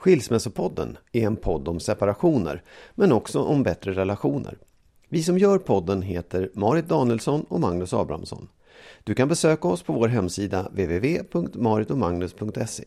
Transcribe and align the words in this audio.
Skilsmässopodden 0.00 0.96
är 1.12 1.26
en 1.26 1.36
podd 1.36 1.68
om 1.68 1.80
separationer, 1.80 2.62
men 2.94 3.12
också 3.12 3.42
om 3.42 3.62
bättre 3.62 3.92
relationer. 3.92 4.58
Vi 5.08 5.22
som 5.22 5.38
gör 5.38 5.58
podden 5.58 6.02
heter 6.02 6.50
Marit 6.54 6.88
Danielsson 6.88 7.44
och 7.48 7.60
Magnus 7.60 7.94
Abrahamsson. 7.94 8.48
Du 9.04 9.14
kan 9.14 9.28
besöka 9.28 9.68
oss 9.68 9.82
på 9.82 9.92
vår 9.92 10.08
hemsida 10.08 10.62
www.maritomagnus.se. 10.62 12.84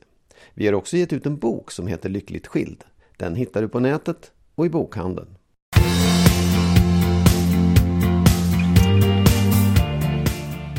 Vi 0.53 0.65
har 0.67 0.73
också 0.73 0.97
gett 0.97 1.13
ut 1.13 1.25
en 1.25 1.37
bok 1.37 1.71
som 1.71 1.87
heter 1.87 2.09
Lyckligt 2.09 2.47
skild. 2.47 2.83
Den 3.17 3.35
hittar 3.35 3.61
du 3.61 3.67
på 3.67 3.79
nätet 3.79 4.31
och 4.55 4.65
i 4.65 4.69
bokhandeln. 4.69 5.37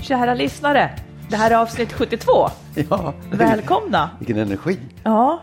Kära 0.03 0.35
lyssnare, 0.35 0.91
det 1.31 1.37
här 1.37 1.51
är 1.51 1.55
avsnitt 1.55 1.93
72. 1.93 2.33
Ja, 2.91 3.15
Välkomna! 3.33 4.11
vilken 4.19 4.39
energi. 4.39 4.79
Ja, 5.05 5.43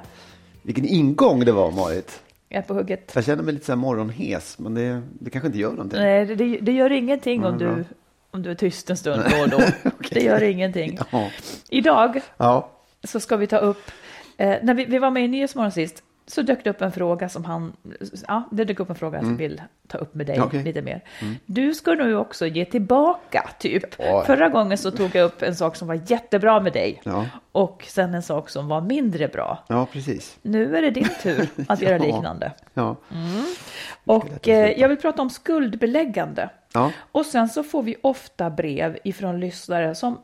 Vilken 0.62 0.86
ingång 0.86 1.46
det 1.46 1.52
var, 1.52 1.72
Marit. 1.72 2.22
jag 2.50 2.58
är 2.58 2.62
på 2.68 2.74
hugget. 2.74 3.12
Jag 3.16 3.26
känner 3.26 3.44
mig 3.44 3.54
lite 3.54 3.66
så 3.66 3.72
här 3.72 3.78
morgonhes, 3.78 4.60
men 4.60 4.74
det, 4.74 5.02
det 5.20 5.30
kanske 5.30 5.48
inte 5.48 5.60
gör 5.60 5.72
någonting. 5.72 6.00
Nej, 6.00 6.26
det, 6.26 6.58
det, 6.58 6.72
gör 6.72 6.92
ingenting 6.92 7.46
om 7.46 7.58
du, 7.58 7.86
om 8.32 8.44
du 8.44 8.52
är 8.52 8.56
tyst 8.56 8.90
en 8.90 8.98
stund 8.98 9.24
då 9.32 9.42
och 9.44 9.50
då. 9.50 9.62
Det 10.12 10.22
gör 10.24 10.44
ingenting. 10.44 11.00
Ja. 11.12 11.30
Idag 11.70 12.22
ja, 12.38 12.70
så 13.04 13.20
ska 13.20 13.38
vi 13.38 13.48
ta 13.48 13.58
upp, 13.58 13.92
eh, 14.38 14.56
när 14.64 14.74
vi, 14.74 14.86
vi 14.86 15.00
var 15.00 15.12
med 15.12 15.26
i 15.26 15.28
Nyhetsmorgon 15.28 15.72
sist, 15.72 16.04
så 16.28 16.42
dök 16.42 16.64
det 16.64 16.70
upp 16.70 16.82
en 16.82 16.92
fråga 16.92 17.30
som 17.30 17.46
han, 17.46 17.74
ja, 18.28 18.44
det 18.52 18.64
dök 18.64 18.80
upp 18.80 18.90
en 18.90 18.96
fråga 18.96 19.20
som 19.20 19.30
jag 19.30 19.38
vill 19.38 19.62
ta 19.88 19.98
upp 19.98 20.16
med 20.16 20.26
dig 20.28 20.36
Mm. 20.36 20.48
Okej. 20.48 20.64
lite 20.64 20.82
mer. 20.82 21.02
Du 21.46 21.74
ska 21.74 21.94
nu 21.94 22.16
också 22.18 22.48
ge 22.48 22.66
tillbaka, 22.66 23.50
typ. 23.60 23.84
Ja. 24.00 24.24
Förra 24.26 24.50
gången 24.50 24.78
så 24.78 24.92
tog 24.92 25.16
jag 25.16 25.26
upp 25.26 25.42
en 25.42 25.56
sak 25.56 25.76
som 25.76 25.88
var 25.88 26.00
jättebra 26.08 26.60
med 26.60 26.74
dig 26.74 27.02
Ja. 27.06 27.26
och 27.52 27.86
sen 27.90 28.14
en 28.14 28.24
sak 28.24 28.50
som 28.50 28.68
var 28.68 28.82
mindre 28.82 29.28
bra. 29.28 29.64
ja, 29.68 29.88
precis. 29.92 30.38
Nu 30.42 30.78
är 30.78 30.82
det 30.82 30.92
din 30.92 31.08
tur 31.24 31.48
att 31.68 31.82
göra 31.88 31.98
liknande. 31.98 32.52
Ja. 32.74 32.96
Och 34.06 34.48
eh, 34.48 34.80
jag 34.80 34.90
vill 34.90 34.98
prata 34.98 35.22
om 35.22 35.30
skuldbeläggande. 35.30 36.50
Ja. 36.74 36.92
Och 37.12 37.26
sen 37.26 37.50
så 37.50 37.64
får 37.64 37.84
vi 37.84 37.96
ofta 38.02 38.50
brev 38.50 38.98
ifrån 39.04 39.40
lyssnare 39.40 39.96
som 39.96 40.18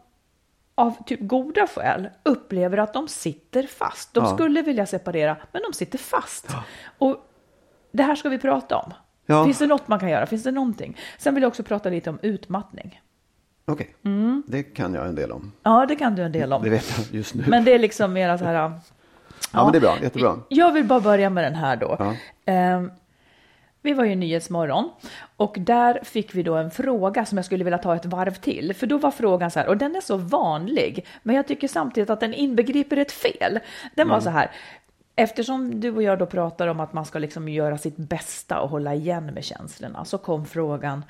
av 0.77 1.03
typ 1.05 1.19
goda 1.21 1.67
skäl 1.67 2.09
upplever 2.23 2.77
att 2.77 2.93
de 2.93 3.07
sitter 3.07 3.63
fast. 3.63 4.13
De 4.13 4.23
Ja. 4.23 4.33
skulle 4.35 4.61
vilja 4.61 4.85
separera, 4.85 5.37
men 5.51 5.61
de 5.71 5.73
sitter 5.73 5.97
fast. 5.97 6.47
Och 6.97 7.17
det 7.91 8.03
här 8.03 8.15
ska 8.15 8.29
vi 8.29 8.37
prata 8.37 8.77
om. 8.77 8.93
Ja. 9.25 9.45
Finns 9.45 9.57
det 9.57 9.67
något 9.67 9.87
man 9.87 9.99
kan 9.99 10.09
göra? 10.09 10.25
Finns 10.25 10.43
det 10.43 10.51
någonting? 10.51 10.97
Sen 11.17 11.33
vill 11.33 11.41
jag 11.43 11.47
också 11.47 11.63
prata 11.63 11.89
lite 11.89 12.09
om 12.09 12.19
utmattning. 12.21 13.01
Okej, 13.65 13.95
Mm. 14.05 14.43
det 14.47 14.63
kan 14.63 14.93
jag 14.93 15.07
en 15.07 15.15
del 15.15 15.31
om. 15.31 15.51
Ja, 15.63 15.85
det 15.85 15.95
kan 15.95 16.15
du 16.15 16.23
en 16.23 16.31
del 16.31 16.53
om. 16.53 16.63
Det 16.63 16.69
vet 16.69 16.97
jag 16.97 17.15
just 17.15 17.35
nu. 17.35 17.43
Men 17.47 17.65
det 17.65 17.73
är 17.73 17.79
liksom 17.79 18.13
mera 18.13 18.37
så 18.37 18.45
här... 18.45 18.53
ja, 18.53 18.71
men 19.51 19.71
det 19.71 19.77
är 19.77 19.79
bra. 19.81 19.97
Jättebra. 20.01 20.35
Jag 20.49 20.71
vill 20.71 20.85
bara 20.85 20.99
börja 20.99 21.29
med 21.29 21.43
den 21.43 21.55
här 21.55 21.75
då. 21.75 21.95
Ja. 21.99 22.13
Vi 23.87 23.93
var 23.93 24.05
ju 24.05 24.15
Nyhetsmorgon 24.15 24.89
och 25.37 25.55
där 25.59 25.99
fick 26.03 26.35
vi 26.35 26.43
då 26.43 26.55
en 26.55 26.71
fråga 26.71 27.25
som 27.25 27.37
jag 27.37 27.45
skulle 27.45 27.63
vilja 27.63 27.77
ta 27.77 27.95
ett 27.95 28.05
varv 28.05 28.33
till. 28.33 28.73
För 28.73 28.87
då 28.87 28.97
var 28.97 29.11
frågan 29.11 29.51
så 29.51 29.59
här, 29.59 29.67
och 29.67 29.77
den 29.77 29.95
är 29.95 30.01
så 30.01 30.17
vanlig, 30.17 31.05
men 31.23 31.35
jag 31.35 31.47
tycker 31.47 31.67
samtidigt 31.67 32.09
att 32.09 32.19
den 32.19 32.33
inbegriper 32.33 32.97
ett 32.97 33.11
fel. 33.11 33.59
Den 33.95 34.09
var 34.09 34.19
så 34.19 34.29
här, 34.29 34.51
eftersom 35.15 35.79
du 35.79 35.95
och 35.95 36.03
jag 36.03 36.19
då 36.19 36.25
pratar 36.25 36.67
om 36.67 36.79
att 36.79 36.93
man 36.93 37.05
ska 37.05 37.19
liksom 37.19 37.49
göra 37.49 37.77
sitt 37.77 37.97
bästa 37.97 38.61
och 38.61 38.69
hålla 38.69 38.95
igen 38.95 39.25
med 39.25 39.43
känslorna, 39.43 40.05
så 40.05 40.17
kom 40.17 40.45
frågan, 40.45 41.05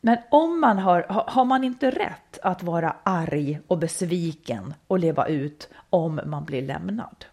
men 0.00 0.18
om 0.30 0.60
man 0.60 0.78
har, 0.78 1.06
har 1.08 1.44
man 1.44 1.64
inte 1.64 1.90
rätt 1.90 2.38
att 2.42 2.62
vara 2.62 2.96
arg 3.02 3.60
och 3.66 3.78
besviken 3.78 4.74
och 4.86 4.98
leva 4.98 5.26
ut 5.26 5.68
om 5.90 6.20
man 6.26 6.44
blir 6.44 6.62
lämnad? 6.62 7.24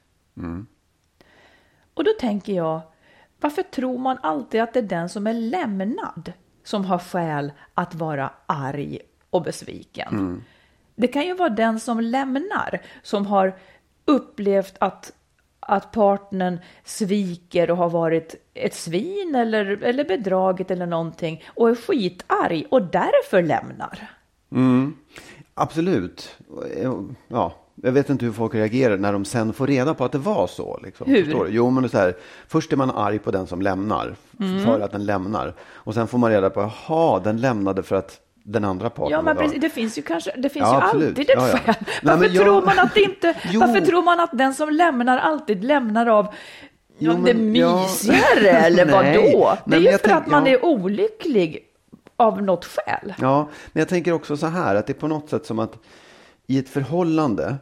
Och 1.93 2.03
då 2.03 2.11
tänker 2.19 2.53
jag, 2.53 2.81
varför 3.41 3.63
tror 3.63 3.97
man 3.97 4.17
alltid 4.23 4.61
att 4.61 4.73
det 4.73 4.79
är 4.79 4.83
den 4.83 5.09
som 5.09 5.27
är 5.27 5.33
lämnad 5.33 6.33
som 6.63 6.85
har 6.85 6.99
skäl 6.99 7.51
att 7.73 7.95
vara 7.95 8.31
arg 8.45 8.99
och 9.29 9.41
besviken? 9.43 10.07
Det 10.95 11.07
kan 11.07 11.25
ju 11.25 11.33
vara 11.33 11.49
den 11.49 11.79
som 11.79 11.99
lämnar 11.99 12.81
som 13.03 13.25
har 13.25 13.57
upplevt 14.05 14.75
att, 14.79 15.11
att 15.59 15.91
partnern 15.91 16.59
sviker 16.83 17.71
och 17.71 17.77
har 17.77 17.89
varit 17.89 18.35
ett 18.53 18.73
svin 18.75 19.35
eller, 19.35 19.83
eller 19.83 20.05
bedragit 20.05 20.71
eller 20.71 20.85
någonting 20.85 21.43
och 21.47 21.69
är 21.69 21.75
skitarg 21.75 22.65
och 22.71 22.81
därför 22.81 23.41
lämnar. 23.41 24.09
Absolut. 25.53 26.37
Ja, 27.27 27.55
jag 27.83 27.91
vet 27.91 28.09
inte 28.09 28.25
hur 28.25 28.31
folk 28.31 28.55
reagerar 28.55 28.97
när 28.97 29.13
de 29.13 29.25
sen 29.25 29.53
får 29.53 29.67
reda 29.67 29.93
på 29.93 30.05
att 30.05 30.11
det 30.11 30.17
var 30.17 30.47
så. 30.47 30.79
Liksom. 30.83 31.07
Hur? 31.09 31.23
Förstår 31.23 31.45
du? 31.45 31.51
Jo, 31.51 31.69
men 31.69 31.83
det 31.83 31.89
så 31.89 31.97
här, 31.97 32.15
först 32.47 32.73
är 32.73 32.77
man 32.77 32.91
arg 32.91 33.19
på 33.19 33.31
den 33.31 33.47
som 33.47 33.61
lämnar, 33.61 34.15
Mm. 34.39 34.65
för 34.65 34.79
att 34.79 34.91
den 34.91 35.05
lämnar. 35.05 35.53
Och 35.73 35.93
sen 35.93 36.07
får 36.07 36.17
man 36.17 36.31
reda 36.31 36.49
på, 36.49 36.71
jaha, 36.87 37.19
den 37.19 37.37
lämnade 37.41 37.83
för 37.83 37.95
att 37.95 38.19
den 38.43 38.63
andra 38.63 38.89
parten 38.89 39.11
Ja, 39.11 39.21
men 39.21 39.37
precis, 39.37 39.61
det 39.61 39.69
finns 39.69 39.97
ju 39.97 40.01
kanske, 40.01 40.31
det 40.37 40.49
finns 40.49 40.63
Ja, 40.63 40.79
ju 40.79 40.85
absolut. 40.85 41.09
alltid 41.09 41.29
ett 41.29 41.35
Ja, 41.37 41.47
ja. 41.49 41.57
skäl. 41.57 41.75
Nej, 41.79 41.95
Varför 42.03 42.19
men 42.19 42.33
jag- 42.33 42.43
tror 42.43 42.61
man 42.61 42.79
att 42.79 42.93
det 42.93 43.01
inte, 43.01 43.27
varför 43.59 43.81
tror 43.85 44.03
man 44.03 44.19
att 44.19 44.29
den 44.33 44.53
som 44.53 44.69
lämnar 44.69 45.17
alltid 45.17 45.63
lämnar 45.63 46.05
av 46.07 46.27
Jo, 46.99 47.11
det 47.13 47.33
men- 47.33 47.55
ja. 47.55 47.81
mysigare 47.81 48.49
eller 48.65 48.85
vad 48.91 49.05
Nej. 49.05 49.31
då? 49.33 49.57
Det 49.65 49.77
Nej, 49.77 49.87
är 49.87 49.91
ju 49.91 49.97
för 49.97 50.07
tänk- 50.07 50.17
att 50.21 50.27
man 50.27 50.47
är 50.47 50.65
olycklig 50.65 51.63
av 52.17 52.43
något 52.43 52.65
skäl. 52.65 53.13
Ja, 53.21 53.47
men 53.73 53.81
jag 53.81 53.89
tänker 53.89 54.11
också 54.13 54.37
så 54.37 54.47
här 54.47 54.75
att 54.75 54.87
det 54.87 54.91
är 54.93 54.99
på 54.99 55.07
något 55.07 55.29
sätt 55.29 55.45
som 55.45 55.59
att 55.59 55.73
i 56.47 56.59
ett 56.59 56.69
förhållande, 56.69 57.55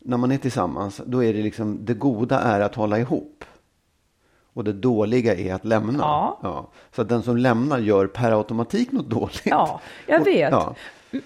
när 0.00 0.16
man 0.16 0.32
är 0.32 0.38
tillsammans, 0.38 1.00
då 1.06 1.24
är 1.24 1.34
det 1.34 1.42
liksom 1.42 1.84
det 1.84 1.94
goda 1.94 2.40
är 2.40 2.60
att 2.60 2.74
hålla 2.74 2.98
ihop. 2.98 3.44
Och 4.52 4.64
det 4.64 4.72
dåliga 4.72 5.34
är 5.34 5.54
att 5.54 5.64
lämna. 5.64 5.98
Ja. 6.42 6.70
Så 6.94 7.02
att 7.02 7.08
den 7.08 7.22
som 7.22 7.36
lämnar 7.36 7.78
gör 7.78 8.06
per 8.06 8.32
automatik 8.32 8.92
något 8.92 9.10
dåligt. 9.10 9.42
Ja, 9.44 9.80
jag 10.06 10.20
Och- 10.20 10.26
vet. 10.26 10.50
Ja. 10.50 10.74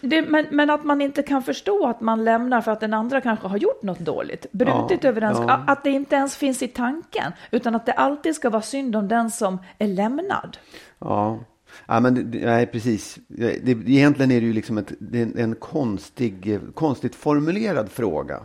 Det, 0.00 0.22
men, 0.28 0.46
men 0.50 0.70
att 0.70 0.84
man 0.84 1.00
inte 1.00 1.22
kan 1.22 1.42
förstå 1.42 1.86
att 1.86 2.00
man 2.00 2.24
lämnar 2.24 2.60
för 2.60 2.72
att 2.72 2.80
den 2.80 2.94
andra 2.94 3.20
kanske 3.20 3.48
har 3.48 3.56
gjort 3.56 3.82
något 3.82 3.98
dåligt, 3.98 4.46
brutit 4.52 5.04
Ja, 5.04 5.08
överens, 5.08 5.38
ja. 5.40 5.64
att 5.66 5.84
det 5.84 5.90
inte 5.90 6.16
ens 6.16 6.36
finns 6.36 6.62
i 6.62 6.68
tanken, 6.68 7.32
utan 7.50 7.74
att 7.74 7.86
det 7.86 7.92
alltid 7.92 8.34
ska 8.34 8.50
vara 8.50 8.62
synd 8.62 8.96
om 8.96 9.08
den 9.08 9.30
som 9.30 9.58
är 9.78 9.86
lämnad. 9.88 10.56
Ja. 10.98 11.38
Ja, 11.86 12.00
men 12.00 12.30
det- 12.30 12.46
nej, 12.46 12.66
precis. 12.66 13.18
Det, 13.28 13.70
egentligen 13.70 14.30
är 14.30 14.40
det 14.40 14.46
ju 14.46 14.52
liksom 14.52 14.78
ett, 14.78 14.92
det 14.98 15.20
är 15.22 15.38
en 15.38 15.54
konstig, 15.54 16.58
konstigt 16.74 17.14
formulerad 17.14 17.90
fråga. 17.90 18.40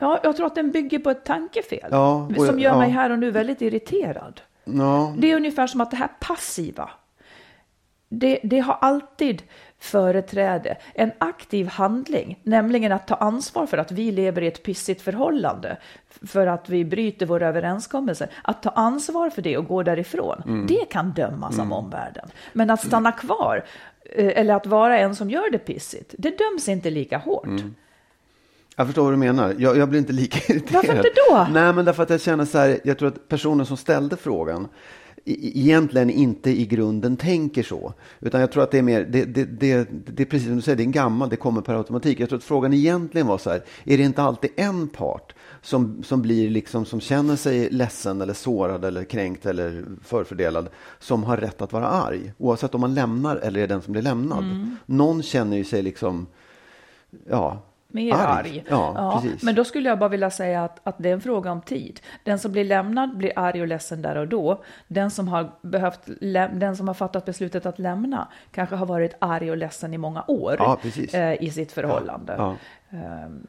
Ja, 0.00 0.20
jag 0.22 0.36
tror 0.36 0.46
att 0.46 0.54
den 0.54 0.70
bygger 0.70 0.98
på 0.98 1.10
ett 1.10 1.24
tankefel 1.24 1.88
Ja, 1.90 2.28
och- 2.36 2.46
som 2.46 2.58
gör 2.58 2.70
ja. 2.72 2.78
mig 2.78 2.90
här 2.90 3.10
och 3.10 3.18
nu 3.18 3.30
väldigt 3.30 3.60
irriterad. 3.62 4.40
Ja, 4.64 5.14
Det 5.18 5.30
är 5.32 5.36
ungefär 5.36 5.66
som 5.66 5.80
att 5.80 5.90
det 5.90 5.96
här 5.96 6.08
passiva, 6.20 6.90
det, 8.08 8.40
det 8.42 8.58
har 8.60 8.78
alltid 8.80 9.42
företräde. 9.78 10.76
En 10.94 11.12
aktiv 11.18 11.66
handling, 11.66 12.38
nämligen 12.42 12.92
att 12.92 13.06
ta 13.06 13.14
ansvar 13.14 13.66
för 13.66 13.78
att 13.78 13.92
vi 13.92 14.12
lever 14.12 14.42
i 14.42 14.46
ett 14.46 14.62
pissigt 14.62 15.02
förhållande, 15.02 15.76
för 16.22 16.46
att 16.46 16.68
vi 16.68 16.84
bryter 16.84 17.26
våra 17.26 17.48
överenskommelser. 17.48 18.30
Att 18.42 18.62
ta 18.62 18.70
ansvar 18.70 19.30
för 19.30 19.42
det 19.42 19.56
och 19.58 19.66
gå 19.66 19.82
därifrån, 19.82 20.42
Mm. 20.46 20.66
det 20.66 20.84
kan 20.90 21.10
dömas 21.12 21.58
av 21.58 21.72
omvärlden. 21.72 22.28
Men 22.52 22.70
att 22.70 22.86
stanna 22.86 23.12
kvar, 23.12 23.64
eh, 24.04 24.38
eller 24.40 24.54
att 24.54 24.66
vara 24.66 24.98
en 24.98 25.16
som 25.16 25.30
gör 25.30 25.50
det 25.50 25.58
pissigt, 25.58 26.14
det 26.18 26.38
döms 26.38 26.68
inte 26.68 26.90
lika 26.90 27.18
hårt. 27.18 27.46
Mm. 27.46 27.74
Jag 28.76 28.86
förstår 28.86 29.02
vad 29.02 29.12
du 29.12 29.16
menar. 29.16 29.54
Jag, 29.58 29.76
jag 29.76 29.88
blir 29.88 29.98
inte 30.00 30.12
lika 30.12 30.38
irriterad. 30.52 30.74
Varför 30.86 30.96
inte 30.96 31.10
då? 31.30 31.46
Nej, 31.52 31.72
men 31.72 31.84
därför 31.84 32.02
att 32.02 32.10
jag 32.10 32.20
känner 32.20 32.44
så 32.44 32.58
här, 32.58 32.80
jag 32.84 32.98
tror 32.98 33.08
att 33.08 33.28
personen 33.28 33.66
som 33.66 33.76
ställde 33.76 34.16
frågan 34.16 34.68
e- 35.24 35.50
egentligen 35.54 36.10
inte 36.10 36.50
i 36.50 36.66
grunden 36.66 37.16
tänker 37.16 37.62
så. 37.62 37.92
Utan 38.20 38.40
jag 38.40 38.52
tror 38.52 38.62
att 38.62 38.70
det 38.70 38.78
är 38.78 38.82
mer, 38.82 39.04
det, 39.04 39.24
det, 39.24 39.44
det, 39.44 39.88
det 40.06 40.22
är 40.22 40.26
precis 40.26 40.46
som 40.46 40.56
du 40.56 40.62
säger, 40.62 40.76
det 40.76 40.82
är 40.82 40.84
en 40.84 40.92
gammal, 40.92 41.28
det 41.28 41.36
kommer 41.36 41.60
per 41.60 41.74
automatik. 41.74 42.20
Jag 42.20 42.28
tror 42.28 42.38
att 42.38 42.44
frågan 42.44 42.72
egentligen 42.72 43.26
var 43.26 43.38
så 43.38 43.50
här, 43.50 43.62
är 43.84 43.98
det 43.98 44.04
inte 44.04 44.22
alltid 44.22 44.50
en 44.56 44.88
part 44.88 45.34
som, 45.62 46.02
som 46.02 46.22
blir 46.22 46.50
liksom, 46.50 46.84
som 46.84 47.00
känner 47.00 47.36
sig 47.36 47.70
ledsen 47.70 48.20
eller 48.20 48.34
sårad 48.34 48.84
eller 48.84 49.04
kränkt 49.04 49.46
eller 49.46 49.84
förfördelad, 50.04 50.68
som 50.98 51.24
har 51.24 51.36
rätt 51.36 51.62
att 51.62 51.72
vara 51.72 51.86
arg. 51.86 52.32
Oavsett 52.38 52.74
om 52.74 52.80
man 52.80 52.94
lämnar 52.94 53.36
eller 53.36 53.60
är 53.60 53.66
den 53.68 53.82
som 53.82 53.92
blir 53.92 54.02
lämnad. 54.02 54.44
Mm. 54.44 54.76
Någon 54.86 55.22
känner 55.22 55.56
ju 55.56 55.64
sig 55.64 55.82
liksom, 55.82 56.26
ja, 57.30 57.62
Mer 57.92 58.14
arg. 58.14 58.64
Ja, 58.68 59.20
precis. 59.22 59.42
Men 59.42 59.54
då 59.54 59.64
skulle 59.64 59.88
jag 59.88 59.98
bara 59.98 60.08
vilja 60.08 60.30
säga 60.30 60.64
att, 60.64 60.80
att 60.84 60.94
det 60.98 61.08
är 61.08 61.12
en 61.12 61.20
fråga 61.20 61.52
om 61.52 61.60
tid. 61.60 62.00
Den 62.24 62.38
som 62.38 62.52
blir 62.52 62.64
lämnad 62.64 63.16
blir 63.16 63.32
arg 63.36 63.60
och 63.60 63.66
ledsen 63.68 64.02
där 64.02 64.16
och 64.16 64.28
då. 64.28 64.62
Den 64.88 65.10
som 65.10 65.28
har, 65.28 65.50
behövt, 65.62 66.00
den 66.52 66.76
som 66.76 66.88
har 66.88 66.94
fattat 66.94 67.24
beslutet 67.24 67.66
att 67.66 67.78
lämna 67.78 68.28
kanske 68.52 68.76
har 68.76 68.86
varit 68.86 69.14
arg 69.18 69.50
och 69.50 69.56
ledsen 69.56 69.94
i 69.94 69.98
många 69.98 70.24
år 70.26 70.56
Ja, 70.58 70.78
eh, 71.12 71.42
i 71.42 71.50
sitt 71.50 71.72
förhållande. 71.72 72.34
Ja. 72.38 72.56
Ehm, 72.90 73.46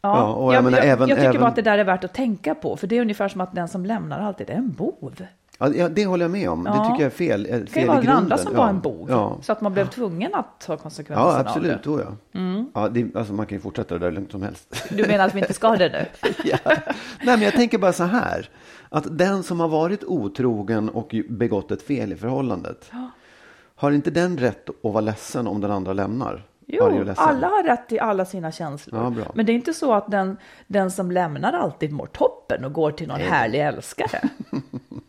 Ja, 0.00 0.18
Ja, 0.18 0.32
och 0.32 0.52
jag 0.52 0.56
jag, 0.58 0.64
menar 0.64 0.78
jag, 0.78 0.86
även- 0.86 1.08
jag 1.08 1.18
tycker 1.18 1.28
även- 1.28 1.40
bara 1.40 1.48
att 1.50 1.56
det 1.56 1.62
där 1.62 1.78
är 1.78 1.84
värt 1.84 2.04
att 2.04 2.14
tänka 2.14 2.54
på, 2.54 2.76
för 2.76 2.86
det 2.86 2.96
är 2.96 3.00
ungefär 3.00 3.28
som 3.28 3.40
att 3.40 3.54
den 3.54 3.68
som 3.68 3.86
lämnar 3.86 4.20
alltid 4.20 4.50
är 4.50 4.54
en 4.54 4.72
bov. 4.72 5.22
Ja, 5.58 5.68
ja, 5.74 5.88
det 5.88 6.06
håller 6.06 6.24
jag 6.24 6.30
med 6.30 6.50
om. 6.50 6.64
Det 6.64 6.70
Ja. 6.70 6.84
tycker 6.84 7.02
jag 7.02 7.06
är 7.06 7.16
fel. 7.16 7.46
eh, 7.46 7.52
Det 7.52 7.58
kan 7.58 7.66
fel 7.66 7.82
ju 7.82 7.88
vara 7.88 8.00
den 8.00 8.08
andra 8.10 8.38
som 8.38 8.52
ja. 8.52 8.58
var 8.58 8.68
en 8.68 8.80
bov, 8.80 9.06
Ja, 9.10 9.38
så 9.42 9.52
att 9.52 9.60
man 9.60 9.72
blev 9.72 9.86
tvungen 9.88 10.34
att 10.34 10.60
ta 10.60 10.76
konsekvenserna 10.76 11.28
ja 11.28 11.40
av 11.40 11.46
absolut. 11.46 11.82
det. 11.82 11.90
Då, 11.90 12.00
ja. 12.00 12.40
Ja, 12.74 12.88
det, 12.88 13.16
alltså, 13.16 13.32
man 13.32 13.46
kan 13.46 13.56
ju 13.58 13.62
fortsätta 13.62 13.94
det 13.94 14.00
där 14.00 14.06
hur 14.06 14.14
långt 14.16 14.30
som 14.32 14.42
helst. 14.42 14.84
Du 14.90 15.06
menar 15.06 15.24
att 15.26 15.34
vi 15.34 15.38
inte 15.40 15.52
ska 15.54 15.76
det 15.76 15.88
nu? 15.88 16.28
ja. 16.44 16.58
Nej, 16.64 16.76
men 17.36 17.42
jag 17.42 17.52
tänker 17.52 17.78
bara 17.78 17.92
så 17.92 18.04
här. 18.04 18.50
Att 18.88 19.18
den 19.18 19.42
som 19.42 19.60
har 19.60 19.68
varit 19.68 20.04
otrogen 20.04 20.88
och 20.88 21.14
begått 21.28 21.70
ett 21.70 21.82
fel 21.82 22.12
i 22.12 22.16
förhållandet. 22.16 22.90
Har 23.76 23.90
inte 23.92 24.10
den 24.10 24.38
rätt 24.38 24.68
att 24.68 24.74
vara 24.92 25.00
ledsen 25.00 25.46
om 25.46 25.60
den 25.60 25.70
andra 25.70 25.92
lämnar? 25.92 26.42
Jo, 26.66 26.84
alla 27.16 27.46
har 27.48 27.62
rätt 27.62 27.88
till 27.88 28.00
alla 28.00 28.24
sina 28.24 28.52
känslor. 28.52 29.14
Ja. 29.18 29.32
Men 29.34 29.46
det 29.46 29.52
är 29.52 29.54
inte 29.54 29.74
så 29.74 29.92
att 29.94 30.10
den, 30.10 30.36
den 30.66 30.90
som 30.90 31.10
lämnar 31.10 31.52
alltid 31.52 31.92
mår 31.92 32.06
toppen 32.06 32.64
och 32.64 32.72
går 32.72 32.90
till 32.90 33.08
någon 33.08 33.20
härlig 33.20 33.60
älskare. 33.60 34.20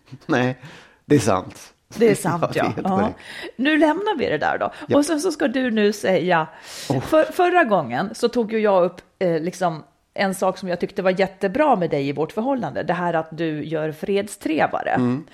Nej, 0.25 0.57
det 1.05 1.15
är 1.15 1.19
sant. 1.19 1.73
Det 1.97 2.11
är 2.11 2.15
sant, 2.15 2.45
det 2.53 2.59
är 2.59 2.73
ja. 2.83 3.01
ja. 3.01 3.13
Nu 3.55 3.77
lämnar 3.77 4.17
vi 4.17 4.29
det 4.29 4.37
där 4.37 4.57
då. 4.57 4.71
Ja. 4.87 4.97
Och 4.97 5.05
sen 5.05 5.19
så 5.19 5.31
ska 5.31 5.47
du 5.47 5.71
nu 5.71 5.93
säga, 5.93 6.47
för, 6.87 7.31
förra 7.31 7.63
gången 7.63 8.15
så 8.15 8.29
tog 8.29 8.53
ju 8.53 8.59
jag 8.59 8.83
upp 8.83 9.01
eh, 9.19 9.39
liksom 9.39 9.83
en 10.13 10.35
sak 10.35 10.57
som 10.57 10.69
jag 10.69 10.79
tyckte 10.79 11.01
var 11.01 11.19
jättebra 11.19 11.75
med 11.75 11.89
dig 11.89 12.07
i 12.07 12.11
vårt 12.11 12.31
förhållande, 12.31 12.83
det 12.83 12.93
här 12.93 13.13
att 13.13 13.27
du 13.31 13.65
gör 13.65 13.91
fredstrevare. 13.91 14.89
Mm. 14.89 15.25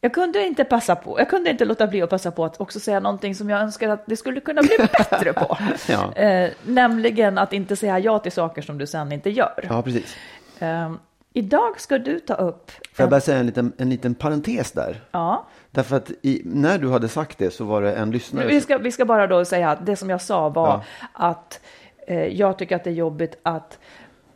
Jag 0.00 0.14
kunde 0.14 0.46
inte 0.46 0.64
passa 0.64 0.96
på, 0.96 1.18
jag 1.18 1.30
kunde 1.30 1.50
inte 1.50 1.64
låta 1.64 1.86
bli 1.86 2.02
att 2.02 2.10
passa 2.10 2.30
på 2.30 2.44
att 2.44 2.60
också 2.60 2.80
säga 2.80 3.00
någonting 3.00 3.34
som 3.34 3.50
jag 3.50 3.60
önskar 3.60 3.88
att 3.88 4.06
det 4.06 4.16
skulle 4.16 4.40
kunna 4.40 4.62
bli 4.62 4.76
bättre 4.78 5.32
på. 5.32 5.58
Ja. 5.88 6.12
eh, 6.12 6.50
nämligen 6.62 7.38
att 7.38 7.52
inte 7.52 7.76
säga 7.76 7.98
ja 7.98 8.18
till 8.18 8.32
saker 8.32 8.62
som 8.62 8.78
du 8.78 8.86
sen 8.86 9.12
inte 9.12 9.30
gör. 9.30 9.66
Ja, 9.68 9.82
precis. 9.82 10.16
Eh, 10.58 10.92
idag 11.36 11.80
ska 11.80 11.98
du 11.98 12.20
ta 12.20 12.34
upp... 12.34 12.70
Får 12.70 13.02
jag 13.02 13.10
bara 13.10 13.20
säga 13.20 13.38
en 13.38 13.46
liten, 13.46 13.72
en 13.78 13.90
liten 13.90 14.14
parentes 14.14 14.72
där? 14.72 15.00
Ja. 15.10 15.46
Därför 15.70 15.96
att 15.96 16.10
i, 16.22 16.42
när 16.44 16.78
du 16.78 16.90
hade 16.90 17.08
sagt 17.08 17.38
det 17.38 17.50
så 17.50 17.64
var 17.64 17.82
det 17.82 17.94
en 17.94 18.10
lyssnare. 18.10 18.46
Vi 18.46 18.60
ska, 18.60 18.78
vi 18.78 18.92
ska 18.92 19.04
bara 19.04 19.26
då 19.26 19.44
säga 19.44 19.70
att 19.70 19.86
det 19.86 19.96
som 19.96 20.10
jag 20.10 20.20
sa 20.20 20.48
var 20.48 20.66
Ja. 20.68 20.82
att 21.12 21.60
eh, 22.06 22.24
jag 22.26 22.58
tycker 22.58 22.76
att 22.76 22.84
det 22.84 22.90
är 22.90 22.94
jobbigt 22.94 23.38
att, 23.42 23.78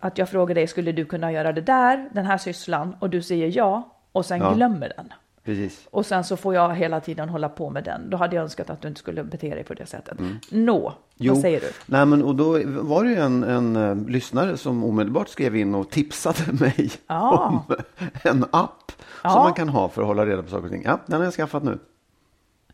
att 0.00 0.18
jag 0.18 0.28
frågar 0.28 0.54
dig, 0.54 0.66
skulle 0.66 0.92
du 0.92 1.04
kunna 1.04 1.32
göra 1.32 1.52
det 1.52 1.60
där, 1.60 2.08
den 2.12 2.26
här 2.26 2.38
sysslan, 2.38 2.96
och 3.00 3.10
du 3.10 3.22
säger 3.22 3.56
ja, 3.56 3.96
och 4.12 4.26
sen 4.26 4.40
Ja. 4.40 4.52
glömmer 4.54 4.92
den. 4.96 5.12
Precis. 5.50 5.88
Och 5.90 6.06
sen 6.06 6.24
så 6.24 6.36
får 6.36 6.54
jag 6.54 6.74
hela 6.74 7.00
tiden 7.00 7.28
hålla 7.28 7.48
på 7.48 7.70
med 7.70 7.84
den. 7.84 8.10
Då 8.10 8.16
hade 8.16 8.36
jag 8.36 8.42
önskat 8.42 8.70
att 8.70 8.82
du 8.82 8.88
inte 8.88 8.98
skulle 9.00 9.24
bete 9.24 9.54
dig 9.54 9.64
på 9.64 9.74
det 9.74 9.86
sättet. 9.86 10.18
Mm. 10.18 10.36
Nå, 10.50 10.92
vad 11.18 11.38
säger 11.38 11.60
du? 11.60 11.66
Nej, 11.86 12.06
men, 12.06 12.22
och 12.24 12.34
då 12.34 12.58
var 12.66 13.04
det 13.04 13.10
ju 13.10 13.16
en, 13.16 13.42
en 13.44 13.76
eh, 13.76 13.96
lyssnare 14.08 14.56
som 14.56 14.84
omedelbart 14.84 15.28
skrev 15.28 15.56
in 15.56 15.74
och 15.74 15.90
tipsade 15.90 16.52
mig 16.52 16.90
Ja. 17.06 17.38
om 17.68 17.76
en 18.22 18.44
app 18.50 18.92
Ja. 19.24 19.30
som 19.30 19.42
man 19.42 19.52
kan 19.54 19.68
ha 19.68 19.88
för 19.88 20.02
att 20.02 20.08
hålla 20.08 20.26
reda 20.26 20.42
på 20.42 20.48
saker 20.50 20.64
och 20.64 20.70
ting. 20.72 20.82
Ja, 20.84 20.98
den 21.06 21.16
har 21.18 21.24
jag 21.24 21.34
skaffat 21.34 21.62
nu. 21.62 21.78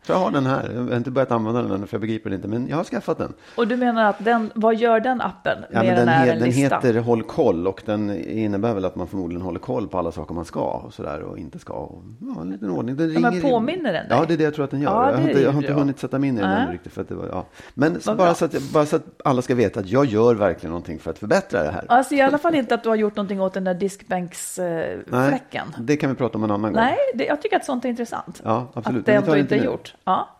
Så 0.07 0.13
jag 0.13 0.17
har 0.17 0.31
den 0.31 0.45
här. 0.45 0.71
Jag 0.75 0.81
har 0.81 0.97
inte 0.97 1.11
börjat 1.11 1.31
använda 1.31 1.61
den 1.61 1.71
än, 1.71 1.87
för 1.87 1.95
jag 1.95 2.01
begriper 2.01 2.29
det 2.29 2.35
inte, 2.35 2.47
men 2.47 2.67
jag 2.67 2.77
har 2.77 2.83
skaffat 2.83 3.17
den. 3.17 3.33
Och 3.55 3.67
du 3.67 3.77
menar 3.77 4.09
att 4.09 4.25
den, 4.25 4.51
vad 4.55 4.75
gör 4.75 4.99
den 4.99 5.21
appen? 5.21 5.57
Ja, 5.71 5.83
men 5.83 5.95
den, 5.95 6.07
he, 6.07 6.31
en 6.31 6.39
den 6.39 6.49
lista? 6.49 6.75
heter 6.75 6.99
Håll 6.99 7.23
koll 7.23 7.67
och 7.67 7.81
den 7.85 8.09
innebär 8.23 8.73
väl 8.73 8.85
att 8.85 8.95
man 8.95 9.07
förmodligen 9.07 9.41
håller 9.41 9.59
koll 9.59 9.87
på 9.87 9.97
alla 9.97 10.11
saker 10.11 10.33
man 10.33 10.45
ska 10.45 10.61
och 10.61 10.93
sådär 10.93 11.21
och 11.21 11.37
inte 11.37 11.59
ska. 11.59 11.73
Och, 11.73 12.03
ja, 12.19 12.41
en 12.41 12.49
liten 12.49 12.69
ordning. 12.69 12.95
Den 12.95 13.13
Ja, 13.13 13.19
men 13.19 13.33
in. 13.33 13.41
påminner 13.41 13.93
den 13.93 14.07
dig? 14.07 14.17
Ja, 14.17 14.25
det 14.27 14.33
är 14.33 14.37
det 14.37 14.43
jag 14.43 14.53
tror 14.55 14.65
att 14.65 14.71
den 14.71 14.81
gör. 14.81 14.91
Ja, 14.91 15.11
jag, 15.11 15.17
har 15.17 15.27
inte, 15.29 15.41
jag 15.41 15.51
har 15.51 15.61
inte 15.61 15.73
hunnit 15.73 15.99
sätta 15.99 16.19
mig 16.19 16.29
in 16.29 16.37
i 16.37 16.41
den 16.41 16.51
ännu 16.51 16.73
riktigt. 16.73 16.93
För 16.93 17.01
att 17.01 17.09
det 17.09 17.15
var, 17.15 17.27
ja. 17.27 17.45
Men 17.73 17.99
Vad 18.05 18.17
bara 18.17 18.33
så, 18.33 18.45
att, 18.45 18.71
bara 18.73 18.85
så 18.85 18.95
att 18.95 19.03
alla 19.25 19.41
ska 19.41 19.55
veta 19.55 19.79
att 19.79 19.89
jag 19.89 20.05
gör 20.05 20.35
verkligen 20.35 20.71
någonting 20.71 20.99
för 20.99 21.11
att 21.11 21.19
förbättra 21.19 21.63
det 21.63 21.71
här. 21.71 21.85
Alltså 21.87 22.15
i 22.15 22.21
alla 22.21 22.37
fall 22.37 22.55
inte 22.55 22.75
att 22.75 22.83
du 22.83 22.89
har 22.89 22.95
gjort 22.95 23.15
någonting 23.15 23.41
åt 23.41 23.53
den 23.53 23.63
där 23.63 23.73
diskbänksfläcken. 23.73 25.67
Eh, 25.67 25.73
Nej, 25.77 25.85
det 25.85 25.97
kan 25.97 26.09
vi 26.09 26.15
prata 26.15 26.37
om 26.37 26.43
en 26.43 26.51
annan 26.51 26.73
gång. 26.73 26.81
Nej, 26.81 26.97
det, 27.13 27.25
jag 27.25 27.41
tycker 27.41 27.55
att 27.55 27.65
sånt 27.65 27.85
är 27.85 27.89
intressant. 27.89 28.41
Ja, 28.43 28.67
absolut. 28.73 28.99
Att 28.99 29.05
det 29.05 29.13
ändå 29.13 29.37
inte 29.37 29.55
är 29.55 29.63
gjort. 29.63 29.93
Ja. 30.03 30.37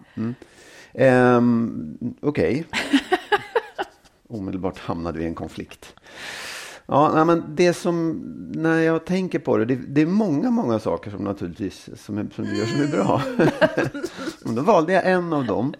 Ehm, 0.94 1.98
Okej. 2.22 2.66
Omedelbart 4.28 4.80
hamnade 4.80 5.20
vi 5.20 5.26
i 5.26 5.28
en 5.28 5.36
konflikt. 5.36 5.96
Ja, 6.86 7.12
nej, 7.16 7.26
men 7.26 7.44
det 7.56 7.74
som, 7.74 8.22
när 8.56 8.80
jag 8.80 9.06
tänker 9.06 9.40
på 9.40 9.58
det, 9.58 9.66
det, 9.66 9.76
det 9.76 10.02
är 10.02 10.06
många, 10.06 10.52
många 10.52 10.80
saker 10.80 11.12
som 11.12 11.24
naturligtvis, 11.24 11.90
som, 11.96 12.18
är, 12.18 12.28
som 12.36 12.46
du 12.46 12.58
gör 12.58 12.66
som 12.66 12.82
är 12.82 12.88
bra. 12.88 13.22
Men 14.46 14.56
då 14.56 14.62
valde 14.62 14.94
jag 14.94 15.12
en 15.12 15.34
av 15.34 15.46
dem. 15.46 15.74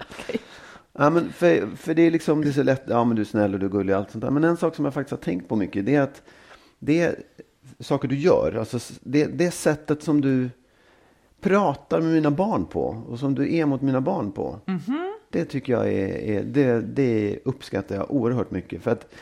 Ja, 1.00 1.10
men 1.10 1.32
för, 1.32 1.76
för 1.76 1.94
det 1.94 2.02
är 2.02 2.12
liksom, 2.12 2.42
det 2.42 2.48
är 2.48 2.52
så 2.52 2.64
lätt, 2.64 2.84
ja 2.88 3.04
men 3.04 3.16
du 3.16 3.22
är 3.22 3.26
snäll 3.26 3.54
och 3.54 3.60
du 3.60 3.66
är 3.66 3.70
gullig 3.70 3.96
och 3.96 4.02
allt 4.02 4.12
sånt 4.12 4.22
där. 4.22 4.32
Men 4.32 4.44
en 4.44 4.58
sak 4.58 4.76
som 4.76 4.86
jag 4.86 4.94
faktiskt 4.94 5.12
har 5.12 5.18
tänkt 5.18 5.50
på 5.50 5.56
mycket, 5.56 5.86
det 5.86 5.96
är 5.96 6.02
att 6.02 6.22
det 6.80 7.02
är 7.02 7.16
saker 7.80 8.08
du 8.08 8.18
gör, 8.18 8.56
alltså 8.60 8.94
det, 9.02 9.26
det 9.26 9.52
sättet 9.52 10.04
som 10.04 10.22
du 10.22 10.50
pratar 11.42 12.02
med 12.02 12.14
mina 12.14 12.32
barn 12.32 12.66
på 12.66 13.04
och 13.10 13.20
som 13.20 13.36
du 13.36 13.56
är 13.56 13.66
mot 13.66 13.82
mina 13.82 14.02
barn 14.02 14.32
på. 14.32 14.60
Det 15.30 15.46
tycker 15.46 15.74
jag 15.74 15.88
är, 15.88 16.18
är 16.18 16.44
det, 16.44 16.82
det 16.82 17.40
uppskattar 17.46 17.96
jag 17.96 18.12
oerhört 18.12 18.52
mycket. 18.52 18.82
För 18.82 18.92
att 18.92 19.14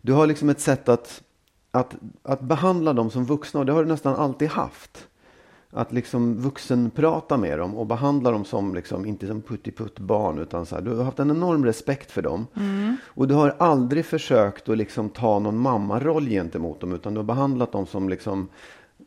du 0.00 0.12
har 0.12 0.26
liksom 0.26 0.48
ett 0.48 0.60
sätt 0.60 0.88
att, 0.88 1.22
att, 1.70 1.94
att 2.22 2.40
behandla 2.40 2.92
dem 2.92 3.10
som 3.10 3.24
vuxna 3.24 3.60
och 3.60 3.66
det 3.66 3.72
har 3.72 3.84
du 3.84 3.88
nästan 3.88 4.14
alltid 4.16 4.48
haft. 4.48 5.08
Att 5.70 5.92
liksom 5.92 6.40
vuxenprata 6.40 7.36
med 7.36 7.58
dem 7.58 7.74
och 7.74 7.86
behandla 7.86 8.30
dem 8.30 8.44
som, 8.44 8.74
liksom, 8.74 9.06
inte 9.06 9.26
som 9.26 9.42
puttiputt 9.42 9.98
barn 9.98 10.38
utan 10.38 10.66
så 10.66 10.74
här, 10.74 10.82
du 10.82 10.94
har 10.96 11.04
haft 11.04 11.18
en 11.18 11.30
enorm 11.30 11.64
respekt 11.64 12.10
för 12.10 12.22
dem. 12.22 12.46
Och 13.04 13.28
du 13.28 13.34
har 13.34 13.54
aldrig 13.58 14.06
försökt 14.06 14.68
att 14.68 14.78
liksom 14.78 15.08
ta 15.08 15.38
någon 15.38 15.58
mammaroll 15.58 16.26
gentemot 16.28 16.80
dem 16.80 16.92
utan 16.92 17.14
du 17.14 17.18
har 17.18 17.24
behandlat 17.24 17.72
dem 17.72 17.86
som 17.86 18.08
liksom, 18.08 18.48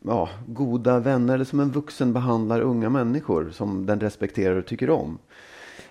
ja, 0.04 0.28
goda 0.46 0.98
vänner 0.98 1.34
eller 1.34 1.44
som 1.44 1.60
en 1.60 1.70
vuxen 1.70 2.12
behandlar 2.12 2.60
unga 2.60 2.88
människor 2.88 3.50
som 3.50 3.86
den 3.86 4.00
respekterar 4.00 4.56
och 4.56 4.66
tycker 4.66 4.90
om. 4.90 5.18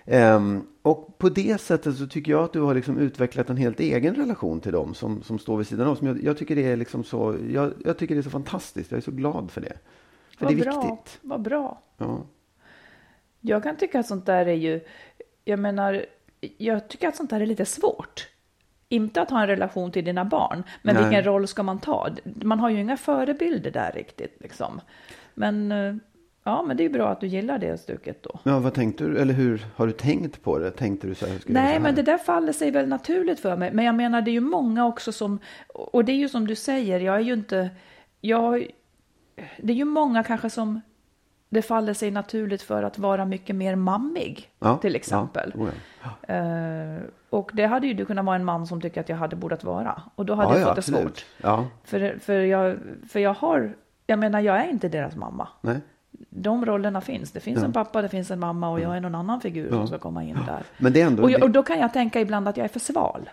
Ehm, 0.06 0.68
och 0.82 1.18
på 1.18 1.30
det 1.30 1.62
sättet 1.62 1.98
så 1.98 2.08
tycker 2.08 2.32
jag 2.32 2.44
att 2.44 2.54
du 2.54 2.62
har 2.62 2.76
liksom 2.76 2.98
utvecklat 2.98 3.50
en 3.50 3.58
helt 3.58 3.80
egen 3.80 4.16
relation 4.16 4.60
till 4.60 4.72
dem 4.72 4.94
som, 4.94 5.24
som 5.24 5.40
står 5.40 5.58
vid 5.58 5.68
sidan 5.68 5.88
av. 5.88 5.96
Som 5.96 6.08
jag, 6.08 6.24
jag, 6.24 6.38
tycker 6.38 6.56
det 6.56 6.66
är 6.66 6.76
liksom 6.76 7.04
så, 7.04 7.38
jag, 7.50 7.74
jag 7.86 7.98
tycker 7.98 8.16
det 8.16 8.22
är 8.22 8.24
så 8.24 8.30
fantastiskt. 8.30 8.92
Jag 8.92 8.98
är 8.98 9.02
så 9.02 9.12
glad 9.12 9.52
för 9.52 9.62
det. 9.62 9.78
För 10.38 10.46
Vad 10.46 10.56
det 10.56 10.62
är 10.62 10.72
bra. 10.72 10.82
viktigt. 10.82 11.20
Vad 11.22 11.42
bra. 11.42 11.82
Ja. 11.98 12.26
Jag 13.42 13.64
kan 13.64 13.78
tycka 13.78 14.00
att 14.00 14.08
sånt 14.08 14.26
där 14.26 14.46
är 14.46 14.54
ju, 14.54 14.82
jag 15.46 15.60
menar, 15.60 16.06
jag 16.58 16.88
tycker 16.88 17.08
att 17.08 17.16
sånt 17.16 17.30
där 17.30 17.42
är 17.42 17.46
lite 17.46 17.66
svårt. 17.66 18.29
Inte 18.90 19.22
att 19.22 19.30
ha 19.30 19.42
en 19.42 19.48
relation 19.48 19.92
till 19.92 20.06
dina 20.06 20.26
barn, 20.26 20.64
men 20.82 20.96
Nej. 20.96 21.04
vilken 21.04 21.24
roll 21.24 21.48
ska 21.48 21.64
man 21.64 21.80
ta? 21.80 22.10
Man 22.24 22.60
har 22.60 22.70
ju 22.70 22.80
inga 22.80 22.98
förebilder 22.98 23.72
där 23.72 23.92
riktigt 23.92 24.38
liksom. 24.40 24.82
Men 25.34 25.72
eh, 25.72 25.96
Ja, 26.44 26.64
men 26.68 26.78
det 26.78 26.86
är 26.86 26.90
bra 26.90 27.10
att 27.10 27.22
du 27.22 27.28
gillar 27.28 27.60
det 27.60 27.78
stuket 27.78 28.24
då. 28.24 28.40
Ja, 28.44 28.60
vad 28.60 28.74
tänkte 28.74 29.04
du? 29.04 29.18
Eller 29.18 29.34
hur 29.34 29.66
har 29.76 29.88
du 29.88 29.94
tänkt 29.94 30.44
på 30.44 30.60
det? 30.60 30.72
Tänkte 30.72 31.08
du 31.08 31.16
så 31.16 31.26
här? 31.26 31.34
Nej, 31.46 31.76
så 31.76 31.82
men 31.82 31.86
här? 31.86 31.92
det 31.92 32.02
där 32.02 32.18
faller 32.18 32.54
sig 32.54 32.72
väl 32.72 32.88
naturligt 32.88 33.40
för 33.40 33.58
mig. 33.58 33.74
Men 33.74 33.86
jag 33.86 33.96
menar, 33.96 34.22
det 34.22 34.32
är 34.32 34.34
ju 34.34 34.40
många 34.40 34.86
också 34.86 35.12
som, 35.12 35.40
och 35.68 36.06
det 36.06 36.12
är 36.12 36.16
ju 36.16 36.30
som 36.30 36.48
du 36.48 36.56
säger, 36.56 37.00
jag 37.00 37.16
är 37.16 37.20
ju 37.20 37.34
inte, 37.34 37.70
jag, 38.22 38.68
det 39.58 39.74
är 39.74 39.78
ju 39.78 39.86
många 39.86 40.24
kanske 40.24 40.50
som 40.50 40.82
det 41.50 41.62
faller 41.62 41.94
sig 41.94 42.12
naturligt 42.12 42.62
för 42.62 42.84
att 42.84 42.98
vara 43.00 43.26
mycket 43.26 43.56
mer 43.56 43.76
mammig, 43.76 44.50
Ja, 44.60 44.78
till 44.78 44.96
exempel. 44.96 45.54
Ja, 45.56 45.64
oh 45.64 45.70
ja. 46.28 46.36
Eh, 46.36 47.02
och 47.30 47.52
det 47.54 47.66
hade 47.66 47.88
ju 47.88 47.94
du 47.94 48.06
kunnat 48.06 48.26
vara 48.26 48.36
en 48.36 48.46
man 48.46 48.68
som 48.68 48.82
tycker 48.82 49.02
att 49.02 49.10
jag 49.10 49.18
hade 49.18 49.36
borde 49.36 49.58
vara. 49.62 50.02
Och 50.16 50.26
då 50.26 50.36
hade 50.36 50.50
Ja, 50.50 50.54
jag 50.54 50.62
ja, 50.62 50.66
fått 50.68 50.76
det 50.76 50.82
svårt. 50.82 51.26
För, 51.84 52.20
för, 52.20 52.40
jag, 52.40 52.78
för 53.10 53.20
jag 53.20 53.34
har, 53.34 53.74
jag 54.08 54.20
menar 54.20 54.40
jag 54.40 54.58
är 54.58 54.70
inte 54.70 54.90
deras 54.90 55.16
mamma. 55.16 55.48
nej. 55.62 55.80
De 56.30 56.66
rollerna 56.66 57.02
finns. 57.02 57.32
Det 57.32 57.40
finns 57.40 57.64
en 57.64 57.74
pappa, 57.74 58.02
det 58.02 58.10
finns 58.10 58.32
en 58.32 58.40
mamma 58.40 58.70
och 58.70 58.80
jag 58.80 58.98
är 58.98 59.02
någon 59.02 59.16
annan 59.16 59.42
figur 59.42 59.70
som 59.70 59.88
ska 59.88 59.98
komma 59.98 60.24
in 60.24 60.38
där. 60.48 60.64
Men 60.78 60.94
det 60.94 61.02
är 61.02 61.06
ändå... 61.08 61.24
Och, 61.24 61.32
jag, 61.32 61.44
och 61.44 61.50
då 61.50 61.64
kan 61.64 61.80
jag 61.80 61.94
tänka 61.94 62.22
ibland 62.22 62.48
att 62.48 62.58
jag 62.58 62.64
är 62.64 62.68
för 62.70 62.80
sval. 62.80 63.30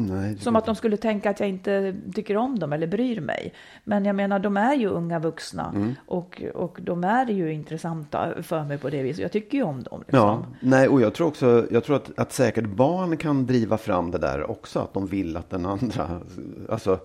Nej, 0.00 0.38
Som 0.38 0.56
att 0.56 0.66
de 0.66 0.74
skulle 0.74 0.96
tänka 0.96 1.30
att 1.30 1.40
jag 1.40 1.48
inte 1.48 1.94
tycker 2.14 2.36
om 2.36 2.58
dem 2.58 2.72
eller 2.72 2.86
bryr 2.86 3.20
mig. 3.20 3.52
Men 3.84 4.04
jag 4.04 4.16
menar, 4.16 4.38
de 4.38 4.56
är 4.56 4.74
ju 4.74 4.88
unga 4.88 5.18
vuxna 5.18 5.72
Mm. 5.74 5.94
och, 6.06 6.42
och 6.54 6.78
de 6.82 7.04
är 7.04 7.26
ju 7.30 7.52
intressanta 7.52 8.42
för 8.42 8.64
mig 8.64 8.78
på 8.78 8.90
det 8.90 9.02
viset. 9.02 9.22
Jag 9.22 9.32
tycker 9.32 9.58
ju 9.58 9.64
om 9.64 9.82
dem. 9.82 10.00
Liksom. 10.00 10.18
Ja, 10.18 10.44
nej, 10.60 10.88
och 10.88 11.00
jag 11.00 11.14
tror 11.14 11.26
också, 11.26 11.66
jag 11.70 11.84
tror 11.84 11.96
att, 11.96 12.18
att 12.18 12.32
säkert 12.32 12.66
barn 12.66 13.16
kan 13.16 13.46
driva 13.46 13.78
fram 13.78 14.10
det 14.10 14.18
där 14.18 14.50
också, 14.50 14.78
att 14.80 14.94
de 14.94 15.06
vill 15.06 15.36
att 15.36 15.50
den 15.50 15.66
andra, 15.66 16.20
alltså 16.68 16.98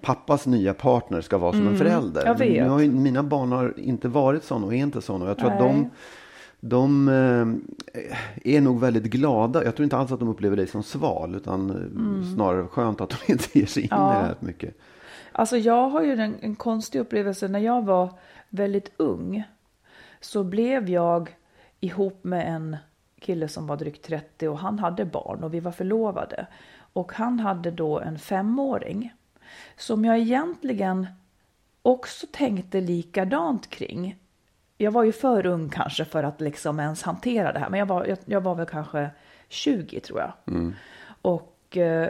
pappas 0.00 0.46
nya 0.46 0.74
partner 0.74 1.20
ska 1.20 1.38
vara 1.38 1.52
som 1.52 1.68
en 1.68 1.78
förälder. 1.78 2.26
Mm, 2.26 2.32
jag 2.32 2.48
vet. 2.48 2.68
Har 2.70 2.78
mina 2.78 3.22
barn 3.22 3.52
har 3.52 3.74
inte 3.76 4.08
varit 4.08 4.44
sådana 4.44 4.66
och 4.66 4.74
är 4.74 4.78
inte 4.78 5.00
sådana. 5.00 5.26
Jag 5.28 5.38
tror 5.38 5.50
att 5.50 5.60
Nej. 5.60 5.72
de, 5.72 5.90
de 6.64 7.08
eh, 7.08 8.54
är 8.54 8.60
nog 8.60 8.80
väldigt 8.80 9.04
glada. 9.04 9.64
Jag 9.64 9.76
tror 9.76 9.84
inte 9.84 9.96
alls 9.96 10.12
att 10.12 10.20
de 10.20 10.28
upplever 10.28 10.56
dig 10.56 10.66
som 10.66 10.82
sval, 10.82 11.34
utan 11.34 11.70
eh, 11.70 12.34
snarare 12.34 12.66
skönt 12.66 13.00
att 13.00 13.10
de 13.10 13.16
inte 13.32 13.58
ger 13.58 13.66
sig 13.66 13.82
in 13.82 13.88
Mm. 13.92 14.04
Ja. 14.04 14.12
i 14.12 14.20
det 14.20 14.26
här 14.26 14.36
mycket. 14.40 14.74
Alltså 15.32 15.56
jag 15.56 15.88
har 15.88 16.02
ju 16.02 16.12
en, 16.12 16.34
en 16.40 16.56
konstig 16.56 16.98
upplevelse. 16.98 17.48
När 17.48 17.58
jag 17.58 17.84
var 17.84 18.10
väldigt 18.48 18.92
ung 18.96 19.42
så 20.20 20.44
blev 20.44 20.88
jag 20.90 21.36
ihop 21.80 22.24
med 22.24 22.54
en 22.54 22.76
kille 23.20 23.48
som 23.48 23.66
var 23.66 23.76
drygt 23.76 24.02
30 24.06 24.48
och 24.48 24.58
han 24.58 24.78
hade 24.78 25.04
barn 25.04 25.44
och 25.44 25.54
vi 25.54 25.60
var 25.60 25.72
förlovade. 25.72 26.46
Och 26.92 27.12
han 27.12 27.40
hade 27.40 27.70
då 27.70 28.00
en 28.00 28.18
femåring 28.18 29.12
som 29.76 30.04
jag 30.04 30.18
egentligen 30.18 31.06
också 31.82 32.26
tänkte 32.32 32.80
likadant 32.80 33.70
kring. 33.70 34.16
Jag 34.82 34.92
var 34.92 35.04
ju 35.04 35.12
för 35.12 35.46
ung 35.46 35.68
kanske 35.68 36.04
för 36.04 36.22
att 36.22 36.40
liksom 36.40 36.80
ens 36.80 37.02
hantera 37.02 37.52
det 37.52 37.58
här, 37.58 37.68
men 37.70 37.78
jag 37.78 37.86
var, 37.86 38.06
jag, 38.06 38.18
jag 38.24 38.40
var 38.40 38.54
väl 38.54 38.66
kanske 38.66 39.10
20 39.48 40.00
tror 40.00 40.20
jag. 40.20 40.32
Och 41.22 41.76
eh, 41.76 42.08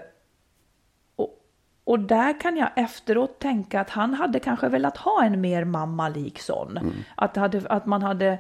och, 1.17 1.39
och 1.85 2.01
där 2.01 2.41
kan 2.41 2.57
jag 2.57 2.69
efteråt 2.77 3.39
tänka 3.39 3.81
att 3.81 3.91
han 3.91 4.15
hade 4.15 4.41
kanske 4.41 4.69
velat 4.69 4.97
ha 4.97 5.25
en 5.25 5.41
mer 5.41 5.65
mammalik 5.65 6.39
son. 6.41 6.79
Att, 7.15 7.35
det 7.35 7.41
hade, 7.41 7.63
att 7.69 7.87
man 7.87 8.03
hade, 8.03 8.39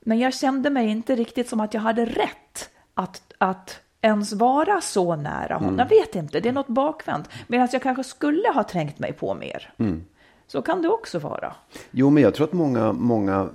men 0.00 0.18
jag 0.18 0.34
kände 0.34 0.70
mig 0.70 0.88
inte 0.88 1.14
riktigt 1.14 1.48
som 1.48 1.60
att 1.60 1.74
jag 1.74 1.80
hade 1.80 2.04
rätt 2.04 2.70
att, 2.94 3.22
att 3.38 3.80
ens 4.00 4.32
vara 4.32 4.80
så 4.80 5.16
nära 5.16 5.54
honom. 5.54 5.78
Jag 5.78 5.88
vet 5.88 6.14
inte, 6.14 6.40
det 6.40 6.48
är 6.48 6.52
något 6.52 6.68
bakvänt. 6.68 7.28
Medan 7.46 7.68
jag 7.72 7.82
kanske 7.82 8.04
skulle 8.04 8.48
ha 8.54 8.64
trängt 8.64 8.98
mig 8.98 9.12
på 9.12 9.34
mer. 9.34 9.72
Så 10.52 10.62
kan 10.62 10.82
det 10.82 10.88
också 10.88 11.18
vara. 11.18 11.52
Jo, 11.90 12.10
men 12.10 12.22
jag 12.22 12.34
tror 12.34 12.46
att 12.46 12.52
många, 12.52 12.92
många, 12.92 13.48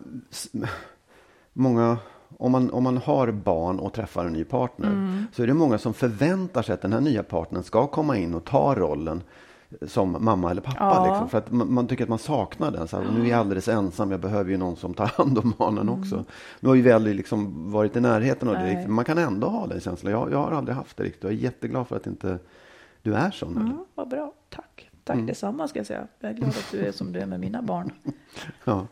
många 1.53 1.97
om 2.37 2.51
man, 2.51 2.71
om 2.71 2.83
man 2.83 2.97
har 2.97 3.31
barn 3.31 3.79
och 3.79 3.93
träffar 3.93 4.25
en 4.25 4.33
ny 4.33 4.43
partner 4.43 4.87
Mm. 4.87 5.25
så 5.33 5.43
är 5.43 5.47
det 5.47 5.53
många 5.53 5.77
som 5.77 5.93
förväntar 5.93 6.61
sig 6.61 6.73
att 6.73 6.81
den 6.81 6.93
här 6.93 7.01
nya 7.01 7.23
partnern 7.23 7.63
ska 7.63 7.87
komma 7.87 8.17
in 8.17 8.33
och 8.35 8.43
ta 8.45 8.75
rollen 8.75 9.23
som 9.87 10.17
mamma 10.19 10.51
eller 10.51 10.61
pappa. 10.61 10.77
Ja. 10.79 11.07
Liksom, 11.09 11.29
för 11.29 11.37
att 11.37 11.51
man, 11.51 11.73
man 11.73 11.87
tycker 11.87 12.03
att 12.03 12.09
man 12.09 12.19
saknar 12.19 12.71
den. 12.71 12.87
Så 12.87 12.97
här, 12.97 13.05
nu 13.17 13.25
är 13.25 13.29
jag 13.29 13.39
alldeles 13.39 13.67
ensam, 13.67 14.11
jag 14.11 14.19
behöver 14.19 14.51
ju 14.51 14.57
någon 14.57 14.75
som 14.75 14.93
tar 14.93 15.05
hand 15.05 15.37
om 15.37 15.53
barnen 15.57 15.89
också. 15.89 16.25
Nu 16.59 16.69
har 16.69 16.75
ju 16.75 16.81
vi 16.81 16.91
aldrig 16.91 17.15
liksom 17.15 17.71
varit 17.71 17.95
i 17.95 18.01
närheten 18.01 18.47
av 18.47 18.53
det 18.53 18.59
Mm. 18.61 18.73
Nej. 18.73 18.83
men 18.85 18.93
Man 18.95 19.05
kan 19.05 19.17
ändå 19.17 19.47
ha 19.47 19.67
den 19.67 19.79
känslan. 19.79 20.11
Jag, 20.11 20.31
jag 20.31 20.37
har 20.37 20.51
aldrig 20.51 20.75
haft 20.77 20.97
det 20.97 21.03
riktigt. 21.03 21.23
Jag 21.23 21.31
är 21.31 21.37
jätteglad 21.37 21.87
för 21.87 21.95
att 21.95 22.07
inte 22.07 22.39
du 23.01 23.13
är 23.15 23.31
sån. 23.31 23.73
Ja, 23.77 23.85
vad 23.95 24.09
bra, 24.09 24.33
tack. 24.49 24.89
Tack 25.05 25.17
detsamma 25.27 25.67
ska 25.67 25.79
jag 25.79 25.85
säga. 25.87 26.07
Jag 26.19 26.31
är 26.31 26.35
glad 26.35 26.49
att 26.49 26.71
du 26.71 26.85
är 26.87 26.91
som 26.91 27.11
du 27.13 27.19
är 27.19 27.25
med 27.25 27.39
mina 27.39 27.61
barn. 27.61 27.91
Ja. 28.63 28.87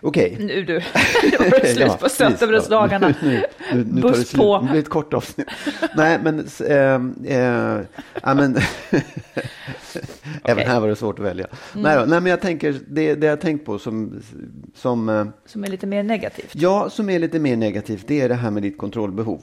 Okej. 0.00 0.36
Nu 0.40 0.64
du, 0.64 0.78
det 1.30 1.38
var 1.38 1.66
slut 1.66 1.78
Ja, 1.78 1.96
på. 2.00 2.08
Sötebrödsdagarna. 2.08 3.14
Nu, 3.22 3.28
nu, 3.28 3.42
nu 3.72 3.82
det 3.84 4.00
Buss 4.02 4.28
slut. 4.28 4.40
på. 4.40 4.58
Det 4.60 4.68
blir 4.70 4.80
ett 4.80 4.88
kort 4.88 5.14
avsnitt. 5.14 5.46
Nej, 5.96 6.18
men... 6.22 6.46
Äh, 6.68 6.76
äh, 7.36 7.80
ja, 8.22 8.34
men 8.34 8.56
Även 10.44 10.66
här 10.66 10.80
var 10.80 10.88
det 10.88 10.96
svårt 10.96 11.18
att 11.18 11.24
välja. 11.24 11.46
Mm. 11.46 11.82
Nej, 11.82 11.96
då, 11.96 12.04
nej, 12.04 12.20
men 12.20 12.26
jag 12.30 12.40
tänker, 12.40 12.80
det, 12.88 13.14
det 13.14 13.26
jag 13.26 13.40
tänkt 13.40 13.64
på 13.66 13.78
som, 13.78 14.22
som, 14.74 15.08
eh, 15.08 15.26
Som 15.46 15.64
är 15.64 15.68
lite 15.68 15.86
mer 15.86 16.02
negativt. 16.02 16.50
ja, 16.54 16.90
som 16.90 17.10
är 17.10 17.18
lite 17.18 17.38
mer 17.38 17.56
negativt, 17.56 18.04
det 18.08 18.20
är 18.20 18.28
det 18.28 18.34
här 18.34 18.50
med 18.50 18.62
ditt 18.62 18.78
kontrollbehov. 18.78 19.42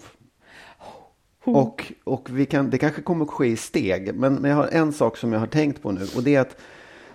Och, 1.53 1.93
och 2.03 2.29
vi 2.31 2.45
kan, 2.45 2.69
det 2.69 2.77
kanske 2.77 3.01
kommer 3.01 3.25
att 3.25 3.31
ske 3.31 3.47
i 3.47 3.57
steg, 3.57 4.15
men, 4.15 4.35
men 4.35 4.51
jag 4.51 4.57
har 4.57 4.67
en 4.71 4.93
sak 4.93 5.17
som 5.17 5.33
jag 5.33 5.39
har 5.39 5.47
tänkt 5.47 5.81
på 5.81 5.91
nu 5.91 6.01
och 6.15 6.23
det 6.23 6.35
är 6.35 6.41
att 6.41 6.57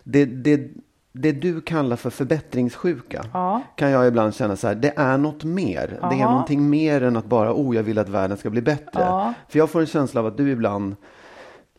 det, 0.05 0.25
det, 0.25 0.71
det 1.13 1.33
du 1.33 1.61
kallar 1.61 1.97
för 1.97 2.11
förbättringssjuka 2.11 3.25
Ja. 3.33 3.63
kan 3.77 3.91
jag 3.91 4.07
ibland 4.09 4.35
känna 4.35 4.57
så 4.57 4.69
här, 4.69 4.75
det 4.75 4.93
är 4.97 5.19
något 5.19 5.45
mer. 5.45 5.99
Det 6.11 6.21
är 6.21 6.25
någonting 6.25 6.71
mer 6.71 7.03
än 7.03 7.17
att 7.17 7.25
bara, 7.27 7.53
oh, 7.53 7.77
jag 7.77 7.83
vill 7.83 7.99
att 7.99 8.09
världen 8.09 8.37
ska 8.37 8.51
bli 8.51 8.63
bättre. 8.63 9.01
Ja. 9.01 9.35
För 9.49 9.59
jag 9.59 9.71
får 9.71 9.81
en 9.81 9.87
känsla 9.87 10.21
av 10.21 10.27
att 10.27 10.37
du 10.37 10.51
ibland 10.51 10.97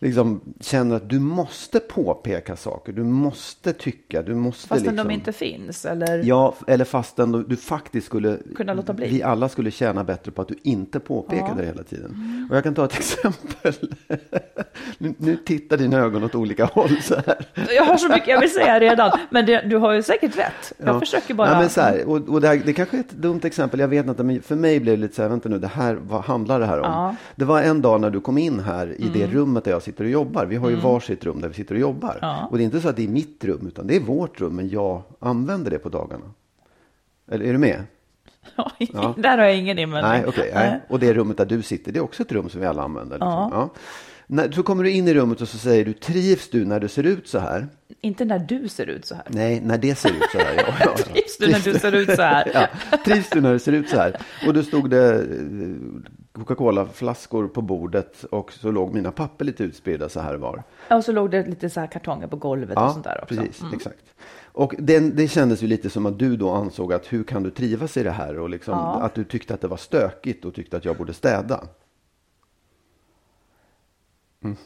liksom 0.01 0.41
känner 0.59 0.95
att 0.95 1.09
du 1.09 1.19
måste 1.19 1.79
påpeka 1.79 2.55
saker, 2.55 2.93
du 2.93 3.03
måste 3.03 3.73
tycka, 3.73 4.21
du 4.21 4.35
måste 4.35 4.67
Fastän 4.67 4.93
liksom... 4.93 5.07
de 5.07 5.13
inte 5.13 5.31
finns. 5.33 5.85
Eller? 5.85 6.23
Ja, 6.23 6.55
eller 6.67 6.85
fastän 6.85 7.31
du, 7.31 7.43
du 7.43 7.55
faktiskt 7.57 8.07
skulle, 8.07 8.37
Kunna 8.55 8.73
låta 8.73 8.93
bli. 8.93 9.07
vi 9.09 9.23
alla 9.23 9.49
skulle 9.49 9.71
tjäna 9.71 10.03
bättre 10.03 10.31
på 10.31 10.41
att 10.41 10.47
du 10.47 10.55
inte 10.63 10.99
påpekade 10.99 11.61
det 11.61 11.65
hela 11.67 11.83
tiden. 11.83 12.47
Och 12.49 12.55
jag 12.57 12.63
kan 12.63 12.73
ta 12.73 12.85
ett 12.85 12.93
exempel. 12.97 13.73
nu, 14.97 15.13
nu 15.17 15.35
tittar 15.35 15.77
dina 15.77 15.97
ögon 15.97 16.23
åt 16.23 16.35
olika 16.35 16.65
håll 16.65 17.01
så 17.01 17.15
här. 17.15 17.45
Jag 17.75 17.85
har 17.85 17.97
så 17.97 18.09
mycket 18.09 18.27
jag 18.27 18.39
vill 18.39 18.53
säga 18.53 18.79
redan. 18.79 19.11
Men 19.29 19.45
det, 19.45 19.61
du 19.69 19.77
har 19.77 19.93
ju 19.93 20.03
säkert 20.03 20.37
rätt. 20.37 20.73
Jag 20.77 20.95
Ja. 20.95 20.99
försöker 20.99 21.33
bara. 21.33 21.49
Ja, 21.51 21.59
men 21.59 21.69
så 21.69 21.81
här, 21.81 22.05
och, 22.09 22.29
och 22.29 22.41
det, 22.41 22.47
här, 22.47 22.61
det 22.65 22.73
kanske 22.73 22.97
är 22.97 23.01
ett 23.01 23.11
dumt 23.11 23.39
exempel, 23.43 23.79
jag 23.79 23.87
vet 23.87 24.07
inte, 24.07 24.23
men 24.23 24.41
för 24.41 24.55
mig 24.55 24.79
blev 24.79 24.95
det 24.97 25.01
lite 25.01 25.15
så 25.15 25.21
här, 25.21 25.29
vänta 25.29 25.49
nu, 25.49 25.59
det 25.59 25.67
här, 25.67 25.95
vad 26.01 26.21
handlar 26.23 26.59
det 26.59 26.65
här 26.65 26.79
om? 26.79 26.85
Ja. 26.91 27.03
Mm. 27.03 27.15
Det 27.35 27.45
var 27.45 27.61
en 27.61 27.81
dag 27.81 28.01
när 28.01 28.09
du 28.09 28.21
kom 28.21 28.37
in 28.37 28.59
här 28.59 28.95
i 29.01 29.09
det 29.13 29.27
rummet 29.27 29.63
där 29.63 29.71
jag 29.71 29.81
sitter 29.81 29.90
och 29.99 30.09
jobbar. 30.09 30.45
Vi 30.45 30.55
har 30.55 30.69
ju 30.69 30.75
varsitt 30.75 31.25
rum 31.25 31.41
där 31.41 31.47
vi 31.47 31.53
sitter 31.53 31.75
och 31.75 31.81
jobbar. 31.81 32.17
Ja. 32.21 32.47
Och 32.51 32.57
det 32.57 32.63
är 32.63 32.65
inte 32.65 32.81
så 32.81 32.89
att 32.89 32.95
det 32.95 33.03
är 33.03 33.07
mitt 33.07 33.43
rum, 33.43 33.67
utan 33.67 33.87
det 33.87 33.95
är 33.95 33.99
vårt 33.99 34.41
rum, 34.41 34.55
men 34.55 34.69
jag 34.69 35.01
använder 35.19 35.71
det 35.71 35.79
på 35.79 35.89
dagarna. 35.89 36.25
Eller 37.31 37.45
är 37.45 37.51
du 37.51 37.59
med? 37.59 37.83
Ja. 38.55 39.13
Där 39.17 39.37
har 39.37 39.45
jag 39.45 39.57
ingen 39.57 39.79
invändning. 39.79 40.11
Nej, 40.11 40.23
okej. 40.27 40.51
nej. 40.53 40.79
Och 40.87 40.99
det 40.99 41.13
rummet 41.13 41.37
där 41.37 41.45
du 41.45 41.61
sitter, 41.61 41.91
det 41.91 41.99
är 41.99 42.03
också 42.03 42.23
ett 42.23 42.31
rum 42.31 42.49
som 42.49 42.61
vi 42.61 42.67
alla 42.67 42.83
använder. 42.83 43.15
Liksom. 43.15 43.49
Ja. 43.51 43.69
När, 44.27 44.51
så 44.51 44.63
kommer 44.63 44.83
du 44.83 44.91
in 44.91 45.07
i 45.07 45.13
rummet 45.13 45.41
och 45.41 45.47
så 45.47 45.57
säger 45.57 45.85
du, 45.85 45.93
trivs 45.93 46.49
du 46.49 46.65
när 46.65 46.79
du 46.79 46.87
ser 46.87 47.03
ut 47.03 47.27
så 47.27 47.39
här? 47.39 47.67
Inte 48.01 48.25
när 48.25 48.39
du 48.39 48.67
ser 48.67 48.85
ut 48.85 49.05
så 49.05 49.15
här. 49.15 49.23
Nej, 49.27 49.61
när 49.61 49.77
det 49.77 49.95
ser 49.95 50.09
ut 50.09 50.23
så 50.31 50.37
här. 50.37 50.53
Ja, 50.57 50.73
ja. 50.79 50.95
Trivs 51.13 51.37
du 51.37 51.47
när 51.47 51.59
du 51.59 51.79
ser 51.79 51.95
ut 51.95 52.15
så 52.15 52.21
här? 52.21 52.51
Ja, 52.53 52.97
trivs 53.05 53.29
du 53.29 53.41
när 53.41 53.53
det 53.53 53.59
ser 53.59 53.71
ut 53.71 53.89
så 53.89 53.97
här? 53.97 54.15
Och 54.47 54.53
då 54.53 54.63
stod 54.63 54.89
det 54.89 55.27
Coca-Cola-flaskor 56.33 57.47
på 57.47 57.61
bordet 57.61 58.23
och 58.23 58.51
så 58.53 58.71
låg 58.71 58.93
mina 58.93 59.11
papper 59.11 59.45
lite 59.45 59.63
utspridda 59.63 60.09
så 60.09 60.19
här 60.19 60.35
var. 60.35 60.63
Och 60.89 61.03
så 61.05 61.11
låg 61.11 61.31
det 61.31 61.47
lite 61.47 61.69
så 61.69 61.79
här 61.79 61.87
kartonger 61.87 62.27
på 62.27 62.35
golvet 62.35 62.77
och 62.77 62.91
sånt 62.91 63.03
där 63.03 63.19
också. 63.23 63.35
precis, 63.35 63.61
Mm. 63.61 63.73
exakt. 63.73 64.03
Och 64.53 64.75
den, 64.77 65.15
det 65.15 65.27
kändes 65.27 65.63
ju 65.63 65.67
lite 65.67 65.89
som 65.89 66.05
att 66.05 66.19
du 66.19 66.37
då 66.37 66.49
ansåg 66.51 66.93
att 66.93 67.13
hur 67.13 67.23
kan 67.23 67.43
du 67.43 67.51
trivas 67.51 67.97
i 67.97 68.03
det 68.03 68.11
här? 68.11 68.39
Och 68.39 68.49
liksom, 68.49 68.73
Ja. 68.73 69.01
att 69.01 69.13
du 69.15 69.23
tyckte 69.23 69.53
att 69.53 69.61
det 69.61 69.67
var 69.67 69.77
stökigt 69.77 70.45
och 70.45 70.53
tyckte 70.55 70.77
att 70.77 70.85
jag 70.85 70.97
borde 70.97 71.13
städa. 71.13 71.63
Mm. 74.43 74.57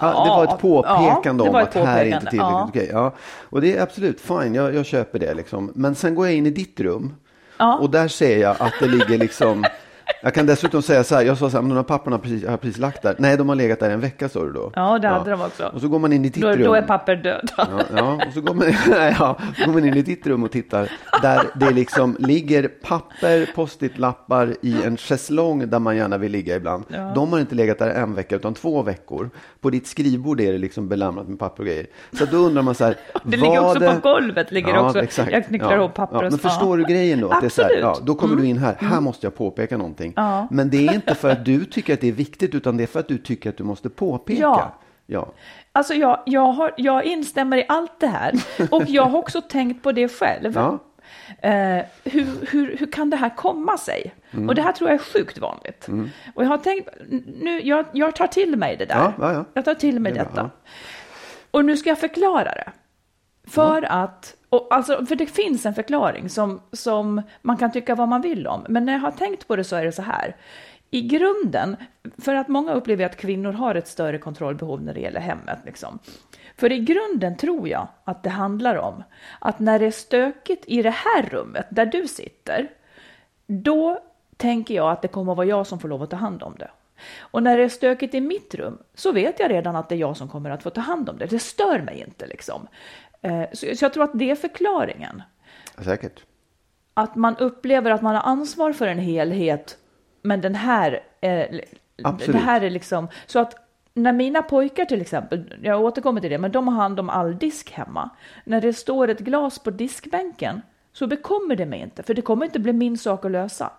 Ja, 0.00 0.24
det 0.24 0.30
var 0.30 0.44
ett 0.54 0.60
påpekande 0.60 1.44
ja, 1.44 1.50
det 1.52 1.58
om 1.58 1.62
att 1.64 1.76
ett 1.76 1.84
här 1.84 2.04
är 2.04 2.04
inte 2.04 2.18
påpekande, 2.18 2.30
tillräckligt 2.30 2.40
ja. 2.40 2.66
okej. 2.68 2.88
Ja. 2.92 3.14
Och 3.50 3.60
det 3.60 3.76
är 3.76 3.82
absolut 3.82 4.20
fine, 4.20 4.54
jag, 4.54 4.74
jag 4.74 4.86
köper 4.86 5.18
det 5.18 5.34
liksom. 5.34 5.72
Men 5.74 5.94
sen 5.94 6.14
går 6.14 6.26
jag 6.26 6.34
in 6.36 6.46
i 6.46 6.50
ditt 6.50 6.80
rum 6.80 7.14
Ja. 7.58 7.78
och 7.78 7.90
där 7.90 8.08
ser 8.08 8.38
jag 8.38 8.56
att 8.60 8.72
det 8.80 8.86
ligger 8.86 9.18
liksom 9.18 9.64
Jag 10.22 10.34
kan 10.34 10.46
dessutom 10.46 10.82
säga 10.82 11.04
så 11.04 11.14
här, 11.14 11.22
jag 11.22 11.38
sa 11.38 11.50
så 11.50 11.56
här, 11.56 11.62
men 11.62 11.68
de 11.68 11.76
här 11.76 11.82
papperna 11.82 12.18
precis, 12.18 12.46
har 12.46 12.56
precis 12.56 12.78
lagt 12.78 13.02
där. 13.02 13.14
Nej, 13.18 13.36
de 13.36 13.48
har 13.48 13.56
legat 13.56 13.80
där 13.80 13.90
en 13.90 14.00
vecka 14.00 14.28
sa 14.28 14.44
du 14.44 14.52
då. 14.52 14.72
Ja, 14.74 14.98
det 14.98 15.08
hade 15.08 15.30
de 15.30 15.40
också. 15.40 15.66
Och 15.74 15.80
så 15.80 15.88
går 15.88 15.98
man 15.98 16.12
in 16.12 16.24
i 16.24 16.28
ditt 16.28 16.42
Då, 16.42 16.48
rum. 16.50 16.62
då 16.62 16.74
är 16.74 16.82
papper 16.82 17.16
död. 17.16 17.50
Ja, 17.56 17.66
ja, 17.96 18.20
och 18.26 18.32
så 18.34 18.40
går, 18.40 18.54
man, 18.54 18.66
ja, 19.18 19.36
så 19.58 19.64
går 19.64 19.72
man 19.72 19.84
in 19.84 19.94
i 19.96 20.02
ditt 20.02 20.26
rum 20.26 20.42
och 20.44 20.50
tittar 20.52 20.90
där 21.22 21.40
det 21.54 21.70
liksom 21.70 22.16
ligger 22.18 22.68
papper, 22.68 23.50
post-it-lappar 23.54 24.54
i 24.62 24.82
en 24.84 24.96
schäslong 24.96 25.70
där 25.70 25.78
man 25.78 25.96
gärna 25.96 26.18
vill 26.18 26.32
ligga 26.32 26.56
ibland. 26.56 26.84
De 27.14 27.32
har 27.32 27.40
inte 27.40 27.54
legat 27.54 27.78
där 27.78 27.90
en 27.90 28.14
vecka 28.14 28.36
utan 28.36 28.54
två 28.54 28.82
veckor. 28.82 29.30
På 29.60 29.70
ditt 29.70 29.86
skrivbord 29.86 30.40
är 30.40 30.52
det 30.52 30.58
liksom 30.58 30.88
belamrat 30.88 31.28
med 31.28 31.38
papper 31.38 31.62
och 31.62 31.66
grejer. 31.66 31.86
Så 32.12 32.24
då 32.24 32.36
undrar 32.36 32.62
man 32.62 32.74
så 32.74 32.84
här. 32.84 32.96
Det 33.22 33.36
ligger 33.36 33.64
också 33.64 33.78
det- 33.78 33.92
på 33.94 34.08
golvet. 34.08 34.52
Ligger 34.52 34.78
också. 34.78 34.98
exakt. 35.02 35.32
Jag 35.32 35.46
knycklar 35.46 35.76
ihop 35.76 35.94
papper 35.94 36.16
ja, 36.16 36.30
Men 36.30 36.38
förstår 36.38 36.76
du 36.76 36.84
grejen 36.84 37.20
då? 37.20 37.28
Att 37.28 37.40
det 37.40 37.46
är 37.46 37.50
så 37.50 37.62
här, 37.62 37.68
Absolut. 37.68 37.84
Mm. 37.84 37.94
ja, 38.00 38.06
då 38.06 38.14
kommer 38.14 38.36
du 38.36 38.46
in 38.46 38.58
här, 38.58 38.76
här 38.80 39.00
måste 39.00 39.26
jag 39.26 39.34
påpeka 39.36 39.76
någonting. 39.76 39.97
Men 40.50 40.70
det 40.70 40.86
är 40.86 40.94
inte 40.94 41.14
för 41.14 41.30
att 41.30 41.44
du 41.44 41.64
tycker 41.64 41.94
att 41.94 42.00
det 42.00 42.08
är 42.08 42.12
viktigt 42.12 42.54
utan 42.54 42.76
det 42.76 42.82
är 42.82 42.86
för 42.86 43.00
att 43.00 43.08
du 43.08 43.18
tycker 43.18 43.50
att 43.50 43.56
du 43.56 43.64
måste 43.64 43.88
påpeka. 43.90 44.40
Ja. 44.40 44.74
ja. 45.06 45.32
Alltså 45.72 45.94
jag, 45.94 46.22
jag, 46.26 46.52
har, 46.52 46.74
jag 46.76 47.04
instämmer 47.04 47.56
i 47.56 47.64
allt 47.68 48.00
det 48.00 48.06
här. 48.06 48.32
Och 48.70 48.82
jag 48.86 49.04
har 49.04 49.18
också 49.18 49.40
tänkt 49.40 49.82
på 49.82 49.92
det 49.92 50.08
själv. 50.08 50.52
Ja. 50.54 50.78
Eh, 51.40 51.84
hur, 52.04 52.46
hur, 52.50 52.76
hur 52.76 52.92
kan 52.92 53.10
det 53.10 53.16
här 53.16 53.36
komma 53.36 53.78
sig? 53.78 54.14
Mm. 54.30 54.48
Och 54.48 54.54
det 54.54 54.62
här 54.62 54.72
tror 54.72 54.90
jag 54.90 54.94
är 55.00 55.04
sjukt 55.04 55.38
vanligt. 55.38 55.88
Och 56.34 56.44
jag 56.44 56.48
har 56.48 56.58
tänkt, 56.58 56.88
nu, 57.40 57.60
jag, 57.60 57.86
jag 57.92 58.16
tar 58.16 58.26
till 58.26 58.56
mig 58.56 58.76
det 58.76 58.84
där. 58.84 58.94
Ja, 58.94 59.12
ja, 59.18 59.32
ja. 59.32 59.44
Jag 59.54 59.64
tar 59.64 59.74
till 59.74 60.00
mig 60.00 60.12
Det 60.12 60.18
detta. 60.18 60.50
Och 61.50 61.64
nu 61.64 61.76
ska 61.76 61.88
jag 61.88 61.98
förklara 61.98 62.50
det. 62.50 62.72
För 63.50 63.82
att, 63.82 64.34
och 64.50 64.66
alltså, 64.70 65.06
för 65.06 65.16
det 65.16 65.26
finns 65.26 65.66
en 65.66 65.74
förklaring 65.74 66.28
som, 66.28 66.60
som 66.72 67.22
man 67.42 67.56
kan 67.56 67.72
tycka 67.72 67.94
vad 67.94 68.08
man 68.08 68.20
vill 68.20 68.46
om. 68.46 68.66
Men 68.68 68.84
när 68.84 68.92
jag 68.92 69.00
har 69.00 69.10
tänkt 69.10 69.48
på 69.48 69.56
det 69.56 69.64
så 69.64 69.76
är 69.76 69.84
det 69.84 69.92
så 69.92 70.02
här. 70.02 70.36
I 70.90 71.02
grunden, 71.02 71.76
för 72.18 72.34
att 72.34 72.48
många 72.48 72.72
upplever 72.72 73.04
att 73.04 73.16
kvinnor 73.16 73.52
har 73.52 73.74
ett 73.74 73.88
större 73.88 74.18
kontrollbehov 74.18 74.82
när 74.82 74.94
det 74.94 75.00
gäller 75.00 75.20
hemmet. 75.20 75.58
Liksom. 75.64 75.98
För 76.56 76.72
i 76.72 76.78
grunden 76.78 77.36
tror 77.36 77.68
jag 77.68 77.88
att 78.04 78.22
det 78.22 78.30
handlar 78.30 78.76
om 78.76 79.02
att 79.38 79.58
när 79.58 79.78
det 79.78 79.86
är 79.86 79.90
stökigt 79.90 80.64
i 80.66 80.82
det 80.82 80.90
här 80.90 81.22
rummet 81.22 81.66
där 81.70 81.86
du 81.86 82.08
sitter, 82.08 82.68
då 83.46 83.98
tänker 84.36 84.74
jag 84.74 84.90
att 84.90 85.02
det 85.02 85.08
kommer 85.08 85.32
att 85.32 85.36
vara 85.36 85.46
jag 85.46 85.66
som 85.66 85.80
får 85.80 85.88
lov 85.88 86.02
att 86.02 86.10
ta 86.10 86.16
hand 86.16 86.42
om 86.42 86.54
det. 86.58 86.70
Och 87.20 87.42
när 87.42 87.58
det 87.58 87.64
är 87.64 87.68
stökigt 87.68 88.14
i 88.14 88.20
mitt 88.20 88.54
rum 88.54 88.78
så 88.94 89.12
vet 89.12 89.40
jag 89.40 89.50
redan 89.50 89.76
att 89.76 89.88
det 89.88 89.94
är 89.94 89.98
jag 89.98 90.16
som 90.16 90.28
kommer 90.28 90.50
att 90.50 90.62
få 90.62 90.70
ta 90.70 90.80
hand 90.80 91.08
om 91.08 91.18
det. 91.18 91.26
Det 91.26 91.38
stör 91.38 91.82
mig 91.82 92.04
inte 92.06 92.26
liksom. 92.26 92.66
Eh, 93.22 93.42
Så 93.52 93.76
så 93.76 93.84
jag 93.84 93.92
tror 93.92 94.04
att 94.04 94.10
det 94.14 94.30
är 94.30 94.34
förklaringen. 94.34 95.22
Säkert. 95.84 96.22
Att 96.94 97.16
man 97.16 97.36
upplever 97.36 97.90
att 97.90 98.02
man 98.02 98.14
har 98.14 98.22
ansvar 98.22 98.72
för 98.72 98.86
en 98.86 98.98
helhet, 98.98 99.78
men 100.22 100.40
den 100.40 100.54
här 100.54 101.00
är, 101.20 101.64
Absolut. 102.02 102.32
det 102.36 102.38
här 102.42 102.60
är 102.60 102.70
liksom, 102.70 103.08
så 103.26 103.38
att 103.38 103.54
när 103.94 104.12
mina 104.12 104.42
pojkar 104.42 104.84
till 104.84 105.00
exempel, 105.00 105.54
jag 105.62 105.80
återkommer 105.80 106.20
till 106.20 106.30
det, 106.30 106.38
men 106.38 106.52
de 106.52 106.68
har 106.68 106.82
hand 106.82 107.00
om 107.00 107.10
all 107.10 107.38
disk 107.38 107.70
hemma. 107.70 108.10
När 108.44 108.60
det 108.60 108.72
står 108.72 109.08
ett 109.08 109.18
glas 109.18 109.58
på 109.58 109.70
diskbänken 109.70 110.62
så 110.92 111.06
bekommer 111.06 111.56
det 111.56 111.66
mig 111.66 111.80
inte, 111.80 112.02
för 112.02 112.14
det 112.14 112.22
kommer 112.22 112.46
inte 112.46 112.58
bli 112.58 112.72
min 112.72 112.98
sak 112.98 113.24
att 113.24 113.30
lösa. 113.30 113.72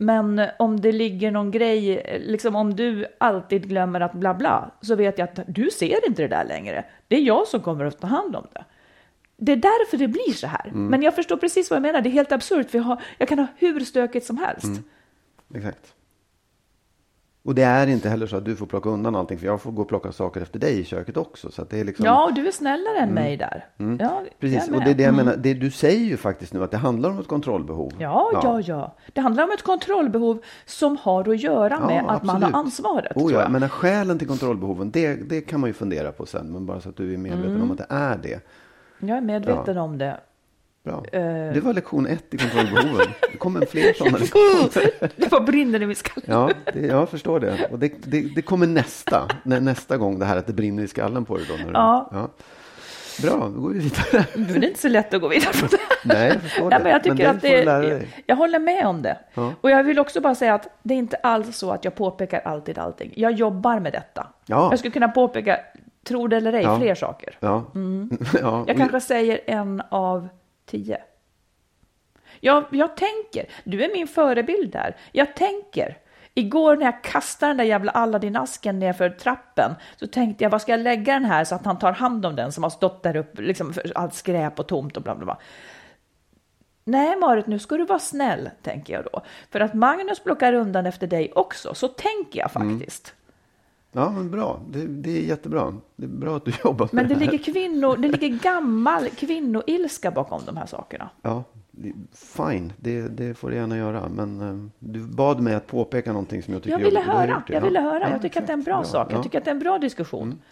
Men 0.00 0.42
om 0.58 0.80
det 0.80 0.92
ligger 0.92 1.30
någon 1.30 1.50
grej, 1.50 2.02
liksom 2.26 2.56
om 2.56 2.76
du 2.76 3.06
alltid 3.18 3.68
glömmer 3.68 4.00
att 4.00 4.12
bla 4.12 4.34
bla, 4.34 4.70
så 4.80 4.94
vet 4.94 5.18
jag 5.18 5.28
att 5.28 5.40
du 5.46 5.70
ser 5.70 6.06
inte 6.08 6.22
det 6.22 6.28
där 6.28 6.44
längre. 6.44 6.84
Det 7.08 7.16
är 7.16 7.20
jag 7.20 7.46
som 7.46 7.60
kommer 7.60 7.84
att 7.84 8.00
ta 8.00 8.06
hand 8.06 8.36
om 8.36 8.46
det. 8.52 8.64
Det 9.36 9.52
är 9.52 9.56
därför 9.56 9.96
det 9.96 10.08
blir 10.08 10.32
så 10.32 10.46
här. 10.46 10.70
Men 10.90 11.02
jag 11.02 11.14
förstår 11.14 11.36
precis 11.36 11.70
vad 11.70 11.76
jag 11.76 11.82
menar. 11.82 12.00
Det 12.00 12.08
är 12.08 12.10
helt 12.10 12.32
absurt, 12.32 12.70
för 12.70 12.78
jag, 12.78 12.84
har, 12.84 13.02
jag 13.18 13.28
kan 13.28 13.38
ha 13.38 13.46
hur 13.56 13.80
stökigt 13.80 14.26
som 14.26 14.38
helst. 14.38 14.80
Exakt. 15.54 15.94
Och 17.48 17.54
det 17.54 17.62
är 17.62 17.86
inte 17.86 18.08
heller 18.08 18.26
så 18.26 18.36
att 18.36 18.44
du 18.44 18.56
får 18.56 18.66
plocka 18.66 18.88
undan 18.88 19.16
allting, 19.16 19.38
för 19.38 19.46
jag 19.46 19.60
får 19.60 19.72
gå 19.72 19.82
och 19.82 19.88
plocka 19.88 20.12
saker 20.12 20.40
efter 20.40 20.58
dig 20.58 20.80
i 20.80 20.84
köket 20.84 21.16
också. 21.16 21.50
Så 21.50 21.64
det 21.70 21.80
är 21.80 21.84
liksom... 21.84 22.06
Ja, 22.06 22.24
och 22.24 22.34
du 22.34 22.46
är 22.48 22.50
snällare 22.50 22.98
än 22.98 23.14
mig 23.14 23.36
där. 23.36 23.66
Ja, 23.98 24.22
Precis, 24.40 24.68
och 24.68 24.84
det 24.84 24.90
är 24.90 24.94
det 24.94 25.02
jag 25.02 25.12
Mm. 25.14 25.26
menar. 25.26 25.36
Det, 25.36 25.54
du 25.54 25.70
säger 25.70 26.04
ju 26.04 26.16
faktiskt 26.16 26.52
nu 26.54 26.64
att 26.64 26.70
det 26.70 26.76
handlar 26.76 27.10
om 27.10 27.18
ett 27.18 27.28
kontrollbehov. 27.28 27.92
Ja, 27.98 28.30
ja, 28.42 28.60
ja. 28.60 28.94
Det 29.12 29.20
handlar 29.20 29.44
om 29.44 29.50
ett 29.50 29.62
kontrollbehov 29.62 30.42
som 30.66 30.96
har 30.96 31.28
att 31.28 31.40
göra 31.40 31.86
med 31.86 32.04
att 32.08 32.22
man 32.22 32.42
har 32.42 32.52
ansvaret. 32.60 33.16
Oh, 33.16 33.32
ja, 33.32 33.48
men 33.48 33.68
skälen 33.68 34.18
till 34.18 34.28
kontrollbehoven, 34.28 34.90
det, 34.90 35.14
det 35.14 35.40
kan 35.40 35.60
man 35.60 35.70
ju 35.70 35.74
fundera 35.74 36.12
på 36.12 36.26
sen. 36.26 36.46
Men 36.52 36.66
bara 36.66 36.80
så 36.80 36.88
att 36.88 36.96
du 36.96 37.14
är 37.14 37.18
medveten 37.18 37.50
Mm. 37.50 37.62
om 37.62 37.70
att 37.70 37.78
det 37.78 37.86
är 37.88 38.18
det. 38.22 38.40
Jag 39.00 39.16
är 39.16 39.20
medveten 39.20 39.78
om 39.78 39.98
det. 39.98 40.20
Bra. 40.88 41.04
Eh. 41.20 41.52
Det 41.52 41.60
var 41.60 41.72
lektion 41.72 42.06
ett 42.06 42.34
i 42.34 42.38
kontrollbehoven. 42.38 43.06
Det 43.32 43.38
kommer 43.38 43.66
fler 43.66 43.92
sådana 43.92 44.18
lektioner. 44.72 45.10
Det 45.16 45.30
bara 45.30 45.40
brinner 45.40 45.82
i 45.82 45.86
min 45.86 45.96
skalle. 45.96 46.26
Ja, 46.28 46.50
det, 46.74 46.80
jag 46.86 47.08
förstår 47.08 47.40
det. 47.40 47.68
Och 47.70 47.78
det, 47.78 47.92
det, 48.04 48.34
det 48.34 48.42
kommer 48.42 48.66
nästa, 48.66 49.28
nä, 49.42 49.60
nästa 49.60 49.96
gång 49.96 50.18
det 50.18 50.24
här 50.24 50.36
att 50.36 50.46
det 50.46 50.52
brinner 50.52 50.82
i 50.82 50.88
skallen 50.88 51.24
på 51.24 51.36
dig. 51.36 51.46
Då, 51.48 51.54
när 51.56 51.64
du, 51.64 51.70
Ja. 51.72 52.28
Bra, 53.22 53.32
då 53.54 53.60
går 53.60 53.70
vi 53.70 53.78
vidare. 53.78 54.24
Men 54.34 54.60
det 54.60 54.66
är 54.66 54.68
inte 54.68 54.80
så 54.80 54.88
lätt 54.88 55.14
att 55.14 55.20
gå 55.20 55.28
vidare 55.28 55.52
från 55.52 55.68
det. 55.68 55.78
Nej, 56.14 56.28
jag 56.32 56.42
förstår 56.42 56.70
Nej, 56.70 56.80
men 56.82 56.92
jag 56.92 57.02
tycker 57.02 57.16
det 57.16 57.30
att 57.30 57.40
det, 57.40 57.62
jag, 57.62 58.02
jag 58.26 58.36
håller 58.36 58.58
med 58.58 58.86
om 58.86 59.02
det. 59.02 59.18
Ja. 59.34 59.52
Och 59.60 59.70
jag 59.70 59.84
vill 59.84 59.98
också 59.98 60.20
bara 60.20 60.34
säga 60.34 60.54
att 60.54 60.68
det 60.82 60.94
är 60.94 60.98
inte 60.98 61.16
alls 61.16 61.56
så 61.56 61.70
att 61.70 61.84
jag 61.84 61.94
påpekar 61.94 62.40
alltid 62.44 62.78
allting. 62.78 63.12
Jag 63.16 63.32
jobbar 63.32 63.80
med 63.80 63.92
detta. 63.92 64.26
Ja. 64.46 64.68
Jag 64.70 64.78
skulle 64.78 64.92
kunna 64.92 65.08
påpeka, 65.08 65.56
tro 66.08 66.28
det 66.28 66.36
eller 66.36 66.52
ej, 66.52 66.62
Ja. 66.62 66.78
fler 66.78 66.94
saker. 66.94 67.36
Ja. 67.40 67.64
ja. 68.42 68.64
Jag 68.66 68.76
kanske 68.76 69.00
säger 69.00 69.40
en 69.46 69.82
av 69.88 70.28
tio. 70.68 70.98
Jag, 72.40 72.64
jag 72.70 72.96
tänker, 72.96 73.48
du 73.64 73.84
är 73.84 73.92
min 73.92 74.08
förebild 74.08 74.72
där. 74.72 74.96
Jag 75.12 75.36
tänker. 75.36 75.98
Igår 76.34 76.76
när 76.76 76.84
jag 76.84 77.04
kastade 77.04 77.50
den 77.50 77.56
där 77.56 77.64
jävla 77.64 77.92
Aladdin-asken 77.92 78.78
nerför 78.78 79.10
trappen 79.10 79.74
så 79.96 80.06
tänkte 80.06 80.44
jag, 80.44 80.50
vad 80.50 80.62
ska 80.62 80.72
jag 80.72 80.80
lägga 80.80 81.12
den 81.12 81.24
här 81.24 81.44
så 81.44 81.54
att 81.54 81.64
han 81.64 81.78
tar 81.78 81.92
hand 81.92 82.26
om 82.26 82.36
den 82.36 82.52
som 82.52 82.62
har 82.62 82.70
stått 82.70 83.02
där 83.02 83.16
uppe, 83.16 83.42
liksom 83.42 83.72
för 83.72 83.92
allt 83.94 84.14
skräp 84.14 84.58
och 84.58 84.68
tomt 84.68 84.96
och 84.96 85.02
bla 85.02 85.14
bla 85.14 85.24
bla. 85.24 85.38
Nej 86.84 87.16
Marit, 87.16 87.46
nu 87.46 87.58
ska 87.58 87.76
du 87.76 87.84
vara 87.84 87.98
snäll, 87.98 88.50
tänker 88.62 88.92
jag 88.92 89.04
då. 89.12 89.22
För 89.50 89.60
att 89.60 89.74
Magnus 89.74 90.20
plockar 90.20 90.52
undan 90.52 90.86
efter 90.86 91.06
dig 91.06 91.32
också, 91.34 91.74
så 91.74 91.88
tänker 91.88 92.40
jag 92.40 92.52
faktiskt. 92.52 93.14
Ja, 93.92 94.10
men 94.10 94.30
bra. 94.30 94.60
Det, 94.70 94.86
det 94.86 95.10
är 95.18 95.22
jättebra. 95.22 95.74
Det 95.96 96.04
är 96.04 96.08
bra 96.08 96.36
att 96.36 96.44
du 96.44 96.52
jobbar 96.64 96.88
med 96.92 96.94
Men 96.94 97.08
det 97.18 97.24
här. 97.24 97.32
ligger, 97.32 97.44
kvinno, 97.52 97.96
det 97.96 98.08
ligger 98.08 98.28
gammal 98.38 99.08
kvinnoilska 99.10 100.10
bakom 100.10 100.42
de 100.46 100.56
här 100.56 100.66
sakerna. 100.66 101.10
Ja, 101.22 101.44
fine. 102.14 102.72
Det, 102.76 103.00
det 103.08 103.34
får 103.34 103.50
du 103.50 103.56
gärna 103.56 103.76
göra. 103.76 104.08
Men 104.08 104.40
eh, 104.40 104.68
du 104.78 105.00
bad 105.00 105.40
mig 105.40 105.54
att 105.54 105.66
påpeka 105.66 106.12
någonting 106.12 106.42
som 106.42 106.52
jag 106.54 106.62
tycker 106.62 106.78
Jag 106.78 106.84
ville 106.84 107.00
har 107.00 107.12
höra, 107.18 107.42
jag 107.48 107.56
Ja. 107.56 107.64
ville 107.64 107.80
höra. 107.80 108.00
Ja, 108.00 108.08
Jag 108.10 108.22
tycker 108.22 108.40
att 108.40 108.46
det 108.46 108.52
är 108.52 108.56
en 108.56 108.62
bra 108.62 108.80
exakt. 108.80 108.92
sak. 108.92 109.12
Jag 109.12 109.18
Ja, 109.18 109.22
tycker 109.22 109.38
att 109.38 109.44
det 109.44 109.50
är 109.50 109.54
en 109.54 109.58
bra 109.60 109.78
diskussion. 109.78 110.42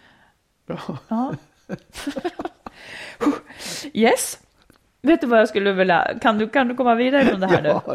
Bra. 0.67 0.79
Ja. 1.07 1.33
yes. 3.93 4.39
Vet 5.01 5.21
du 5.21 5.27
vad 5.27 5.39
jag 5.39 5.49
skulle 5.49 5.71
vilja, 5.73 6.07
kan 6.21 6.37
du, 6.37 6.49
kan 6.49 6.67
du 6.67 6.75
komma 6.75 6.95
vidare 6.95 7.25
från 7.25 7.39
det 7.39 7.47
här 7.47 7.61
nu? 7.61 7.69
Ja, 7.69 7.81
ja. 7.87 7.93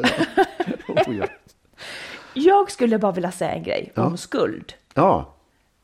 Oh, 1.07 1.17
ja. 1.17 1.27
Jag 2.35 2.71
skulle 2.71 2.99
bara 2.99 3.13
vilja 3.13 3.31
säga 3.33 3.53
en 3.53 3.63
grej 3.63 3.93
Ja. 3.95 4.07
om 4.07 4.17
skuld. 4.17 4.73
Ja, 4.95 5.35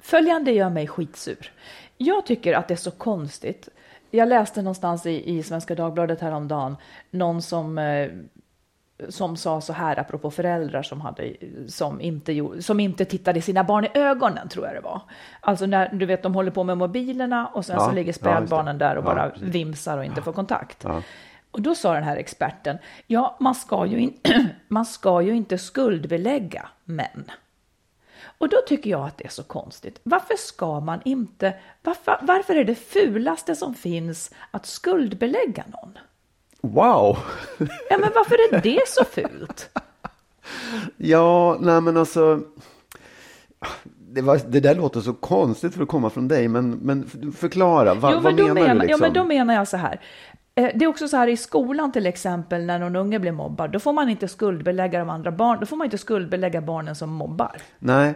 Följande 0.00 0.52
gör 0.52 0.70
mig 0.70 0.86
skitsur. 0.86 1.52
Jag 1.96 2.26
tycker 2.26 2.54
att 2.54 2.68
det 2.68 2.74
är 2.74 2.76
så 2.76 2.90
konstigt. 2.90 3.68
Jag 4.10 4.28
läste 4.28 4.62
någonstans 4.62 5.06
i, 5.06 5.38
i 5.38 5.42
Svenska 5.42 5.74
Dagbladet 5.74 6.20
häromdagen 6.20 6.76
någon 7.10 7.42
som, 7.42 7.78
eh, 7.78 8.10
som 9.08 9.36
sa 9.36 9.60
så 9.60 9.72
här 9.72 9.98
apropå 9.98 10.30
föräldrar 10.30 10.82
som, 10.82 11.00
hade, 11.00 11.32
som, 11.68 12.00
inte, 12.00 12.50
som 12.60 12.80
inte 12.80 13.04
tittade 13.04 13.42
sina 13.42 13.64
barn 13.64 13.84
i 13.84 13.90
ögonen, 13.94 14.48
tror 14.48 14.66
jag 14.66 14.74
det 14.74 14.80
var. 14.80 15.00
Alltså 15.40 15.66
när 15.66 15.88
du 15.88 16.06
vet, 16.06 16.22
de 16.22 16.34
håller 16.34 16.50
på 16.50 16.64
med 16.64 16.78
mobilerna 16.78 17.46
och 17.46 17.64
sen 17.64 17.76
Ja, 17.78 17.84
så 17.88 17.92
ligger 17.92 18.12
ja, 18.12 18.14
spädbarnen 18.18 18.78
där 18.78 18.96
och 18.96 19.04
Ja, 19.04 19.14
bara 19.14 19.30
precis. 19.30 19.48
vimsar 19.48 19.98
och 19.98 20.04
inte 20.04 20.22
får 20.22 20.32
kontakt. 20.32 20.84
Ja. 20.84 21.02
Och 21.50 21.62
då 21.62 21.74
sa 21.74 21.94
den 21.94 22.04
här 22.04 22.16
experten, 22.16 22.78
ja, 23.06 23.36
man 23.40 23.54
ska 23.54 23.86
ju, 23.86 23.98
in, 23.98 24.14
man 24.68 24.86
ska 24.86 25.22
ju 25.22 25.36
inte 25.36 25.58
skuldbelägga 25.58 26.68
män. 26.84 27.30
Och 28.38 28.48
då 28.48 28.56
tycker 28.66 28.90
jag 28.90 29.06
att 29.06 29.18
det 29.18 29.24
är 29.24 29.30
så 29.30 29.42
konstigt. 29.42 30.00
Varför 30.02 30.36
ska 30.36 30.80
man 30.80 31.00
inte, 31.04 31.54
varför, 31.82 32.18
varför 32.22 32.54
är 32.54 32.64
det 32.64 32.74
fulaste 32.74 33.54
som 33.56 33.74
finns 33.74 34.30
att 34.50 34.66
skuldbelägga 34.66 35.64
någon? 35.66 35.98
wow. 36.60 37.18
Ja, 37.90 37.98
men 37.98 38.10
varför 38.14 38.34
är 38.34 38.60
det 38.60 38.88
så 38.88 39.04
fult? 39.04 39.70
Ja, 40.96 41.56
nej 41.60 41.80
men 41.80 41.96
alltså. 41.96 42.40
Det, 43.84 44.22
var, 44.22 44.40
det 44.48 44.60
där 44.60 44.74
låter 44.74 45.00
så 45.00 45.12
konstigt 45.12 45.74
för 45.74 45.82
att 45.82 45.88
komma 45.88 46.10
från 46.10 46.28
dig, 46.28 46.48
men, 46.48 46.70
men 46.70 47.10
förklara. 47.36 47.94
Va, 47.94 48.10
jo, 48.12 48.20
vad 48.20 48.22
men 48.22 48.36
då 48.36 48.54
menar 48.54 48.54
menar, 48.54 48.74
du? 48.74 48.80
Liksom? 48.80 49.04
Ja, 49.04 49.06
men 49.06 49.12
då 49.12 49.24
menar 49.24 49.54
jag 49.54 49.68
så 49.68 49.76
här. 49.76 50.00
Eh, 50.58 50.70
Det 50.74 50.84
är 50.84 50.86
också 50.88 51.08
så 51.08 51.16
här 51.16 51.28
i 51.28 51.36
skolan 51.36 51.92
till 51.92 52.06
exempel 52.06 52.64
när 52.66 52.78
någon 52.78 52.96
unge 52.96 53.18
blir 53.18 53.32
mobbad, 53.32 53.70
då 53.72 53.78
får 53.80 53.92
man 53.92 54.08
inte 54.08 54.28
skuldbelägga 54.28 54.98
de 54.98 55.10
andra 55.10 55.30
barnen, 55.32 55.60
då 55.60 55.66
får 55.66 55.76
man 55.76 55.84
inte 55.84 55.98
skuldbelägga 55.98 56.60
barnen 56.60 56.94
som 56.94 57.10
mobbar. 57.10 57.56
Nej, 57.78 58.14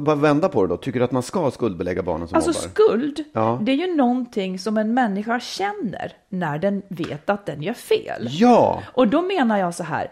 bara 0.00 0.16
vända 0.16 0.48
på 0.48 0.62
det 0.62 0.68
då. 0.68 0.76
Tycker 0.76 0.98
du 0.98 1.04
att 1.04 1.12
man 1.12 1.22
ska 1.22 1.50
skuldbelägga 1.50 2.02
barnen 2.02 2.28
som 2.28 2.36
Alltså 2.36 2.50
mobbar? 2.50 2.68
skuld, 2.70 3.24
Ja. 3.32 3.58
det 3.62 3.72
är 3.72 3.76
ju 3.76 3.94
någonting 3.96 4.58
som 4.58 4.78
en 4.78 4.94
människa 4.94 5.40
känner 5.40 6.12
när 6.28 6.58
den 6.58 6.82
vet 6.88 7.30
att 7.30 7.46
den 7.46 7.62
gör 7.62 7.74
fel. 7.74 8.26
Ja, 8.30 8.82
Och 8.94 9.08
då 9.08 9.22
menar 9.22 9.58
jag 9.58 9.74
så 9.74 9.82
här, 9.84 10.08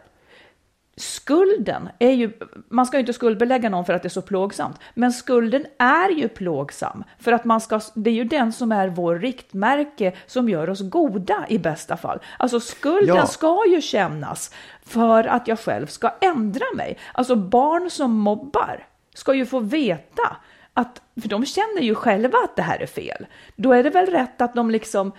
skulden 0.96 1.88
är 1.98 2.10
ju, 2.10 2.32
man 2.68 2.86
ska 2.86 2.96
ju 2.96 3.00
inte 3.00 3.12
skuldbelägga 3.12 3.68
någon 3.68 3.84
för 3.84 3.92
att 3.92 4.02
det 4.02 4.06
är 4.08 4.10
så 4.10 4.22
plågsamt, 4.22 4.76
men 4.94 5.12
skulden 5.12 5.66
är 5.78 6.08
ju 6.10 6.28
plågsam 6.28 7.04
för 7.18 7.32
att 7.32 7.44
man 7.44 7.60
ska, 7.60 7.80
det 7.94 8.10
är 8.10 8.14
ju 8.14 8.24
den 8.24 8.52
som 8.52 8.72
är 8.72 8.88
vår 8.88 9.18
riktmärke 9.18 10.12
som 10.26 10.48
gör 10.48 10.70
oss 10.70 10.80
goda 10.80 11.46
i 11.48 11.58
bästa 11.58 11.96
fall. 11.96 12.18
Alltså 12.38 12.60
skulden 12.60 13.16
Ja. 13.16 13.26
ska 13.26 13.66
ju 13.68 13.80
kännas 13.80 14.54
för 14.82 15.24
att 15.24 15.48
jag 15.48 15.58
själv 15.58 15.86
ska 15.86 16.10
ändra 16.20 16.64
mig. 16.74 16.98
Alltså 17.14 17.36
barn 17.36 17.90
som 17.90 18.12
mobbar 18.12 18.86
ska 19.14 19.34
ju 19.34 19.46
få 19.46 19.60
veta 19.60 20.36
att, 20.74 21.02
för 21.22 21.28
de 21.28 21.46
känner 21.46 21.82
ju 21.82 21.94
själva 21.94 22.38
att 22.44 22.56
det 22.56 22.62
här 22.62 22.82
är 22.82 22.86
fel. 22.86 23.26
Då 23.56 23.72
är 23.72 23.82
det 23.82 23.90
väl 23.90 24.06
rätt 24.06 24.40
att 24.40 24.54
de 24.54 24.70
liksom 24.70 25.12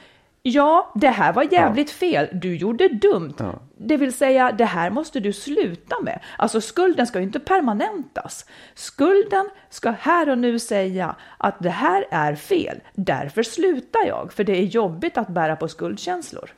Ja, 0.46 0.92
det 0.96 1.08
här 1.10 1.34
var 1.34 1.48
jävligt 1.52 1.92
fel. 1.92 2.28
Du 2.34 2.56
gjorde 2.56 2.88
dumt. 2.88 3.34
Det 3.78 3.98
vill 3.98 4.14
säga, 4.14 4.52
det 4.52 4.66
här 4.66 4.90
måste 4.90 5.20
du 5.20 5.34
sluta 5.34 5.96
med. 6.02 6.20
Alltså 6.38 6.62
skulden 6.62 7.08
ska 7.08 7.20
ju 7.20 7.26
inte 7.26 7.40
permanentas. 7.40 8.46
Skulden 8.76 9.50
ska 9.70 9.92
här 9.92 10.30
och 10.30 10.38
nu 10.38 10.60
säga 10.60 11.16
att 11.38 11.56
det 11.60 11.70
här 11.70 12.06
är 12.12 12.36
fel. 12.36 12.80
Därför 12.94 13.44
slutar 13.44 14.06
jag, 14.08 14.34
för 14.34 14.44
det 14.44 14.58
är 14.58 14.64
jobbigt 14.64 15.18
att 15.18 15.28
bära 15.28 15.56
på 15.56 15.68
skuldkänslor. 15.68 16.50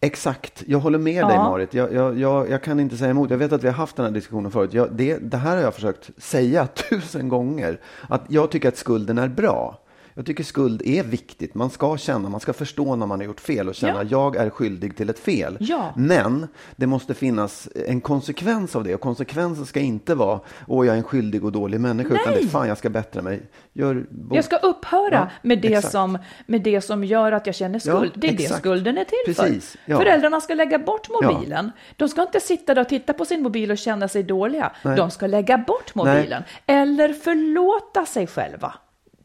Exakt, 0.00 0.62
jag 0.66 0.78
håller 0.78 0.98
med 0.98 1.24
dig 1.24 1.34
Ja. 1.34 1.50
Marit. 1.50 1.74
Jag, 1.74 1.92
jag, 1.92 2.18
jag, 2.18 2.50
jag 2.50 2.62
kan 2.62 2.80
inte 2.80 2.96
säga 2.96 3.10
emot. 3.10 3.30
Jag 3.30 3.38
vet 3.38 3.52
att 3.52 3.64
vi 3.64 3.68
har 3.68 3.74
haft 3.74 3.96
den 3.96 4.04
här 4.04 4.12
diskussionen 4.12 4.50
förut. 4.50 4.72
Jag, 4.74 4.92
det, 4.92 5.18
det 5.18 5.36
här 5.36 5.56
har 5.56 5.62
jag 5.62 5.74
försökt 5.74 6.10
säga 6.22 6.66
tusen 6.90 7.28
gånger. 7.28 7.80
Att 8.08 8.22
jag 8.28 8.50
tycker 8.50 8.68
att 8.68 8.76
skulden 8.76 9.18
är 9.18 9.28
bra. 9.28 9.83
Jag 10.16 10.26
tycker 10.26 10.44
skuld 10.44 10.82
är 10.84 11.02
viktigt. 11.02 11.54
Man 11.54 11.70
ska 11.70 11.96
känna, 11.96 12.28
man 12.28 12.40
ska 12.40 12.52
förstå 12.52 12.96
när 12.96 13.06
man 13.06 13.20
har 13.20 13.26
gjort 13.26 13.40
fel 13.40 13.68
och 13.68 13.74
känna 13.74 14.02
Ja. 14.02 14.08
jag 14.10 14.36
är 14.36 14.50
skyldig 14.50 14.96
till 14.96 15.10
ett 15.10 15.18
fel. 15.18 15.56
Ja. 15.60 15.92
Men 15.96 16.46
det 16.76 16.86
måste 16.86 17.14
finnas 17.14 17.68
en 17.88 18.00
konsekvens 18.00 18.76
av 18.76 18.84
det 18.84 18.94
och 18.94 19.00
konsekvensen 19.00 19.66
ska 19.66 19.80
inte 19.80 20.14
vara 20.14 20.40
åh 20.66 20.86
jag 20.86 20.92
är 20.94 20.96
en 20.98 21.02
skyldig 21.04 21.44
och 21.44 21.52
dålig 21.52 21.80
människa 21.80 22.14
utan 22.14 22.32
det 22.32 22.38
är 22.38 22.42
Nej. 22.42 22.48
fan 22.50 22.68
jag 22.68 22.78
ska 22.78 22.90
bättra 22.90 23.22
mig. 23.22 23.42
Gör 23.72 24.06
Jag 24.30 24.44
ska 24.44 24.56
upphöra 24.56 25.10
Ja, 25.12 25.28
med, 25.42 25.60
det 25.60 25.68
exakt. 25.74 25.92
som, 25.92 26.18
med 26.46 26.62
det 26.62 26.80
som 26.80 27.04
gör 27.04 27.32
att 27.32 27.46
jag 27.46 27.54
känner 27.54 27.78
skuld. 27.78 28.12
Det 28.14 28.28
är 28.28 28.32
det 28.36 28.42
exakt. 28.44 28.60
skulden 28.60 28.98
är 28.98 29.04
till 29.04 29.34
Precis, 29.34 29.76
för. 29.86 29.96
Föräldrarna 29.96 30.40
ska 30.40 30.54
lägga 30.54 30.78
bort 30.78 31.08
mobilen. 31.10 31.70
De 31.96 32.08
ska 32.08 32.22
inte 32.22 32.40
sitta 32.40 32.74
där 32.74 32.82
och 32.82 32.88
titta 32.88 33.12
på 33.12 33.24
sin 33.24 33.42
mobil 33.42 33.70
och 33.70 33.78
känna 33.78 34.08
sig 34.08 34.22
dåliga. 34.22 34.72
De 34.82 35.10
ska 35.10 35.26
lägga 35.26 35.58
bort 35.58 35.94
mobilen. 35.94 36.42
Eller 36.66 37.12
förlåta 37.12 38.06
sig 38.06 38.26
själva. 38.26 38.74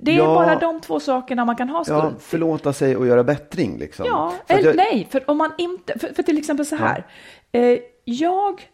Det 0.01 0.11
är 0.11 0.17
Ja. 0.17 0.25
bara 0.35 0.55
de 0.55 0.81
två 0.81 0.99
sakerna 0.99 1.45
man 1.45 1.55
kan 1.55 1.69
ha 1.69 1.83
skuld. 1.83 1.99
Ja, 2.03 2.11
förlåta 2.19 2.73
sig 2.73 2.95
och 2.95 3.07
göra 3.07 3.23
bättring 3.23 3.77
liksom. 3.77 4.05
Ja, 4.05 4.33
För 4.47 4.53
eller 4.53 4.67
jag- 4.67 4.75
nej, 4.75 5.07
för 5.11 5.29
om 5.29 5.37
man 5.37 5.51
inte, 5.57 5.99
för, 5.99 6.13
för 6.13 6.23
till 6.23 6.37
exempel 6.37 6.65
så 6.65 6.75
här. 6.75 7.05
Eh, 7.51 7.79
jag, 8.05 8.69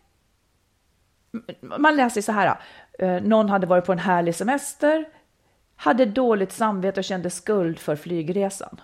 man 1.61 1.95
läser 1.95 2.21
så 2.21 2.31
här, 2.31 2.59
eh, 2.99 3.21
någon 3.23 3.49
hade 3.49 3.67
varit 3.67 3.85
på 3.85 3.91
en 3.91 3.99
härlig 3.99 4.35
semester, 4.35 5.05
hade 5.75 6.05
dåligt 6.05 6.51
samvete 6.51 6.99
och 6.99 7.03
kände 7.03 7.29
skuld 7.29 7.79
för 7.79 7.95
flygresan. 7.95 8.81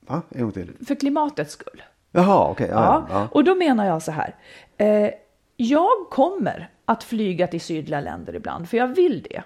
Va? 0.00 0.22
En 0.30 0.42
gång 0.42 0.52
till. 0.52 0.72
För 0.86 0.94
klimatets 0.94 1.52
skull. 1.52 1.82
Jaha, 2.12 2.48
okej. 2.50 2.68
ja, 2.70 2.76
Ja, 2.76 3.06
ja. 3.10 3.28
och 3.32 3.44
då 3.44 3.54
menar 3.54 3.86
jag 3.86 4.02
så 4.02 4.12
här. 4.12 4.34
Eh, 4.76 5.10
jag 5.56 5.90
kommer 6.10 6.70
att 6.84 7.04
flyga 7.04 7.46
till 7.46 7.60
sydliga 7.60 8.00
länder 8.00 8.34
ibland, 8.34 8.68
för 8.68 8.76
jag 8.76 8.86
vill 8.86 9.22
det. 9.30 9.42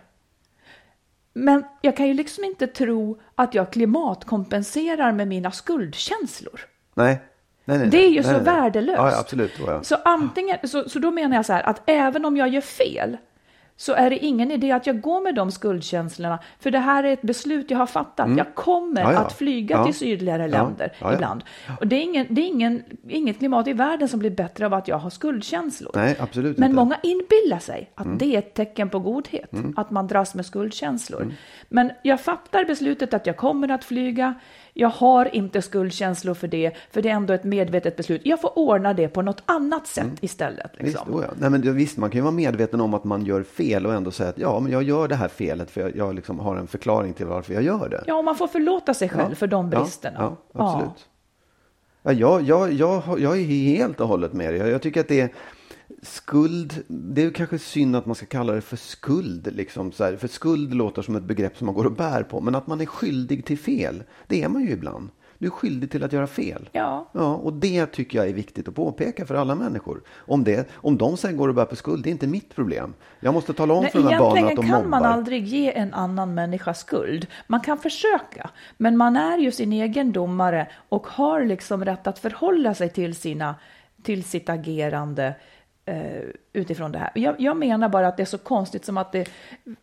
Men 1.32 1.64
jag 1.80 1.96
kan 1.96 2.06
ju 2.06 2.14
liksom 2.14 2.44
inte 2.44 2.66
tro 2.66 3.20
att 3.34 3.54
jag 3.54 3.72
klimatkompenserar 3.72 5.12
med 5.12 5.28
mina 5.28 5.50
skuldkänslor. 5.50 6.60
Nej. 6.94 7.22
Nej, 7.64 7.78
nej, 7.78 7.88
Det 7.88 8.04
är 8.04 8.08
ju 8.08 8.14
nej, 8.14 8.24
så 8.24 8.32
nej, 8.32 8.42
nej. 8.44 8.54
värdelöst. 8.54 8.98
Ja, 8.98 9.20
absolut. 9.20 9.52
Ja. 9.66 9.82
Så 9.82 9.96
antingen, 10.04 10.58
så, 10.68 10.88
så 10.88 10.98
då 10.98 11.10
menar 11.10 11.36
jag 11.36 11.46
så 11.46 11.52
här 11.52 11.62
att 11.62 11.82
även 11.86 12.24
om 12.24 12.36
jag 12.36 12.48
gör 12.48 12.60
fel 12.60 13.16
så 13.80 13.92
är 13.92 14.10
det 14.10 14.18
ingen 14.24 14.50
idé 14.50 14.72
att 14.72 14.86
jag 14.86 15.00
går 15.00 15.20
med 15.20 15.34
de 15.34 15.50
skuldkänslorna. 15.50 16.38
För 16.60 16.70
det 16.70 16.78
här 16.78 17.04
är 17.04 17.12
ett 17.12 17.22
beslut 17.22 17.70
jag 17.70 17.78
har 17.78 17.86
fattat. 17.86 18.28
Jag 18.36 18.54
kommer 18.54 19.00
Mm. 19.00 19.12
Ja, 19.12 19.12
ja. 19.12 19.26
att 19.26 19.32
flyga 19.32 19.76
Ja. 19.76 19.84
till 19.84 19.94
sydligare 19.94 20.48
länder 20.48 20.92
ibland. 21.14 21.44
Och 21.80 21.86
det 21.86 21.96
är, 21.96 22.02
ingen, 22.02 22.26
det 22.30 22.40
är 22.40 22.46
ingen, 22.46 22.82
inget 23.08 23.38
klimat 23.38 23.66
i 23.68 23.72
världen 23.72 24.08
som 24.08 24.20
blir 24.20 24.30
bättre 24.30 24.66
av 24.66 24.74
att 24.74 24.88
jag 24.88 24.98
har 24.98 25.10
skuldkänslor. 25.10 25.92
Nej, 25.94 26.16
absolut 26.20 26.58
Men 26.58 26.70
inte. 26.70 26.80
Mm. 26.80 26.84
många 26.88 26.96
inbillar 27.02 27.58
sig 27.58 27.90
att 27.94 28.18
det 28.18 28.34
är 28.34 28.38
ett 28.38 28.54
tecken 28.54 28.88
på 28.90 28.98
godhet, 28.98 29.50
att 29.76 29.90
man 29.90 30.06
dras 30.06 30.34
med 30.34 30.46
skuldkänslor. 30.46 31.32
Men 31.68 31.90
jag 32.02 32.20
fattar 32.20 32.64
beslutet 32.64 33.14
att 33.14 33.26
jag 33.26 33.36
kommer 33.36 33.70
att 33.70 33.84
flyga. 33.84 34.34
Jag 34.80 34.88
har 34.88 35.34
inte 35.34 35.62
skuldkänslor 35.62 36.34
för 36.34 36.48
det, 36.48 36.72
för 36.90 37.02
det 37.02 37.08
är 37.08 37.12
ändå 37.12 37.34
ett 37.34 37.44
medvetet 37.44 37.96
beslut. 37.96 38.20
Jag 38.24 38.40
får 38.40 38.58
ordna 38.58 38.94
det 38.94 39.08
på 39.08 39.22
något 39.22 39.42
annat 39.46 39.86
sätt 39.86 40.06
istället. 40.20 40.74
Mm. 40.74 40.84
Visst, 40.86 40.98
Liksom. 40.98 41.14
oh 41.14 41.24
ja. 41.28 41.34
Nej, 41.38 41.50
men 41.50 41.60
det- 41.60 41.72
visst, 41.72 41.96
man 41.98 42.10
kan 42.10 42.18
ju 42.18 42.22
vara 42.22 42.32
medveten 42.34 42.80
om 42.80 42.94
att 42.94 43.04
man 43.04 43.24
gör 43.24 43.42
fel 43.42 43.86
och 43.86 43.94
ändå 43.94 44.10
säga 44.10 44.28
att 44.28 44.38
ja, 44.38 44.60
men 44.60 44.72
jag 44.72 44.82
gör 44.82 45.08
det 45.08 45.14
här 45.14 45.28
felet 45.28 45.70
för 45.70 45.80
jag, 45.80 45.96
jag 45.96 46.14
liksom 46.14 46.38
har 46.38 46.56
en 46.56 46.66
förklaring 46.66 47.12
till 47.12 47.26
varför 47.26 47.54
jag 47.54 47.62
gör 47.62 47.88
det. 47.88 48.04
Ja, 48.06 48.14
och 48.14 48.24
man 48.24 48.36
får 48.36 48.48
förlåta 48.48 48.94
sig 48.94 49.08
själv 49.08 49.34
för 49.34 49.46
de 49.46 49.70
bristerna. 49.70 50.16
Ja, 50.20 50.36
ja 50.52 50.74
absolut. 50.74 51.08
Ja. 52.02 52.12
jag, 52.12 52.42
jag, 52.42 52.72
jag, 52.72 53.02
jag 53.20 53.38
är 53.38 53.44
helt 53.44 54.00
och 54.00 54.08
hållet 54.08 54.32
med 54.32 54.52
dig. 54.52 54.58
Jag, 54.60 54.68
jag 54.70 54.82
tycker 54.82 55.00
att 55.00 55.08
det 55.08 55.20
är 55.20 55.30
skuld. 56.02 56.84
Det 56.86 57.22
är 57.22 57.30
kanske 57.30 57.58
synd 57.58 57.96
att 57.96 58.06
man 58.06 58.14
ska 58.14 58.26
kalla 58.26 58.52
det 58.52 58.60
för 58.60 58.76
skuld. 58.76 59.48
Liksom, 59.56 59.92
så 59.92 60.04
här. 60.04 60.16
För 60.16 60.28
skuld 60.28 60.74
låter 60.74 61.02
som 61.02 61.16
ett 61.16 61.22
begrepp 61.22 61.56
som 61.56 61.66
man 61.66 61.74
går 61.74 61.84
och 61.84 61.92
bär 61.92 62.22
på. 62.22 62.40
Men 62.40 62.54
att 62.54 62.66
man 62.66 62.80
är 62.80 62.86
skyldig 62.86 63.44
till 63.44 63.58
fel, 63.58 64.02
det 64.26 64.42
är 64.42 64.48
man 64.48 64.62
ju 64.62 64.70
ibland. 64.70 65.10
Du 65.38 65.46
är 65.46 65.50
skyldig 65.50 65.90
till 65.90 66.04
att 66.04 66.12
göra 66.12 66.26
fel. 66.26 66.68
Ja. 66.72 67.10
Ja, 67.12 67.34
och 67.34 67.52
det 67.52 67.86
tycker 67.86 68.18
jag 68.18 68.28
är 68.28 68.32
viktigt 68.32 68.68
att 68.68 68.74
påpeka 68.74 69.26
för 69.26 69.34
alla 69.34 69.54
människor. 69.54 70.02
Om, 70.16 70.44
det, 70.44 70.68
om 70.74 70.98
de 70.98 71.16
sen 71.16 71.36
går 71.36 71.48
och 71.48 71.54
bär 71.54 71.64
på 71.64 71.76
skuld, 71.76 72.04
det 72.04 72.10
är 72.10 72.12
inte 72.12 72.26
mitt 72.26 72.54
problem. 72.54 72.94
Jag 73.20 73.34
måste 73.34 73.52
tala 73.52 73.74
om 73.74 73.82
Nej, 73.82 73.92
för 73.92 73.98
de 73.98 74.08
här 74.08 74.18
barnen 74.18 74.44
egentligen 74.44 74.58
att 74.58 74.66
de 74.66 74.70
kan 74.70 74.84
mobbar. 74.84 75.00
man 75.00 75.12
aldrig 75.12 75.44
ge 75.46 75.72
en 75.72 75.94
annan 75.94 76.34
människa 76.34 76.74
skuld. 76.74 77.26
Man 77.46 77.60
kan 77.60 77.78
försöka, 77.78 78.50
men 78.76 78.96
man 78.96 79.16
är 79.16 79.38
ju 79.38 79.52
sin 79.52 79.72
egen 79.72 80.12
domare 80.12 80.68
och 80.88 81.06
har 81.06 81.44
liksom 81.44 81.84
rätt 81.84 82.06
att 82.06 82.18
förhålla 82.18 82.74
sig 82.74 82.88
till, 82.90 83.14
sina, 83.14 83.54
till 84.02 84.24
sitt 84.24 84.48
agerande 84.48 85.34
eh, 85.88 86.32
utifrån 86.58 86.92
det 86.92 86.98
här. 86.98 87.10
Jag, 87.14 87.34
jag 87.40 87.56
menar 87.56 87.88
bara 87.88 88.08
att 88.08 88.16
det 88.16 88.22
är 88.22 88.24
så 88.24 88.38
konstigt 88.38 88.84
som 88.84 88.96
att, 88.96 89.12
det, 89.12 89.28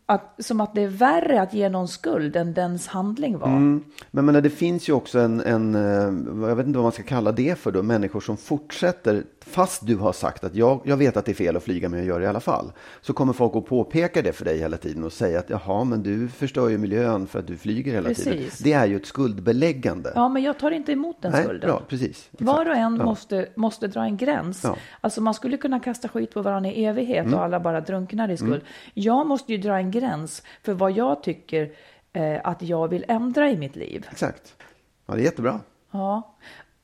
att, 0.05 0.35
som 0.39 0.61
att 0.61 0.75
det 0.75 0.81
är 0.81 0.87
värre 0.87 1.41
att 1.41 1.53
ge 1.53 1.69
någon 1.69 1.87
skuld 1.87 2.35
än 2.35 2.53
dens 2.53 2.87
handling 2.87 3.37
var. 3.37 3.47
Men 3.47 3.83
jag 4.11 4.23
menar, 4.23 4.41
det 4.41 4.49
finns 4.49 4.89
ju 4.89 4.93
också 4.93 5.19
en, 5.19 5.41
en, 5.41 5.75
eh, 5.75 6.47
jag 6.49 6.55
vet 6.55 6.65
inte 6.67 6.77
vad 6.77 6.85
man 6.85 6.91
ska 6.91 7.03
kalla 7.03 7.31
det 7.31 7.59
för 7.59 7.71
då, 7.71 7.83
människor 7.83 8.19
som 8.21 8.37
fortsätter, 8.37 9.23
fast 9.45 9.87
du 9.87 9.95
har 9.95 10.13
sagt 10.13 10.43
att 10.43 10.55
jag, 10.55 10.81
jag 10.83 10.97
vet 10.97 11.17
att 11.17 11.25
det 11.25 11.31
är 11.31 11.33
fel 11.33 11.57
att 11.57 11.63
flyga 11.63 11.89
men 11.89 11.99
jag 11.99 12.07
gör 12.07 12.19
det 12.19 12.25
i 12.25 12.29
alla 12.29 12.39
fall. 12.39 12.71
Så 13.01 13.13
kommer 13.13 13.33
folk 13.33 13.55
att 13.55 13.65
påpeka 13.65 14.21
det 14.21 14.31
för 14.33 14.45
dig 14.45 14.57
hela 14.59 14.77
tiden 14.77 15.03
och 15.03 15.13
säga 15.13 15.39
att 15.39 15.49
jaha, 15.49 15.83
men 15.83 16.03
du 16.03 16.27
förstör 16.27 16.69
ju 16.69 16.77
miljön 16.77 17.27
för 17.27 17.39
att 17.39 17.47
du 17.47 17.57
flyger 17.57 17.91
hela 17.93 18.13
tiden. 18.13 18.33
Precis. 18.33 18.59
Det 18.59 18.73
är 18.73 18.85
ju 18.85 18.95
ett 18.95 19.05
skuldbeläggande. 19.05 20.11
Ja, 20.15 20.29
men 20.29 20.43
jag 20.43 20.59
tar 20.59 20.71
inte 20.71 20.91
emot 20.91 21.21
den 21.21 21.31
Nej, 21.31 21.43
skulden. 21.43 21.69
bra, 21.69 21.81
precis. 21.87 22.29
Var 22.31 22.65
och 22.69 22.75
en 22.75 22.95
Ja. 22.97 23.05
måste, 23.05 23.47
måste 23.55 23.87
dra 23.87 24.03
en 24.03 24.17
gräns. 24.17 24.63
Ja. 24.63 24.69
Mm. 24.69 24.79
Alltså 25.01 25.21
man 25.21 25.33
skulle 25.33 25.57
kunna 25.57 25.79
kasta 25.79 26.07
skit 26.07 26.33
på 26.33 26.41
varandra 26.41 26.64
i 26.65 26.85
evighet 26.85 27.33
och 27.33 27.43
alla 27.43 27.59
bara 27.59 27.81
drunknar 27.81 28.29
i 28.31 28.37
skuld. 28.37 28.61
Jag 28.93 29.27
måste 29.27 29.51
ju 29.51 29.57
dra 29.57 29.77
en 29.77 29.91
gräns 29.91 30.43
för 30.63 30.73
vad 30.73 30.91
jag 30.91 31.23
tycker 31.23 31.71
eh, 32.13 32.39
att 32.43 32.61
jag 32.61 32.87
vill 32.87 33.05
ändra 33.07 33.49
i 33.49 33.57
mitt 33.57 33.75
liv. 33.75 34.07
Exakt. 34.11 34.55
Ja, 35.05 35.13
det 35.13 35.21
är 35.21 35.25
jättebra. 35.25 35.59
Ja. 35.91 36.35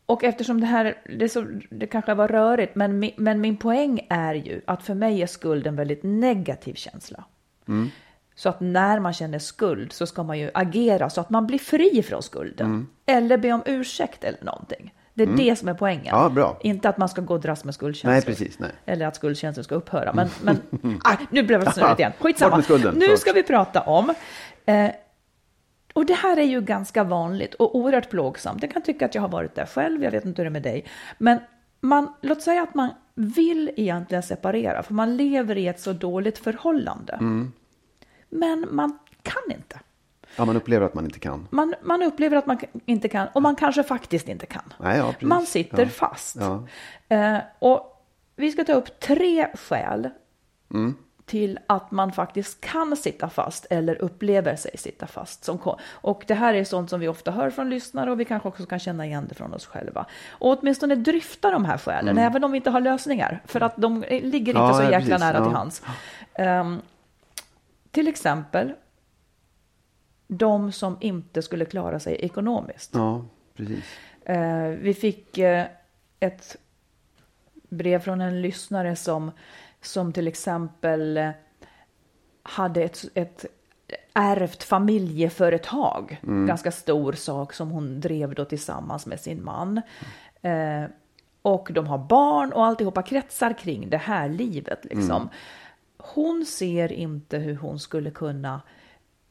Och 0.06 0.24
eftersom 0.24 0.62
det 0.62 0.68
här, 0.68 0.98
det, 1.18 1.30
så, 1.30 1.46
det 1.70 1.88
kanske 1.88 2.14
var 2.14 2.28
rörigt, 2.28 2.76
men, 2.76 3.00
mi, 3.00 3.14
men 3.18 3.42
min 3.42 3.58
poäng 3.58 4.08
är 4.10 4.34
ju 4.34 4.62
att 4.68 4.84
för 4.84 4.94
mig 4.94 5.22
är 5.22 5.28
skuld 5.28 5.68
en 5.68 5.76
väldigt 5.76 6.04
negativ 6.04 6.74
känsla. 6.74 7.24
Så 8.36 8.50
att 8.50 8.60
när 8.60 9.00
man 9.00 9.14
känner 9.14 9.40
skuld 9.40 9.94
så 9.94 10.06
ska 10.08 10.24
man 10.24 10.40
ju 10.40 10.52
agera 10.54 11.10
så 11.10 11.22
att 11.22 11.30
man 11.30 11.48
blir 11.48 11.60
fri 11.60 12.04
från 12.04 12.24
skulden. 12.24 12.88
Eller 13.06 13.38
be 13.38 13.54
om 13.54 13.64
ursäkt 13.66 14.24
eller 14.24 14.44
någonting. 14.44 14.94
Det 15.14 15.24
är 15.24 15.28
det 15.28 15.56
som 15.56 15.68
är 15.68 15.74
poängen. 15.74 16.34
Ja. 16.36 16.60
Inte 16.62 16.90
att 16.90 16.98
man 16.98 17.10
ska 17.10 17.22
gå 17.22 17.34
och 17.34 17.40
dras 17.40 17.64
med 17.64 17.74
skuldkänslor. 17.74 18.12
Nej, 18.12 18.22
precis, 18.22 18.60
nej. 18.60 18.72
Eller 18.86 19.08
att 19.08 19.16
skuldkänslor 19.16 19.64
ska 19.64 19.76
upphöra. 19.76 20.14
Men, 20.14 20.30
men 20.42 20.58
ah, 21.04 21.16
nu 21.30 21.44
blev 21.44 21.66
det 21.66 21.72
snurrigt 21.72 22.00
igen. 22.00 22.12
Skitsamma. 22.20 22.62
skulden, 22.62 22.96
Nu 22.96 23.18
ska 23.18 23.32
vi 23.32 23.44
prata 23.44 23.82
om 23.82 24.14
eh, 24.66 24.92
och 25.94 26.06
det 26.06 26.14
här 26.14 26.38
är 26.38 26.44
ju 26.44 26.62
ganska 26.62 27.04
vanligt 27.04 27.54
och 27.54 27.76
oerhört 27.76 28.10
plågsamt. 28.10 28.62
Jag 28.62 28.72
kan 28.72 28.82
tycka 28.82 29.06
att 29.06 29.16
jag 29.16 29.22
har 29.22 29.30
varit 29.30 29.56
där 29.56 29.66
själv, 29.66 30.04
jag 30.04 30.12
vet 30.12 30.26
inte 30.26 30.42
hur 30.42 30.46
det 30.46 30.50
är 30.50 30.52
med 30.52 30.64
dig. 30.64 30.86
Men 31.18 31.40
man, 31.82 32.14
låt 32.22 32.42
säga 32.42 32.64
att 32.64 32.76
man 32.76 32.90
vill 33.16 33.72
egentligen 33.76 34.24
separera, 34.24 34.84
för 34.84 34.94
man 34.94 35.18
lever 35.18 35.58
i 35.58 35.68
ett 35.68 35.80
så 35.80 35.94
dåligt 35.94 36.38
förhållande. 36.38 37.14
Mm. 37.14 37.52
Men 38.30 38.68
man 38.72 39.00
kan 39.22 39.58
inte. 39.58 39.80
Ja, 40.36 40.46
man 40.46 40.56
upplever 40.56 40.86
att 40.86 40.94
man 40.94 41.06
inte 41.06 41.20
kan. 41.20 41.48
Man, 41.52 41.76
man 41.82 42.04
upplever 42.04 42.38
att 42.38 42.46
man 42.46 42.60
inte 42.86 43.10
kan, 43.10 43.28
och 43.34 43.42
man 43.42 43.56
kanske 43.56 43.84
faktiskt 43.84 44.28
inte 44.28 44.46
kan. 44.46 44.74
Nej, 44.78 44.98
ja, 44.98 45.14
man 45.20 45.46
sitter 45.46 45.84
Ja. 45.84 45.90
fast. 45.90 46.38
Eh, 47.10 47.38
och 47.60 48.06
vi 48.36 48.52
ska 48.52 48.64
ta 48.64 48.74
upp 48.74 49.00
tre 49.00 49.48
skäl 49.54 50.10
till 51.26 51.60
att 51.68 51.92
man 51.92 52.12
faktiskt 52.12 52.62
kan 52.62 52.98
sitta 52.98 53.30
fast 53.30 53.66
eller 53.70 54.02
upplever 54.02 54.56
sig 54.56 54.72
sitta 54.78 55.08
fast. 55.08 55.44
Som, 55.44 55.60
och 55.92 56.24
det 56.28 56.34
här 56.34 56.54
är 56.54 56.64
sånt 56.64 56.90
som 56.90 57.00
vi 57.00 57.08
ofta 57.08 57.32
hör 57.32 57.50
från 57.50 57.70
lyssnare 57.70 58.12
och 58.12 58.20
vi 58.20 58.26
kanske 58.26 58.48
också 58.48 58.66
kan 58.66 58.80
känna 58.80 59.06
igen 59.06 59.26
det 59.30 59.36
från 59.36 59.54
oss 59.54 59.66
själva. 59.66 60.06
Och 60.30 60.60
åtminstone 60.60 60.96
dryfta 60.96 61.52
de 61.52 61.66
här 61.66 61.78
skälen, 61.78 62.18
mm. 62.18 62.26
även 62.32 62.44
om 62.44 62.52
vi 62.52 62.58
inte 62.58 62.70
har 62.70 62.82
lösningar, 62.82 63.42
för 63.46 63.62
att 63.62 63.74
de 63.78 64.04
ligger 64.10 64.62
inte 64.62 64.74
så 64.74 64.84
jäkla 64.84 65.00
precis, 65.00 65.20
nära 65.20 65.44
till 65.44 65.54
hands. 65.54 65.82
Um, 66.40 66.82
till 67.92 68.08
exempel 68.08 68.74
de 70.34 70.72
som 70.72 70.98
inte 71.00 71.42
skulle 71.42 71.66
klara 71.66 72.00
sig 72.00 72.16
ekonomiskt. 72.16 72.92
Ja, 72.94 73.26
precis. 73.56 73.84
Uh, 74.30 74.68
vi 74.68 74.94
fick 74.94 75.38
uh, 75.38 75.64
ett 76.20 76.58
brev 77.70 78.00
från 78.00 78.22
en 78.22 78.42
lyssnare 78.42 78.96
som, 78.96 79.32
som 79.82 80.14
till 80.14 80.28
exempel 80.28 81.18
uh, 81.18 81.30
hade 82.44 82.84
ett, 82.84 83.06
ett 83.14 83.46
ärvt 84.14 84.64
familjeföretag. 84.64 86.20
Mm. 86.24 86.48
Ganska 86.48 86.72
stor 86.72 87.14
sak 87.14 87.54
som 87.54 87.72
hon 87.72 88.00
drev 88.00 88.36
då 88.36 88.46
tillsammans 88.46 89.06
med 89.06 89.20
sin 89.20 89.44
man. 89.44 89.82
Mm. 90.42 90.84
Eh, 90.84 90.90
och 91.42 91.70
de 91.74 91.88
har 91.88 91.98
barn 91.98 92.54
och 92.54 92.66
alltihopa 92.66 93.02
kretsar 93.02 93.54
kring 93.54 93.90
det 93.90 93.98
här 93.98 94.30
livet. 94.30 94.86
Liksom. 94.86 95.22
Mm. 95.22 95.30
Hon 95.98 96.46
ser 96.46 96.92
inte 96.92 97.38
hur 97.38 97.56
hon 97.56 97.80
skulle 97.80 98.12
kunna 98.12 98.62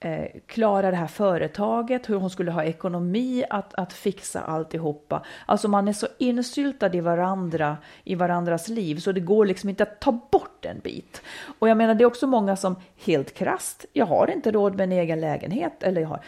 eh, 0.00 0.26
klara 0.46 0.90
det 0.90 0.96
här 0.96 1.06
företaget, 1.06 2.10
hur 2.10 2.16
hon 2.16 2.30
skulle 2.30 2.50
ha 2.50 2.64
ekonomi 2.64 3.44
att, 3.50 3.74
att 3.74 3.92
fixa 3.92 4.40
alltihopa. 4.40 5.24
Alltså 5.46 5.68
man 5.68 5.88
är 5.88 5.92
så 5.92 6.06
insyltad 6.18 6.94
i 6.94 7.00
varandra, 7.00 7.76
i 8.04 8.14
varandras 8.14 8.68
liv, 8.68 8.96
så 8.96 9.12
det 9.12 9.20
går 9.20 9.46
liksom 9.46 9.68
inte 9.68 9.82
att 9.82 10.00
ta 10.00 10.12
bort 10.12 10.64
en 10.64 10.78
bit. 10.78 11.22
Och 11.58 11.68
jag 11.68 11.76
menar, 11.76 11.94
det 11.94 12.04
är 12.04 12.06
också 12.06 12.26
många 12.26 12.56
som 12.56 12.76
helt 13.04 13.34
krast, 13.34 13.86
jag 13.92 14.06
har 14.06 14.30
inte 14.30 14.50
råd 14.50 14.76
med 14.76 14.84
en 14.84 14.92
egen 14.92 15.20
lägenhet, 15.20 15.82
eller 15.82 16.00
jag 16.00 16.08
har 16.08 16.20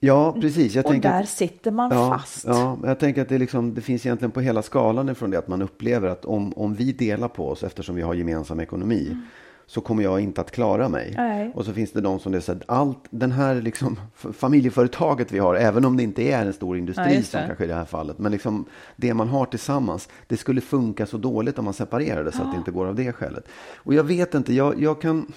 Ja, 0.00 0.36
precis. 0.40 0.74
Jag 0.74 0.86
och 0.86 0.94
där 0.94 1.22
att, 1.22 1.28
sitter 1.28 1.70
man 1.70 1.90
ja, 1.92 2.10
fast. 2.10 2.46
Ja, 2.46 2.78
jag 2.84 2.98
tänker 2.98 3.22
att 3.22 3.28
det, 3.28 3.38
liksom, 3.38 3.74
det 3.74 3.80
finns 3.80 4.06
egentligen 4.06 4.30
på 4.30 4.40
hela 4.40 4.62
skalan 4.62 5.08
ifrån 5.08 5.30
det 5.30 5.38
att 5.38 5.48
man 5.48 5.62
upplever 5.62 6.08
att 6.08 6.24
om, 6.24 6.52
om 6.56 6.74
vi 6.74 6.92
delar 6.92 7.28
på 7.28 7.48
oss 7.48 7.62
eftersom 7.62 7.96
vi 7.96 8.02
har 8.02 8.14
gemensam 8.14 8.60
ekonomi 8.60 9.06
mm 9.06 9.22
så 9.68 9.80
kommer 9.80 10.02
jag 10.02 10.20
inte 10.20 10.40
att 10.40 10.50
klara 10.50 10.88
mig. 10.88 11.12
Nej. 11.16 11.52
Och 11.54 11.64
så 11.64 11.72
finns 11.72 11.92
det 11.92 12.00
de 12.00 12.18
som 12.18 12.32
det 12.32 12.40
säger, 12.40 12.62
allt 12.66 13.04
den 13.10 13.32
här 13.32 13.54
liksom, 13.54 14.00
familjeföretaget 14.14 15.32
vi 15.32 15.38
har, 15.38 15.54
även 15.54 15.84
om 15.84 15.96
det 15.96 16.02
inte 16.02 16.22
är 16.22 16.46
en 16.46 16.52
stor 16.52 16.78
industri 16.78 17.14
ja, 17.14 17.22
som 17.22 17.40
kanske 17.46 17.64
i 17.64 17.66
det 17.66 17.74
här 17.74 17.84
fallet, 17.84 18.18
men 18.18 18.32
liksom 18.32 18.64
det 18.96 19.14
man 19.14 19.28
har 19.28 19.46
tillsammans, 19.46 20.08
det 20.26 20.36
skulle 20.36 20.60
funka 20.60 21.06
så 21.06 21.16
dåligt 21.16 21.58
om 21.58 21.64
man 21.64 21.74
separerade 21.74 22.32
så 22.32 22.38
ja. 22.38 22.44
att 22.44 22.52
det 22.52 22.58
inte 22.58 22.70
går 22.70 22.86
av 22.86 22.94
det 22.94 23.12
skälet. 23.12 23.48
Och 23.76 23.94
jag 23.94 24.04
vet 24.04 24.34
inte, 24.34 24.54
jag, 24.54 24.82
jag 24.82 25.00
kan, 25.00 25.32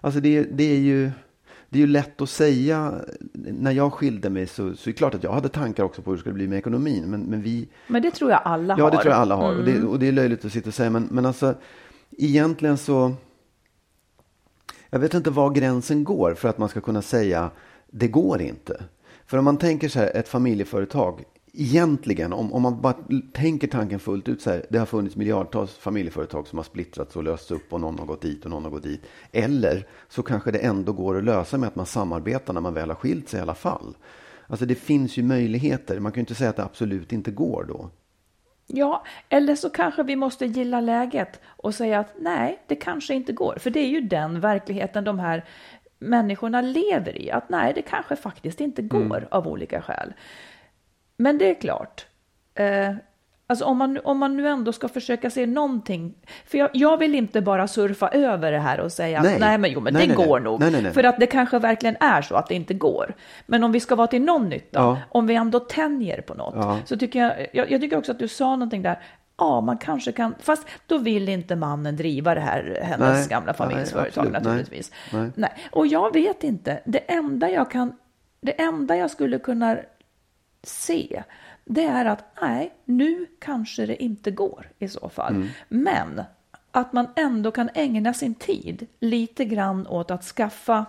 alltså 0.00 0.20
det, 0.20 0.42
det 0.42 0.64
är 0.64 0.78
ju 0.78 1.10
det 1.68 1.78
är 1.78 1.80
ju 1.80 1.86
lätt 1.86 2.20
att 2.20 2.30
säga, 2.30 2.94
när 3.34 3.72
jag 3.72 3.92
skilde 3.92 4.30
mig 4.30 4.46
så, 4.46 4.74
så 4.74 4.90
är 4.90 4.92
det 4.92 4.98
klart 4.98 5.14
att 5.14 5.22
jag 5.22 5.32
hade 5.32 5.48
tankar 5.48 5.84
också 5.84 6.02
på 6.02 6.10
hur 6.10 6.16
det 6.16 6.20
skulle 6.20 6.34
bli 6.34 6.48
med 6.48 6.58
ekonomin. 6.58 7.04
Men, 7.10 7.20
men, 7.20 7.42
vi, 7.42 7.68
men 7.86 8.02
det 8.02 8.10
tror 8.10 8.30
jag 8.30 8.40
alla 8.44 8.74
ja, 8.78 8.84
har. 8.84 8.90
Ja, 8.90 8.96
det 8.96 9.02
tror 9.02 9.14
jag 9.14 9.20
alla 9.20 9.36
har. 9.36 9.52
Mm. 9.52 9.58
Och, 9.58 9.64
det, 9.64 9.72
mm. 9.72 9.88
och 9.88 9.98
det 9.98 10.08
är 10.08 10.12
löjligt 10.12 10.44
att 10.44 10.52
sitta 10.52 10.68
och 10.68 10.74
säga, 10.74 10.90
men, 10.90 11.08
men 11.10 11.26
alltså 11.26 11.54
egentligen 12.18 12.78
så 12.78 13.14
jag 14.90 14.98
vet 14.98 15.14
inte 15.14 15.30
var 15.30 15.50
gränsen 15.50 16.04
går 16.04 16.34
för 16.34 16.48
att 16.48 16.58
man 16.58 16.68
ska 16.68 16.80
kunna 16.80 17.02
säga 17.02 17.50
det 17.90 18.08
går 18.08 18.42
inte. 18.42 18.84
För 19.26 19.38
om 19.38 19.44
man 19.44 19.56
tänker 19.56 19.88
så 19.88 19.98
här, 19.98 20.16
ett 20.16 20.28
familjeföretag, 20.28 21.24
egentligen, 21.52 22.32
om, 22.32 22.52
om 22.52 22.62
man 22.62 22.80
bara 22.80 22.94
tänker 23.32 23.68
tanken 23.68 23.98
fullt 23.98 24.28
ut 24.28 24.42
så 24.42 24.50
här, 24.50 24.66
det 24.70 24.78
har 24.78 24.86
funnits 24.86 25.16
miljardtals 25.16 25.72
familjeföretag 25.74 26.46
som 26.46 26.58
har 26.58 26.64
splittrats 26.64 27.16
och 27.16 27.24
lösts 27.24 27.50
upp 27.50 27.72
och 27.72 27.80
någon 27.80 27.98
har 27.98 28.06
gått 28.06 28.22
dit 28.22 28.44
och 28.44 28.50
någon 28.50 28.64
har 28.64 28.70
gått 28.70 28.82
dit. 28.82 29.00
Eller 29.32 29.86
så 30.08 30.22
kanske 30.22 30.50
det 30.50 30.58
ändå 30.58 30.92
går 30.92 31.18
att 31.18 31.24
lösa 31.24 31.58
med 31.58 31.66
att 31.66 31.76
man 31.76 31.86
samarbetar 31.86 32.52
när 32.52 32.60
man 32.60 32.74
väl 32.74 32.88
har 32.88 32.96
skilt 32.96 33.28
sig 33.28 33.38
i 33.38 33.42
alla 33.42 33.54
fall. 33.54 33.96
Alltså 34.46 34.66
det 34.66 34.74
finns 34.74 35.16
ju 35.16 35.22
möjligheter, 35.22 36.00
man 36.00 36.12
kan 36.12 36.20
ju 36.20 36.22
inte 36.22 36.34
säga 36.34 36.50
att 36.50 36.56
det 36.56 36.64
absolut 36.64 37.12
inte 37.12 37.30
går 37.30 37.64
då. 37.68 37.90
Ja, 38.70 39.04
eller 39.28 39.54
så 39.54 39.70
kanske 39.70 40.02
vi 40.02 40.16
måste 40.16 40.46
gilla 40.46 40.80
läget 40.80 41.40
och 41.46 41.74
säga 41.74 41.98
att 41.98 42.14
nej, 42.18 42.58
det 42.66 42.76
kanske 42.76 43.14
inte 43.14 43.32
går. 43.32 43.56
För 43.60 43.70
det 43.70 43.80
är 43.80 43.88
ju 43.88 44.00
den 44.00 44.40
verkligheten 44.40 45.04
de 45.04 45.18
här 45.18 45.44
människorna 45.98 46.60
lever 46.60 47.22
i. 47.22 47.30
Att 47.30 47.48
nej, 47.48 47.72
det 47.74 47.82
kanske 47.82 48.16
faktiskt 48.16 48.60
inte 48.60 48.82
går 48.82 49.16
mm. 49.16 49.28
av 49.30 49.48
olika 49.48 49.82
skäl. 49.82 50.12
Men 51.16 51.38
det 51.38 51.50
är 51.50 51.54
klart, 51.54 52.06
eh, 52.54 52.94
Alltså 53.50 53.64
om 53.64 53.78
man, 53.78 53.98
om 54.04 54.18
man 54.18 54.36
nu 54.36 54.48
ändå 54.48 54.72
ska 54.72 54.88
försöka 54.88 55.30
se 55.30 55.46
någonting. 55.46 56.14
För 56.46 56.58
jag, 56.58 56.70
jag 56.72 56.96
vill 56.96 57.14
inte 57.14 57.40
bara 57.40 57.68
surfa 57.68 58.08
över 58.08 58.52
det 58.52 58.58
här 58.58 58.80
och 58.80 58.92
säga 58.92 59.22
nej, 59.22 59.38
nej 59.40 59.58
men 59.58 59.70
jo, 59.70 59.80
men 59.80 59.94
nej, 59.94 60.06
det 60.06 60.16
nej, 60.16 60.26
går 60.26 60.40
nog. 60.40 60.62
För 60.94 61.04
att 61.04 61.20
det 61.20 61.26
kanske 61.26 61.58
verkligen 61.58 61.96
är 62.00 62.22
så 62.22 62.34
att 62.34 62.48
det 62.48 62.54
inte 62.54 62.74
går. 62.74 63.14
Men 63.46 63.64
om 63.64 63.72
vi 63.72 63.80
ska 63.80 63.96
vara 63.96 64.06
till 64.06 64.22
någon 64.22 64.48
nytta, 64.48 64.80
ja. 64.80 64.98
om 65.08 65.26
vi 65.26 65.34
ändå 65.34 65.60
tänjer 65.60 66.20
på 66.20 66.34
något, 66.34 66.54
ja. 66.56 66.78
så 66.84 66.96
tycker 66.96 67.18
jag, 67.18 67.46
jag, 67.52 67.70
jag, 67.70 67.80
tycker 67.80 67.96
också 67.96 68.12
att 68.12 68.18
du 68.18 68.28
sa 68.28 68.50
någonting 68.50 68.82
där. 68.82 68.98
Ja, 69.38 69.60
man 69.60 69.78
kanske 69.78 70.12
kan, 70.12 70.34
fast 70.40 70.68
då 70.86 70.98
vill 70.98 71.28
inte 71.28 71.56
mannen 71.56 71.96
driva 71.96 72.34
det 72.34 72.40
här, 72.40 72.80
hennes 72.82 73.28
gamla 73.28 73.54
familjsföretag 73.54 74.32
naturligtvis. 74.32 74.92
Nej. 75.34 75.50
Och 75.70 75.86
jag 75.86 76.12
vet 76.12 76.44
inte, 76.44 76.80
det 76.84 76.98
enda 76.98 77.50
jag 77.50 77.70
kan, 77.70 77.92
det 78.40 78.60
enda 78.60 78.96
jag 78.96 79.10
skulle 79.10 79.38
kunna 79.38 79.76
se, 80.62 81.22
det 81.68 81.84
är 81.84 82.04
att 82.04 82.24
nej, 82.40 82.74
nu 82.84 83.26
kanske 83.38 83.86
det 83.86 84.02
inte 84.02 84.30
går 84.30 84.70
i 84.78 84.88
så 84.88 85.08
fall. 85.08 85.34
Mm. 85.34 85.48
Men 85.68 86.22
att 86.70 86.92
man 86.92 87.06
ändå 87.16 87.50
kan 87.50 87.70
ägna 87.74 88.14
sin 88.14 88.34
tid 88.34 88.86
lite 89.00 89.44
grann 89.44 89.86
åt 89.86 90.10
att 90.10 90.24
skaffa 90.24 90.86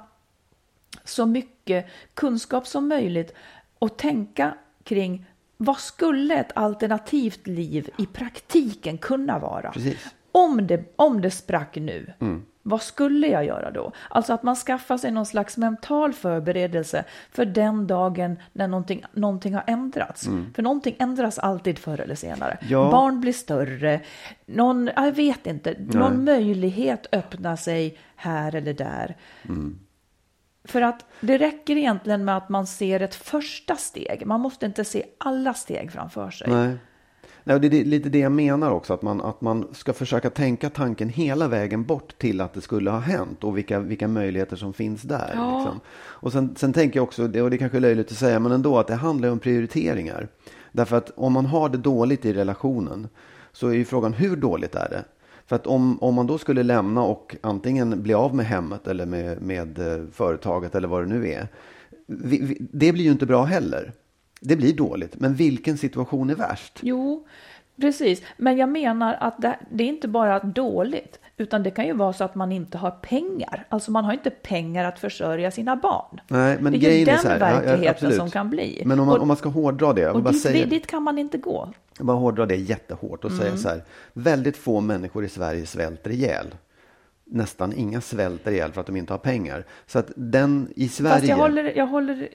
så 1.04 1.26
mycket 1.26 1.86
kunskap 2.13 2.68
som 2.68 2.88
möjligt 2.88 3.34
och 3.80 3.98
tänka 3.98 4.54
kring 4.84 5.26
vad 5.58 5.78
skulle 5.78 6.36
ett 6.36 6.52
alternativt 6.56 7.48
liv 7.48 7.89
i 7.98 8.06
praktiken 8.06 8.98
kunna 8.98 9.39
vara? 9.39 9.74
Om 10.32 10.68
det, 10.68 10.94
om 10.96 11.22
det 11.22 11.32
sprack 11.32 11.76
nu, 11.76 12.13
mm. 12.20 12.46
Vad 12.63 12.82
skulle 12.82 13.28
jag 13.28 13.45
göra 13.45 13.72
då? 13.72 13.91
Alltså 14.10 14.34
att 14.34 14.43
man 14.43 14.56
skaffar 14.56 14.98
sig 14.98 15.12
någon 15.12 15.26
slags 15.26 15.58
mental 15.58 16.13
förberedelse 16.13 17.04
för 17.32 17.45
den 17.45 17.88
dagen 17.88 18.39
när 18.54 18.67
någonting, 18.67 19.04
någonting 19.13 19.54
har 19.54 19.63
ändrats. 19.67 20.28
Mm. 20.28 20.54
För 20.54 20.63
någonting 20.63 20.95
ändras 21.00 21.39
alltid 21.39 21.80
förr 21.80 22.00
eller 22.02 22.15
senare. 22.15 22.58
Ja. 22.62 22.91
Barn 22.91 23.22
blir 23.22 23.34
större, 23.34 24.02
någon, 24.45 24.89
jag 24.95 25.12
vet 25.12 25.48
inte, 25.48 25.76
Nej. 25.78 25.98
någon 25.98 26.24
möjlighet 26.24 27.08
öppnar 27.12 27.56
sig 27.56 27.98
här 28.15 28.56
eller 28.56 28.74
där. 28.74 29.17
Mm. 29.43 29.80
För 30.63 30.82
att 30.82 31.06
det 31.22 31.38
räcker 31.38 31.78
egentligen 31.78 32.26
med 32.26 32.38
att 32.38 32.50
man 32.50 32.67
ser 32.67 33.00
ett 33.00 33.15
första 33.15 33.76
steg. 33.76 34.26
Man 34.26 34.41
måste 34.41 34.65
inte 34.65 34.86
se 34.86 35.06
alla 35.17 35.54
steg 35.54 35.91
framför 35.91 36.30
sig. 36.32 36.48
Nej. 36.52 36.78
Nej, 37.50 37.60
det 37.60 37.80
är 37.80 37.86
lite 37.86 38.10
det 38.10 38.20
jag 38.20 38.32
menar 38.32 38.72
också, 38.72 38.94
att 38.94 39.02
man, 39.02 39.22
att 39.22 39.42
man 39.42 39.68
ska 39.72 39.94
försöka 39.94 40.30
tänka 40.30 40.70
tanken 40.70 41.10
hela 41.10 41.48
vägen 41.48 41.84
bort 41.84 42.18
till 42.18 42.42
att 42.42 42.54
det 42.54 42.62
skulle 42.62 42.90
ha 42.90 43.00
hänt 43.00 43.44
och 43.44 43.58
vilka, 43.58 43.80
vilka 43.80 44.08
möjligheter 44.08 44.56
som 44.56 44.74
finns 44.74 45.02
där. 45.02 45.32
Ja. 45.36 45.58
Liksom. 45.58 45.80
Och 45.98 46.32
sen, 46.32 46.56
sen 46.56 46.74
tänker 46.74 47.00
jag 47.00 47.04
också, 47.04 47.24
och 47.24 47.30
det 47.30 47.40
är 47.40 47.58
kanske 47.58 47.80
löjligt 47.80 48.12
att 48.12 48.18
säga, 48.18 48.40
men 48.40 48.52
ändå 48.52 48.78
att 48.78 48.88
det 48.88 48.96
handlar 48.96 49.30
om 49.30 49.40
prioriteringar. 49.40 50.28
Därför 50.72 50.98
att 50.98 51.12
om 51.16 51.34
man 51.34 51.46
har 51.46 51.70
det 51.70 51.78
dåligt 51.78 52.26
i 52.26 52.34
relationen 52.34 53.08
så 53.52 53.68
är 53.68 53.74
ju 53.74 53.86
frågan 53.86 54.14
hur 54.14 54.36
dåligt 54.36 54.76
är 54.76 54.90
det? 54.90 55.04
För 55.46 55.56
att 55.56 55.68
om, 55.68 56.04
om 56.04 56.16
man 56.16 56.28
då 56.28 56.38
skulle 56.38 56.64
lämna 56.64 57.04
och 57.04 57.36
antingen 57.42 58.04
bli 58.04 58.14
av 58.14 58.36
med 58.36 58.46
hemmet 58.46 58.88
eller 58.88 59.06
med, 59.06 59.42
med 59.42 59.80
eh, 59.80 60.06
företaget 60.12 60.76
eller 60.76 60.88
vad 60.88 61.02
det 61.04 61.08
nu 61.08 61.30
är. 61.30 61.48
Vi, 62.08 62.42
vi, 62.42 62.58
det 62.60 62.92
blir 62.92 63.04
ju 63.04 63.12
inte 63.12 63.26
bra 63.26 63.44
heller. 63.44 63.94
Det 64.39 64.56
blir 64.56 64.73
dåligt, 64.73 65.19
men 65.19 65.36
vilken 65.36 65.78
situation 65.78 66.30
är 66.30 66.36
värst? 66.36 66.80
Jo, 66.82 67.28
precis. 67.82 68.21
Men 68.38 68.58
jag 68.58 68.69
menar 68.69 69.17
att 69.19 69.41
det, 69.41 69.60
det, 69.71 69.84
är 69.84 69.88
inte 69.88 70.08
bara 70.08 70.39
dåligt, 70.39 71.19
utan 71.38 71.63
det 71.63 71.71
kan 71.71 71.86
ju 71.86 71.93
vara 71.93 72.13
så 72.13 72.23
att 72.23 72.36
man 72.36 72.52
inte 72.52 72.78
har 72.78 72.91
pengar. 72.91 73.65
Alltså 73.69 73.91
man 73.91 74.06
har 74.06 74.13
inte 74.13 74.30
pengar 74.30 74.86
att 74.86 74.99
försörja 74.99 75.52
sina 75.52 75.75
barn. 75.75 76.21
Nej, 76.28 76.58
men 76.62 76.73
det 76.73 76.86
är 76.86 76.99
ju 76.99 77.06
den 77.06 77.15
är 77.15 77.30
här, 77.30 77.39
verkligheten 77.39 78.10
ja, 78.10 78.15
som 78.15 78.32
kan 78.32 78.49
bli. 78.49 78.84
Men 78.86 78.99
om 78.99 79.06
man, 79.06 79.15
och, 79.15 79.21
om 79.21 79.28
man 79.28 79.38
ska 79.38 79.49
hårdra 79.49 79.93
det. 79.93 80.10
Och 80.10 80.23
bara 80.23 80.32
dit, 80.32 80.41
säger, 80.41 80.65
dit 80.65 80.88
kan 80.88 81.04
man 81.04 81.17
inte 81.17 81.38
gå. 81.38 81.73
Jag 81.97 82.06
bara 82.06 82.17
hårdra 82.17 82.45
det 82.45 82.56
jättehårt 82.56 83.25
och 83.25 83.32
mm. 83.32 83.43
säga 83.43 83.58
så 83.58 83.69
här. 83.69 83.84
Väldigt 84.13 84.58
få 84.58 84.82
människor 84.82 85.25
i 85.25 85.30
Sverige 85.30 85.65
svälter 85.65 86.12
ihjäl 86.12 86.47
nästan 87.32 87.73
inga 87.73 88.02
svälter 88.02 88.52
ihjäl 88.52 88.71
för 88.71 88.82
att 88.82 88.88
de 88.88 88.95
inte 88.95 89.13
har 89.13 89.17
pengar. 89.17 89.65
Så 89.88 89.99
att 89.99 90.12
den 90.15 90.73
i 90.75 90.89
Sverige... 90.89 91.15
Fast 91.15 91.28
jag 91.28 91.38
håller, 91.38 91.78
jag 91.78 91.88
håller 91.88 92.30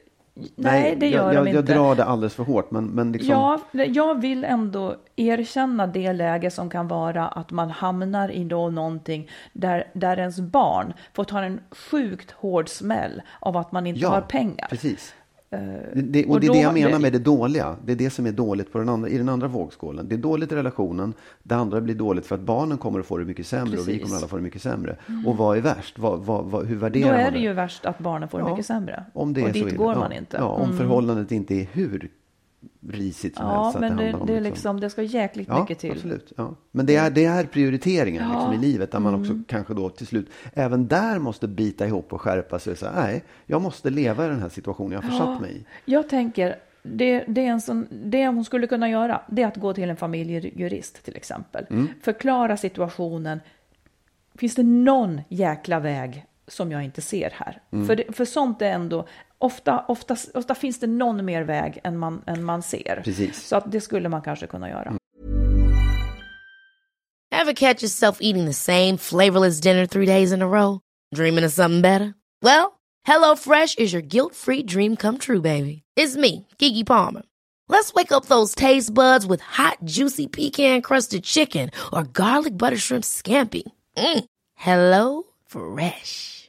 Nej, 0.57 0.97
det 0.97 1.09
gör 1.09 1.33
jag, 1.33 1.45
de 1.45 1.49
inte. 1.51 1.73
Jag 1.73 1.79
drar 1.79 1.95
det 1.95 2.05
alldeles 2.05 2.35
för 2.35 2.45
hårt. 2.45 2.71
Men, 2.71 2.87
men 2.87 3.13
liksom... 3.13 3.31
Ja, 3.31 3.61
jag 3.85 4.21
vill 4.21 4.45
ändå 4.45 4.97
erkänna 5.17 5.87
det 5.87 6.13
läge 6.13 6.51
som 6.51 6.71
kan 6.71 6.89
vara 6.89 7.29
att 7.29 7.51
man 7.51 7.71
hamnar 7.71 8.31
i 8.31 8.45
då 8.45 8.71
någonting 8.71 9.31
där, 9.53 9.91
där 9.93 10.19
ens 10.19 10.41
barn 10.41 10.93
får 11.13 11.25
ta 11.25 11.43
en 11.43 11.61
sjukt 11.71 12.31
hård 12.31 12.69
smäll 12.69 13.23
av 13.41 13.57
att 13.57 13.73
man 13.73 13.87
inte 13.87 14.01
ja, 14.01 14.09
har 14.09 14.21
pengar. 14.21 14.67
Precis. 14.71 15.15
Det, 15.51 16.03
det, 16.03 16.25
och, 16.25 16.31
och 16.31 16.41
det 16.41 16.47
är 16.47 16.49
då- 16.49 16.55
det 16.55 16.61
jag 16.61 16.75
menar 16.75 16.91
det- 16.91 16.99
med 16.99 17.13
det 17.13 17.19
dåliga. 17.19 17.77
Det 17.85 17.93
är 17.93 17.97
det 17.97 18.11
som 18.11 18.27
är 18.27 18.33
dåligt 18.33 18.73
på 18.73 18.79
den 18.79 18.89
andra, 18.89 19.09
i 19.09 19.19
den 19.19 19.29
andra 19.29 19.49
vågskålen. 19.49 20.09
Det 20.09 20.15
är 20.15 20.19
dåligt 20.19 20.53
i 20.53 20.55
relationen. 20.57 21.15
Det 21.43 21.55
andra 21.55 21.81
blir 21.81 21.95
dåligt 21.95 22.27
för 22.27 22.35
att 22.35 22.41
barnen 22.41 22.79
kommer 22.79 23.01
att 23.01 23.07
få 23.07 23.19
det 23.19 23.25
mycket 23.25 23.47
sämre 23.47 23.79
och 23.79 23.89
vi 23.89 23.93
Precis. 23.93 24.03
kommer 24.03 24.17
alla 24.17 24.29
få 24.29 24.37
det 24.37 24.43
mycket 24.43 24.63
sämre. 24.63 24.97
Och 25.27 25.37
vad 25.37 25.57
är 25.57 25.61
värst? 25.61 25.99
Vad, 25.99 26.21
vad, 26.25 26.45
vad, 26.45 26.67
hur 26.67 26.75
Då 26.75 26.81
värderar 26.81 27.11
man 27.13 27.21
är 27.21 27.31
det 27.31 27.39
ju 27.39 27.53
värst 27.53 27.87
att 27.87 27.99
barnen 27.99 28.29
får 28.29 28.39
det 28.39 28.45
Ja, 28.45 28.51
mycket 28.51 28.67
sämre. 28.67 29.05
Om 29.13 29.33
det 29.35 29.43
och 29.43 29.49
är 29.49 29.53
så 29.53 29.59
dit 29.59 29.69
illa. 29.69 29.77
går 29.85 29.95
man 29.95 30.13
inte. 30.13 30.37
Ja, 30.37 30.45
om 30.49 30.65
Mm. 30.65 30.77
förhållandet 30.77 31.33
inte 31.33 31.55
är 31.55 31.67
hur 31.73 32.09
risigt 32.89 33.37
som 33.37 33.47
Ja, 33.47 33.63
helst. 33.63 33.75
att 33.77 33.81
men 33.81 33.97
det, 33.97 34.15
om 34.15 34.27
det, 34.27 34.37
är 34.37 34.41
liksom, 34.41 34.81
det 34.81 34.91
ska 34.91 35.03
jäkligt 35.03 35.49
Ja, 35.49 35.61
mycket 35.61 35.79
till. 35.79 35.91
absolut. 35.93 36.33
Ja. 36.37 36.55
Men 36.71 36.87
det 36.87 36.97
är, 36.97 37.11
det 37.11 37.25
är 37.25 37.45
prioriteringen 37.45 38.23
Ja. 38.23 38.29
Mm. 38.29 38.51
liksom, 38.51 38.65
i 38.65 38.73
livet 38.73 38.91
där 38.93 38.99
man 38.99 39.15
också 39.21 39.41
kanske 39.49 39.75
då 39.75 39.89
till 39.89 40.07
slut 40.07 40.31
även 40.55 40.87
där 40.89 41.19
måste 41.19 41.49
bita 41.49 41.87
ihop 41.87 42.13
och 42.13 42.21
skärpa 42.21 42.59
sig 42.59 42.71
och 42.71 42.79
säga 42.79 42.93
nej, 42.97 43.25
jag 43.47 43.63
måste 43.63 43.91
leva 43.91 44.25
i 44.27 44.29
den 44.29 44.41
här 44.41 44.49
situationen 44.49 44.93
jag 44.93 45.03
har 45.03 45.11
försatt 45.11 45.41
mig 45.41 45.57
i. 45.57 45.65
Jag 45.85 46.09
tänker, 46.09 46.57
det, 46.83 47.25
det, 47.29 47.41
är 47.47 47.51
en 47.51 47.61
sån, 47.61 47.87
det 47.91 48.27
hon 48.27 48.45
skulle 48.45 48.67
kunna 48.67 48.89
göra, 48.89 49.21
det 49.29 49.43
är 49.43 49.47
att 49.47 49.57
gå 49.57 49.73
till 49.73 49.91
en 49.91 49.97
familjejurist 49.97 51.05
till 51.05 51.17
exempel. 51.17 51.67
Mm. 51.71 51.89
Förklara 52.03 52.57
situationen. 52.57 53.41
Finns 54.35 54.55
det 54.55 54.63
någon 54.63 55.21
jäkla 55.29 55.81
väg 55.81 56.27
som 56.49 56.73
jag 56.73 56.85
inte 56.85 57.01
ser 57.01 57.31
här? 57.35 57.63
Mm. 57.71 57.87
För, 57.87 57.97
det, 57.97 58.17
för 58.17 58.25
sånt 58.25 58.63
är 58.63 58.71
ändå, 58.71 59.07
ofta, 59.45 59.85
ofta, 59.89 60.17
ofta 60.35 60.55
finns 60.55 60.81
det 60.81 60.87
någon 60.87 61.25
mer 61.25 61.43
väg 61.43 61.81
än 61.85 61.99
man, 61.99 62.23
än 62.27 62.45
man 62.45 62.63
ser. 62.63 63.01
Precis. 63.05 63.47
Så 63.47 63.57
att 63.57 63.73
det 63.73 63.81
skulle 63.81 64.09
man 64.09 64.23
kanske 64.23 64.47
kunna 64.47 64.69
göra. 64.69 64.93
Ever 67.33 67.53
catch 67.53 67.83
yourself 67.83 68.19
eating 68.21 68.47
the 68.47 68.53
same 68.53 68.97
flavorless 68.99 69.61
dinner 69.61 69.87
three 69.87 70.07
days 70.07 70.33
in 70.33 70.43
a 70.43 70.47
row? 70.47 70.81
Dreaming 71.15 71.45
of 71.45 71.53
something 71.53 71.83
better? 71.83 72.15
Well, 72.43 72.79
HelloFresh 73.07 73.79
is 73.79 73.93
your 73.93 74.03
guilt-free 74.03 74.63
dream 74.63 74.97
come 74.97 75.19
true, 75.19 75.41
baby. 75.41 75.83
It's 75.97 76.17
me, 76.17 76.47
Gigi 76.59 76.85
Palmer. 76.85 77.23
Let's 77.69 77.95
wake 77.95 78.13
up 78.13 78.27
those 78.27 78.55
taste 78.55 78.95
buds 78.95 79.27
with 79.27 79.41
hot, 79.41 79.79
juicy 79.85 80.27
pecan-crusted 80.27 81.25
chicken 81.25 81.71
or 81.93 82.05
garlic 82.05 82.57
butter 82.57 82.79
shrimp 82.79 83.05
scampi. 83.05 83.63
Mm. 83.97 84.25
Hello 84.55 85.25
Fresh. 85.47 86.44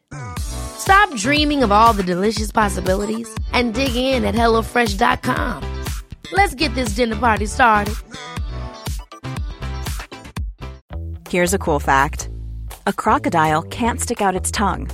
Stop 0.78 1.13
dreaming 1.15 1.63
of 1.63 1.71
all 1.71 1.93
the 1.93 2.04
delicious 2.04 2.51
possibilities 2.51 3.28
and 3.54 3.73
dig 3.73 3.95
in 3.95 4.23
at 4.23 4.36
HelloFresh.com. 4.36 5.84
Let's 6.32 6.56
get 6.56 6.73
this 6.75 6.89
dinner 6.89 7.15
party 7.15 7.45
started. 7.45 7.95
Here's 11.30 11.54
a 11.54 11.60
cool 11.60 11.80
fact 11.80 12.30
a 12.88 12.93
crocodile 12.93 13.63
can't 13.63 13.99
stick 13.99 14.21
out 14.21 14.36
its 14.36 14.51
tongue. 14.51 14.89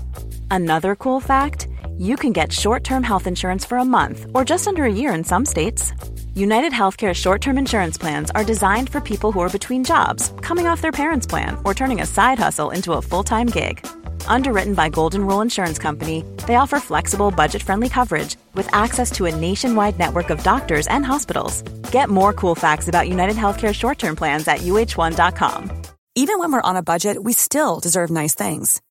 Another 0.50 0.96
cool 0.96 1.20
fact 1.20 1.68
you 1.98 2.16
can 2.16 2.32
get 2.32 2.52
short 2.52 2.84
term 2.84 3.04
health 3.04 3.28
insurance 3.28 3.66
for 3.66 3.78
a 3.78 3.86
month 3.86 4.26
or 4.34 4.46
just 4.46 4.68
under 4.68 4.86
a 4.86 4.92
year 4.92 5.14
in 5.14 5.24
some 5.24 5.46
states. 5.46 5.94
United 6.34 6.72
Healthcare 6.72 7.14
short 7.14 7.42
term 7.42 7.58
insurance 7.58 7.98
plans 7.98 8.32
are 8.32 8.46
designed 8.46 8.90
for 8.90 9.02
people 9.02 9.34
who 9.34 9.42
are 9.42 9.50
between 9.50 9.84
jobs, 9.84 10.32
coming 10.42 10.66
off 10.66 10.82
their 10.82 10.94
parents' 10.94 11.28
plan, 11.28 11.58
or 11.66 11.74
turning 11.74 12.00
a 12.00 12.06
side 12.06 12.40
hustle 12.40 12.70
into 12.70 12.94
a 12.94 13.02
full 13.02 13.24
time 13.24 13.48
gig. 13.48 13.86
Underwritten 14.28 14.74
by 14.74 14.88
Golden 14.88 15.28
Rule 15.28 15.42
Insurance 15.42 15.78
Company, 15.78 16.24
they 16.48 16.56
offer 16.56 16.80
flexible, 16.80 17.32
budget 17.32 17.62
friendly 17.62 17.90
coverage 17.90 18.38
with 18.56 18.74
access 18.74 19.12
to 19.12 19.26
a 19.26 19.36
nationwide 19.36 20.00
network 20.00 20.30
of 20.30 20.42
doctors 20.44 20.88
and 20.88 21.06
hospitals. 21.06 21.64
Get 21.92 22.10
more 22.10 22.32
cool 22.32 22.56
facts 22.56 22.88
about 22.88 23.10
United 23.10 23.36
Healthcare 23.36 23.74
short 23.74 23.98
term 23.98 24.16
plans 24.16 24.48
at 24.48 24.60
uh1.com. 24.60 25.82
Even 26.16 26.40
when 26.40 26.52
we're 26.54 26.62
on 26.62 26.78
a 26.78 26.84
budget, 26.84 27.22
we 27.22 27.34
still 27.34 27.80
deserve 27.82 28.10
nice 28.10 28.36
things. 28.36 28.82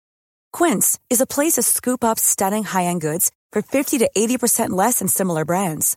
Quince 0.53 0.99
is 1.09 1.21
a 1.23 1.27
place 1.27 1.55
to 1.55 1.63
scoop 1.63 2.03
up 2.05 2.19
stunning 2.19 2.65
high-end 2.65 3.01
goods 3.01 3.31
for 3.53 3.63
50 3.63 3.99
to 3.99 4.11
80% 4.17 4.71
less 4.71 4.99
than 4.99 5.09
similar 5.09 5.45
brands. 5.45 5.97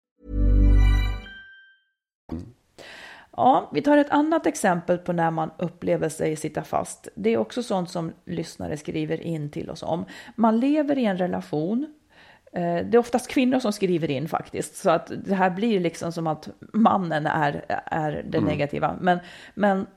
Ja, 3.41 3.69
vi 3.73 3.81
tar 3.81 3.97
ett 3.97 4.09
annat 4.09 4.45
exempel 4.45 4.97
på 4.97 5.13
när 5.13 5.31
man 5.31 5.51
upplever 5.57 6.09
sig 6.09 6.35
sitta 6.35 6.63
fast. 6.63 7.07
Det 7.15 7.29
är 7.29 7.37
också 7.37 7.63
sånt 7.63 7.89
som 7.89 8.11
lyssnare 8.25 8.77
skriver 8.77 9.21
in 9.21 9.49
till 9.51 9.69
oss 9.69 9.83
om. 9.83 10.05
Man 10.35 10.59
lever 10.59 10.97
i 10.97 11.05
en 11.05 11.17
relation. 11.17 11.87
Eh, 12.53 12.61
Det 12.61 12.93
är 12.93 12.97
oftast 12.97 13.27
kvinnor 13.27 13.59
som 13.59 13.73
skriver 13.73 14.11
in 14.11 14.27
faktiskt, 14.27 14.75
så 14.75 14.89
att 14.89 15.11
det 15.25 15.35
här 15.35 15.49
blir 15.49 15.79
liksom 15.79 16.11
som 16.11 16.27
att 16.27 16.49
mannen 16.73 17.25
är, 17.25 17.65
är 17.85 18.23
det 18.29 18.41
negativa. 18.41 18.95
Men, 19.01 19.19
men 19.53 19.87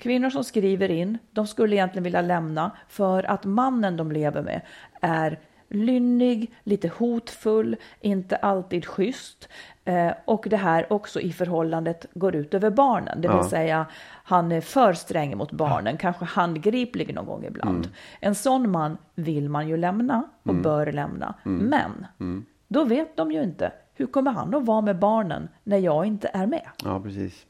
kvinnor 0.00 0.30
som 0.30 0.44
skriver 0.44 0.90
in, 0.90 1.18
de 1.30 1.46
skulle 1.46 1.76
egentligen 1.76 2.04
vilja 2.04 2.20
lämna 2.22 2.70
för 2.88 3.22
att 3.22 3.44
mannen 3.44 3.96
de 3.96 4.12
lever 4.12 4.42
med 4.42 4.60
är 5.00 5.38
lynnig, 5.68 6.54
lite 6.64 6.88
hotfull, 6.88 7.76
inte 8.00 8.36
alltid 8.36 8.86
schysst. 8.86 9.48
Eh, 9.84 10.12
och 10.24 10.46
det 10.50 10.56
här 10.56 10.92
också 10.92 11.20
i 11.20 11.32
förhållandet 11.32 12.06
går 12.14 12.34
ut 12.36 12.54
över 12.54 12.70
barnen, 12.70 13.20
det 13.20 13.28
vill 13.28 13.36
Ja. 13.36 13.48
säga 13.50 13.86
han 14.24 14.52
är 14.52 14.60
för 14.60 14.92
sträng 14.92 15.36
mot 15.36 15.52
barnen, 15.52 15.96
kanske 15.96 16.24
handgriplig 16.24 17.14
någon 17.14 17.26
gång 17.26 17.44
ibland. 17.44 17.88
En 18.20 18.34
sån 18.34 18.70
man 18.70 18.98
vill 19.14 19.48
man 19.48 19.68
ju 19.68 19.76
lämna 19.76 20.22
och 20.42 20.54
bör 20.54 20.92
lämna. 20.92 21.34
Men 21.42 22.06
då 22.68 22.84
vet 22.84 23.16
de 23.16 23.32
ju 23.32 23.42
inte, 23.42 23.72
hur 23.94 24.06
kommer 24.06 24.30
han 24.32 24.54
att 24.54 24.64
vara 24.66 24.80
med 24.80 24.98
barnen 24.98 25.48
när 25.64 25.78
jag 25.78 26.06
inte 26.06 26.30
är 26.32 26.46
med? 26.46 26.66
Ja, 26.84 27.00
precis. 27.00 27.46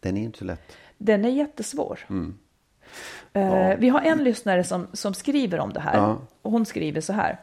Den 0.00 0.16
är 0.16 0.22
inte 0.22 0.38
så 0.38 0.44
lätt. 0.44 0.76
Den 0.98 1.24
är 1.24 1.28
jättesvår. 1.28 2.00
Eh, 3.32 3.74
Vi 3.78 3.88
har 3.88 4.00
en 4.00 4.24
lyssnare 4.24 4.64
som, 4.64 4.86
som 4.92 5.14
skriver 5.14 5.60
om 5.60 5.72
det 5.72 5.80
här. 5.80 5.96
Ja. 5.96 6.18
Och 6.42 6.52
hon 6.52 6.66
skriver 6.66 7.00
så 7.00 7.12
här. 7.12 7.40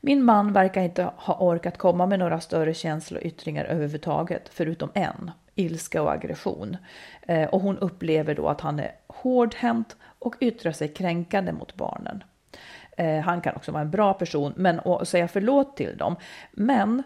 Min 0.00 0.24
man 0.24 0.52
verkar 0.52 0.82
inte 0.82 1.10
ha 1.16 1.36
orkat 1.40 1.78
komma 1.78 2.06
med 2.06 2.18
några 2.18 2.40
större 2.40 2.74
känsloyttringar 2.74 3.64
överhuvudtaget, 3.64 4.48
förutom 4.52 4.90
en, 4.94 5.30
ilska 5.54 6.02
och 6.02 6.12
aggression. 6.12 6.76
Eh, 7.22 7.48
och 7.48 7.60
hon 7.60 7.78
upplever 7.78 8.34
då 8.34 8.48
att 8.48 8.60
han 8.60 8.78
är 8.78 8.92
hårdhänt 9.06 9.96
och 10.18 10.34
yttrar 10.40 10.72
sig 10.72 10.88
kränkande 10.88 11.52
mot 11.52 11.74
barnen. 11.74 12.24
Eh, 12.96 13.20
han 13.20 13.40
kan 13.40 13.56
också 13.56 13.72
vara 13.72 13.82
en 13.82 13.90
bra 13.90 14.14
person 14.14 14.52
men, 14.56 14.78
och 14.78 15.08
säga 15.08 15.28
förlåt 15.28 15.76
till 15.76 15.96
dem. 15.96 16.16
Men 16.52 17.02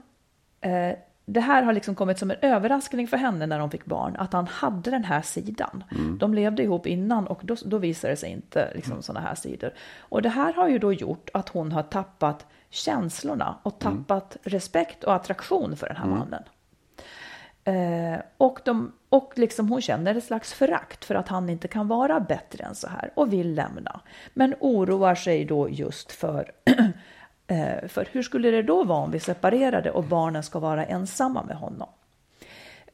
det 1.28 1.40
här 1.40 1.62
har 1.62 1.72
liksom 1.72 1.94
kommit 1.94 2.18
som 2.18 2.30
en 2.30 2.36
överraskning 2.42 3.08
för 3.08 3.16
henne 3.16 3.46
när 3.46 3.58
de 3.58 3.70
fick 3.70 3.84
barn, 3.84 4.16
att 4.16 4.32
han 4.32 4.46
hade 4.46 4.90
den 4.90 5.04
här 5.04 5.22
sidan. 5.22 5.84
De 6.18 6.34
levde 6.34 6.62
ihop 6.62 6.86
innan 6.86 7.26
och 7.26 7.40
då, 7.44 7.56
då 7.64 7.78
visade 7.78 8.12
det 8.12 8.16
sig 8.16 8.30
inte 8.30 8.72
liksom 8.74 9.02
sådana 9.02 9.26
här 9.26 9.34
sidor. 9.34 9.70
Och 9.98 10.22
det 10.22 10.28
här 10.28 10.52
har 10.52 10.68
ju 10.68 10.78
då 10.78 10.92
gjort 10.92 11.30
att 11.34 11.48
hon 11.48 11.72
har 11.72 11.82
tappat 11.82 12.46
känslorna 12.70 13.58
och 13.62 13.78
tappat 13.78 14.36
respekt 14.42 15.04
och 15.04 15.14
attraktion 15.14 15.76
för 15.76 15.86
den 15.86 15.96
här 15.96 16.06
mannen. 16.06 16.42
Eh, 17.64 18.20
och 18.36 18.60
de, 18.64 18.92
och 19.08 19.32
liksom 19.36 19.68
hon 19.68 19.82
känner 19.82 20.14
ett 20.14 20.24
slags 20.24 20.52
förakt 20.52 21.04
för 21.04 21.14
att 21.14 21.28
han 21.28 21.48
inte 21.48 21.68
kan 21.68 21.88
vara 21.88 22.20
bättre 22.20 22.64
än 22.64 22.74
så 22.74 22.88
här 22.88 23.10
och 23.14 23.32
vill 23.32 23.54
lämna. 23.54 24.00
Men 24.34 24.54
oroar 24.60 25.14
sig 25.14 25.44
då 25.44 25.68
just 25.68 26.12
för, 26.12 26.52
Eh, 27.46 27.88
för 27.88 28.08
hur 28.12 28.22
skulle 28.22 28.50
det 28.50 28.62
då 28.62 28.84
vara 28.84 28.98
om 28.98 29.10
vi 29.10 29.20
separerade 29.20 29.90
och 29.90 30.04
barnen 30.04 30.42
ska 30.42 30.58
vara 30.58 30.84
ensamma 30.84 31.42
med 31.42 31.56
honom? 31.56 31.88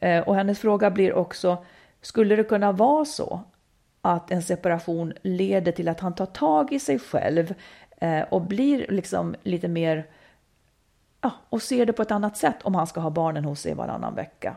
Eh, 0.00 0.20
och 0.20 0.34
hennes 0.34 0.58
fråga 0.58 0.90
blir 0.90 1.12
också, 1.12 1.64
skulle 2.00 2.36
det 2.36 2.44
kunna 2.44 2.72
vara 2.72 3.04
så 3.04 3.40
att 4.00 4.30
en 4.30 4.42
separation 4.42 5.12
leder 5.22 5.72
till 5.72 5.88
att 5.88 6.00
han 6.00 6.14
tar 6.14 6.26
tag 6.26 6.72
i 6.72 6.78
sig 6.78 6.98
själv 6.98 7.54
eh, 7.96 8.20
och 8.20 8.42
blir 8.42 8.86
liksom 8.88 9.34
lite 9.42 9.68
mer 9.68 10.06
ja, 11.20 11.30
och 11.48 11.62
ser 11.62 11.86
det 11.86 11.92
på 11.92 12.02
ett 12.02 12.10
annat 12.10 12.36
sätt 12.36 12.62
om 12.62 12.74
han 12.74 12.86
ska 12.86 13.00
ha 13.00 13.10
barnen 13.10 13.44
hos 13.44 13.60
sig 13.60 13.74
varannan 13.74 14.14
vecka. 14.14 14.56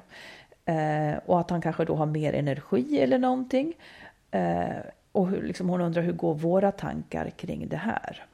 Eh, 0.66 1.18
och 1.26 1.40
att 1.40 1.50
han 1.50 1.62
kanske 1.62 1.86
då 1.86 1.96
har 1.96 2.06
mer 2.06 2.34
energi 2.34 3.00
eller 3.00 3.20
någonting. 3.20 3.74
Eh, 4.32 4.78
och 5.12 5.28
hur, 5.28 5.42
liksom, 5.42 5.70
hon 5.70 5.82
undrar 5.82 6.02
hur 6.02 6.14
går 6.14 6.34
våra 6.34 6.72
tankar 6.72 7.30
kring 7.30 7.68
det 7.68 7.78
här? 7.78 8.26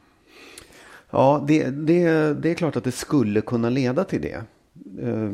Ja, 1.12 1.44
det, 1.48 1.70
det, 1.70 2.34
det 2.34 2.52
är 2.52 2.54
klart 2.54 2.76
att 2.76 2.84
det 2.84 2.92
skulle 2.92 3.42
kunna 3.42 3.70
leda 3.70 4.04
till 4.04 4.22
det. 4.22 4.44
Eh, 5.02 5.30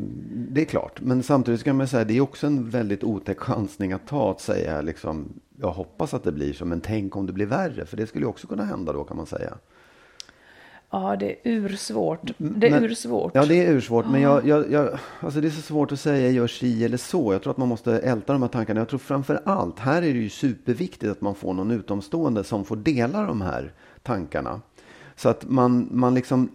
Det 0.49 0.61
är 0.61 0.65
klart, 0.65 1.01
men 1.01 1.23
samtidigt 1.23 1.59
ska 1.59 1.73
man 1.73 1.87
säga 1.87 2.03
det 2.03 2.17
är 2.17 2.21
också 2.21 2.47
en 2.47 2.69
väldigt 2.69 3.03
otäck 3.03 3.39
chansning 3.39 3.91
att 3.93 4.07
ta 4.07 4.31
att 4.31 4.41
säga 4.41 4.81
liksom, 4.81 5.33
jag 5.61 5.71
hoppas 5.71 6.13
att 6.13 6.23
det 6.23 6.31
blir 6.31 6.53
så, 6.53 6.65
men 6.65 6.81
tänk 6.81 7.15
om 7.15 7.25
det 7.25 7.33
blir 7.33 7.45
värre, 7.45 7.85
för 7.85 7.97
det 7.97 8.07
skulle 8.07 8.25
ju 8.25 8.29
också 8.29 8.47
kunna 8.47 8.65
hända 8.65 8.93
då 8.93 9.03
kan 9.03 9.17
man 9.17 9.25
säga. 9.25 9.53
Ja, 10.91 11.15
det 11.19 11.31
är 11.31 11.35
ursvårt. 11.43 12.19
Det 12.37 12.67
är 12.67 12.71
Men- 12.71 12.83
ursvårt. 12.83 13.31
Ja, 13.35 13.45
det 13.45 13.65
är 13.65 13.71
ursvårt. 13.71 14.05
Men 14.11 14.21
jag, 14.21 14.47
jag, 14.47 14.71
jag, 14.71 14.89
alltså 15.19 15.41
det 15.41 15.47
är 15.47 15.51
så 15.51 15.61
svårt 15.61 15.91
att 15.91 15.99
säga 15.99 16.29
gör 16.31 16.47
si 16.47 16.85
eller 16.85 16.97
så. 16.97 17.33
Jag 17.33 17.41
tror 17.41 17.51
att 17.51 17.57
man 17.57 17.67
måste 17.67 17.99
älta 17.99 18.33
de 18.33 18.41
här 18.41 18.49
tankarna. 18.49 18.79
Jag 18.81 18.87
tror 18.89 18.99
framför 18.99 19.41
allt, 19.45 19.79
här 19.79 19.97
är 20.01 20.13
det 20.13 20.19
ju 20.19 20.29
superviktigt 20.29 21.11
att 21.11 21.21
man 21.21 21.35
får 21.35 21.53
någon 21.53 21.71
utomstående 21.71 22.43
som 22.43 22.65
får 22.65 22.75
dela 22.75 23.21
de 23.25 23.41
här 23.41 23.73
tankarna. 24.03 24.61
Så 25.17 25.29
att 25.29 25.49
man, 25.49 25.87
man 25.91 26.13
liksom, 26.13 26.49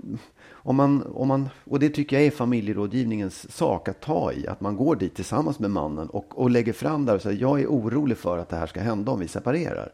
om 0.52 0.76
man, 0.76 1.02
om 1.14 1.28
man, 1.28 1.48
och 1.64 1.78
det 1.78 1.88
tycker 1.88 2.16
jag 2.16 2.26
är 2.26 2.30
familjerådgivningens 2.30 3.52
sak 3.52 3.88
att 3.88 4.00
ta 4.00 4.32
i. 4.32 4.46
Att 4.48 4.60
man 4.60 4.76
går 4.76 4.96
dit 4.96 5.14
tillsammans 5.14 5.58
med 5.58 5.70
mannen 5.70 6.08
och, 6.08 6.38
och 6.40 6.50
lägger 6.50 6.72
fram 6.72 7.04
där 7.04 7.14
och 7.14 7.22
säger 7.22 7.40
jag 7.40 7.60
är 7.60 7.66
orolig 7.66 8.18
för 8.18 8.38
att 8.38 8.48
det 8.48 8.56
här 8.56 8.66
ska 8.66 8.80
hända 8.80 9.12
om 9.12 9.20
vi 9.20 9.28
separerar. 9.28 9.92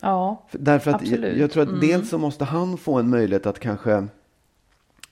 Ja, 0.00 0.42
För- 0.48 0.58
Därför 0.58 0.90
att 0.90 1.06
jag. 1.06 1.18
Mm. 1.18 1.40
jag 1.40 1.50
tror 1.50 1.62
att 1.62 1.80
dels 1.80 2.08
så 2.08 2.18
måste 2.18 2.44
han 2.44 2.76
få 2.78 2.98
en 2.98 3.10
möjlighet 3.10 3.46
att 3.46 3.58
kanske 3.58 4.06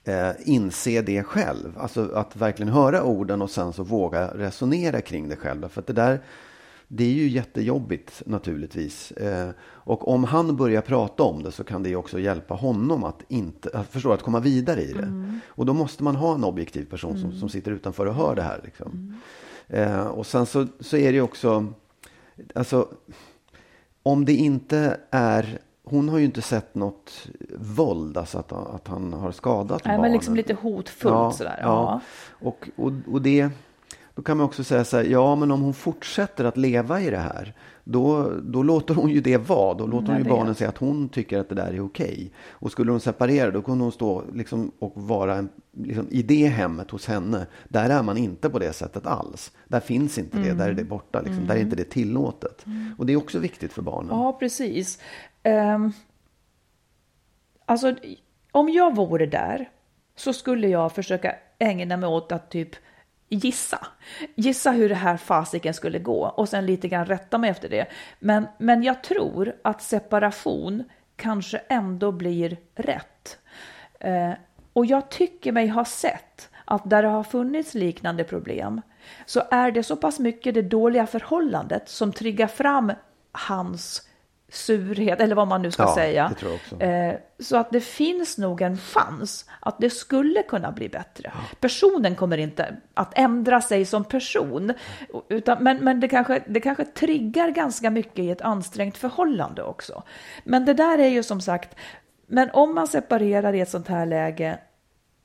eh, 0.03 0.29
inse 0.45 1.01
det 1.01 1.23
själv. 1.23 1.77
Alltså 1.77 2.11
att 2.13 2.35
verkligen 2.35 2.71
höra 2.73 3.03
orden 3.03 3.41
och 3.41 3.49
sen 3.49 3.73
så 3.73 3.83
våga 3.83 4.27
resonera 4.27 5.01
kring 5.01 5.29
det 5.29 5.35
själv. 5.35 5.69
För 5.69 5.81
att 5.81 5.87
det 5.87 5.93
där, 5.93 6.19
det 6.93 7.03
är 7.03 7.13
ju 7.13 7.27
jättejobbigt 7.27 8.21
naturligtvis. 8.25 9.11
Eh, 9.11 9.49
och 9.63 10.07
om 10.07 10.23
han 10.23 10.55
börjar 10.55 10.81
prata 10.81 11.23
om 11.23 11.43
det 11.43 11.51
så 11.51 11.63
kan 11.63 11.83
det 11.83 11.95
också 11.95 12.19
hjälpa 12.19 12.53
honom 12.53 13.03
att 13.03 13.23
inte, 13.27 13.69
att 13.73 13.87
förstå, 13.87 14.11
att 14.11 14.21
komma 14.21 14.39
vidare 14.39 14.81
i 14.81 14.93
det. 14.93 15.03
Mm. 15.03 15.39
Och 15.47 15.65
då 15.65 15.73
måste 15.73 16.03
man 16.03 16.15
ha 16.15 16.35
en 16.35 16.43
objektiv 16.43 16.85
person 16.85 17.19
som, 17.19 17.31
som 17.31 17.49
sitter 17.49 17.71
utanför 17.71 18.05
och 18.05 18.15
hör 18.15 18.35
det 18.35 18.41
här. 18.41 18.61
Liksom. 18.63 19.15
Eh, 19.67 20.07
och 20.07 20.25
sen 20.25 20.45
så, 20.45 20.67
så 20.79 20.97
är 20.97 21.11
det 21.11 21.15
ju 21.15 21.21
också, 21.21 21.67
alltså 22.55 22.87
om 24.03 24.25
det 24.25 24.33
inte 24.33 24.97
är 25.11 25.59
hon 25.83 26.09
har 26.09 26.17
ju 26.17 26.25
inte 26.25 26.41
sett 26.41 26.75
något 26.75 27.27
våld, 27.55 28.17
alltså 28.17 28.37
att, 28.37 28.51
att 28.51 28.87
han 28.87 29.13
har 29.13 29.31
skadat 29.31 29.85
Nej, 29.85 29.91
barnen. 29.91 30.01
men 30.01 30.11
liksom 30.11 30.35
lite 30.35 30.53
hotfullt 30.53 31.35
sådär. 31.35 31.59
Ja. 31.61 32.01
Och, 32.29 32.69
och, 32.75 32.91
och 33.11 33.21
det, 33.21 33.49
då 34.15 34.21
kan 34.21 34.37
man 34.37 34.45
också 34.45 34.63
säga 34.63 34.83
så 34.83 34.97
här, 34.97 35.03
ja 35.03 35.35
men 35.35 35.51
om 35.51 35.61
hon 35.61 35.73
fortsätter 35.73 36.45
att 36.45 36.57
leva 36.57 37.01
i 37.01 37.09
det 37.09 37.17
här, 37.17 37.53
då, 37.83 38.31
då 38.43 38.63
låter 38.63 38.93
hon 38.93 39.09
ju 39.09 39.21
det 39.21 39.37
vara. 39.37 39.73
Då 39.73 39.87
låter 39.87 40.07
hon 40.07 40.15
jag 40.15 40.23
ju 40.23 40.29
barnen 40.29 40.55
säga 40.55 40.69
att 40.69 40.77
hon 40.77 41.09
tycker 41.09 41.39
att 41.39 41.49
det 41.49 41.55
där 41.55 41.73
är 41.73 41.85
okej. 41.85 42.31
Och 42.49 42.71
skulle 42.71 42.91
hon 42.91 42.99
separera, 42.99 43.51
då 43.51 43.61
kunde 43.61 43.83
hon 43.83 43.91
stå 43.91 44.23
liksom, 44.33 44.71
och 44.79 44.93
vara 44.95 45.35
en, 45.35 45.49
liksom, 45.71 46.07
i 46.09 46.23
det 46.23 46.47
hemmet 46.47 46.91
hos 46.91 47.07
henne. 47.07 47.47
Där 47.67 47.89
är 47.89 48.03
man 48.03 48.17
inte 48.17 48.49
på 48.49 48.59
det 48.59 48.73
sättet 48.73 49.05
alls. 49.05 49.51
Där 49.67 49.79
finns 49.79 50.17
inte 50.17 50.37
det, 50.37 50.53
där 50.53 50.69
är 50.69 50.73
det 50.73 50.83
borta. 50.83 51.21
Liksom. 51.21 51.47
Där 51.47 51.55
är 51.55 51.59
inte 51.59 51.75
det 51.75 51.89
tillåtet. 51.89 52.65
Och 52.97 53.05
det 53.05 53.13
är 53.13 53.17
också 53.17 53.39
viktigt 53.39 53.73
för 53.73 53.81
barnen. 53.81 54.09
Ja, 54.09 54.33
precis. 54.33 54.99
Um, 55.43 55.93
alltså, 57.65 57.95
om 58.51 58.69
jag 58.69 58.95
vore 58.95 59.25
där 59.25 59.69
så 60.15 60.33
skulle 60.33 60.67
jag 60.67 60.91
försöka 60.91 61.35
ägna 61.59 61.97
mig 61.97 62.09
åt 62.09 62.31
att 62.31 62.49
typ 62.49 62.75
gissa. 63.31 63.87
Gissa 64.35 64.71
hur 64.71 64.89
det 64.89 64.95
här 64.95 65.17
fasiken 65.17 65.73
skulle 65.73 65.99
gå 65.99 66.25
och 66.25 66.49
sen 66.49 66.65
lite 66.65 66.87
grann 66.87 67.05
rätta 67.05 67.37
mig 67.37 67.49
efter 67.49 67.69
det. 67.69 67.87
Men, 68.19 68.47
men 68.57 68.83
jag 68.83 69.03
tror 69.03 69.55
att 69.61 69.81
separation 69.81 70.83
kanske 71.15 71.57
ändå 71.57 72.11
blir 72.11 72.57
rätt. 72.75 73.39
Eh, 73.99 74.31
och 74.73 74.85
jag 74.85 75.09
tycker 75.09 75.51
mig 75.51 75.67
ha 75.67 75.85
sett 75.85 76.49
att 76.65 76.89
där 76.89 77.03
det 77.03 77.09
har 77.09 77.23
funnits 77.23 77.73
liknande 77.73 78.23
problem 78.23 78.81
så 79.25 79.43
är 79.51 79.71
det 79.71 79.83
så 79.83 79.95
pass 79.95 80.19
mycket 80.19 80.53
det 80.53 80.61
dåliga 80.61 81.07
förhållandet 81.07 81.89
som 81.89 82.13
triggar 82.13 82.47
fram 82.47 82.91
hans 83.31 84.07
surhet, 84.51 85.19
eller 85.21 85.35
vad 85.35 85.47
man 85.47 85.61
nu 85.61 85.71
ska 85.71 85.83
Ja, 85.83 85.95
säga. 85.95 86.31
Eh, 86.79 87.15
Så 87.39 87.57
att 87.57 87.71
det 87.71 87.81
finns 87.81 88.37
nog 88.37 88.61
en 88.61 88.77
chans 88.77 89.45
att 89.59 89.79
det 89.79 89.89
skulle 89.89 90.43
kunna 90.43 90.71
bli 90.71 90.89
bättre. 90.89 91.31
Personen 91.59 92.15
kommer 92.15 92.37
inte 92.37 92.75
att 92.93 93.17
ändra 93.17 93.61
sig 93.61 93.85
som 93.85 94.03
person, 94.03 94.73
utan, 95.29 95.63
men, 95.63 95.77
men 95.77 95.99
det, 95.99 96.07
kanske, 96.07 96.43
det 96.47 96.59
kanske 96.59 96.85
triggar 96.85 97.49
ganska 97.49 97.89
mycket 97.89 98.19
i 98.19 98.31
ett 98.31 98.41
ansträngt 98.41 98.97
förhållande 98.97 99.63
också. 99.63 100.03
Men 100.43 100.65
det 100.65 100.73
där 100.73 100.97
är 100.97 101.07
ju 101.07 101.23
som 101.23 101.41
sagt, 101.41 101.75
men 102.27 102.49
om 102.53 102.75
man 102.75 102.87
separerar 102.87 103.53
i 103.53 103.61
ett 103.61 103.69
sånt 103.69 103.87
här 103.87 104.05
läge 104.05 104.59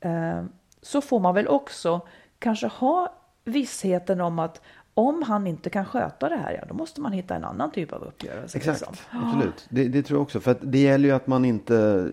eh, 0.00 0.44
så 0.82 1.00
får 1.00 1.20
man 1.20 1.34
väl 1.34 1.48
också 1.48 2.00
kanske 2.38 2.66
ha 2.66 3.12
vissheten 3.44 4.20
om 4.20 4.38
att 4.38 4.60
om 4.98 5.22
han 5.22 5.46
inte 5.46 5.70
kan 5.70 5.84
sköta 5.84 6.28
det 6.28 6.36
här, 6.36 6.52
ja 6.52 6.66
då 6.68 6.74
måste 6.74 7.00
man 7.00 7.12
hitta 7.12 7.34
en 7.34 7.44
annan 7.44 7.70
typ 7.70 7.92
av 7.92 8.02
uppgörelse. 8.02 8.58
Exakt, 8.58 8.80
liksom. 8.80 8.94
absolut. 9.10 9.66
Det, 9.68 9.88
det 9.88 10.02
tror 10.02 10.16
jag 10.18 10.22
också. 10.22 10.40
För 10.40 10.56
det 10.60 10.78
gäller 10.78 11.08
ju 11.08 11.14
att 11.14 11.26
man 11.26 11.44
inte... 11.44 12.08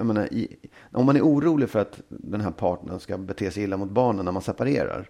Menar, 0.00 0.32
i, 0.32 0.56
om 0.92 1.06
man 1.06 1.16
är 1.16 1.20
orolig 1.20 1.70
för 1.70 1.78
att 1.78 2.00
den 2.08 2.40
här 2.40 2.50
partnern 2.50 3.00
ska 3.00 3.18
bete 3.18 3.50
sig 3.50 3.62
illa 3.62 3.76
mot 3.76 3.90
barnen 3.90 4.24
när 4.24 4.32
man 4.32 4.42
separerar. 4.42 5.08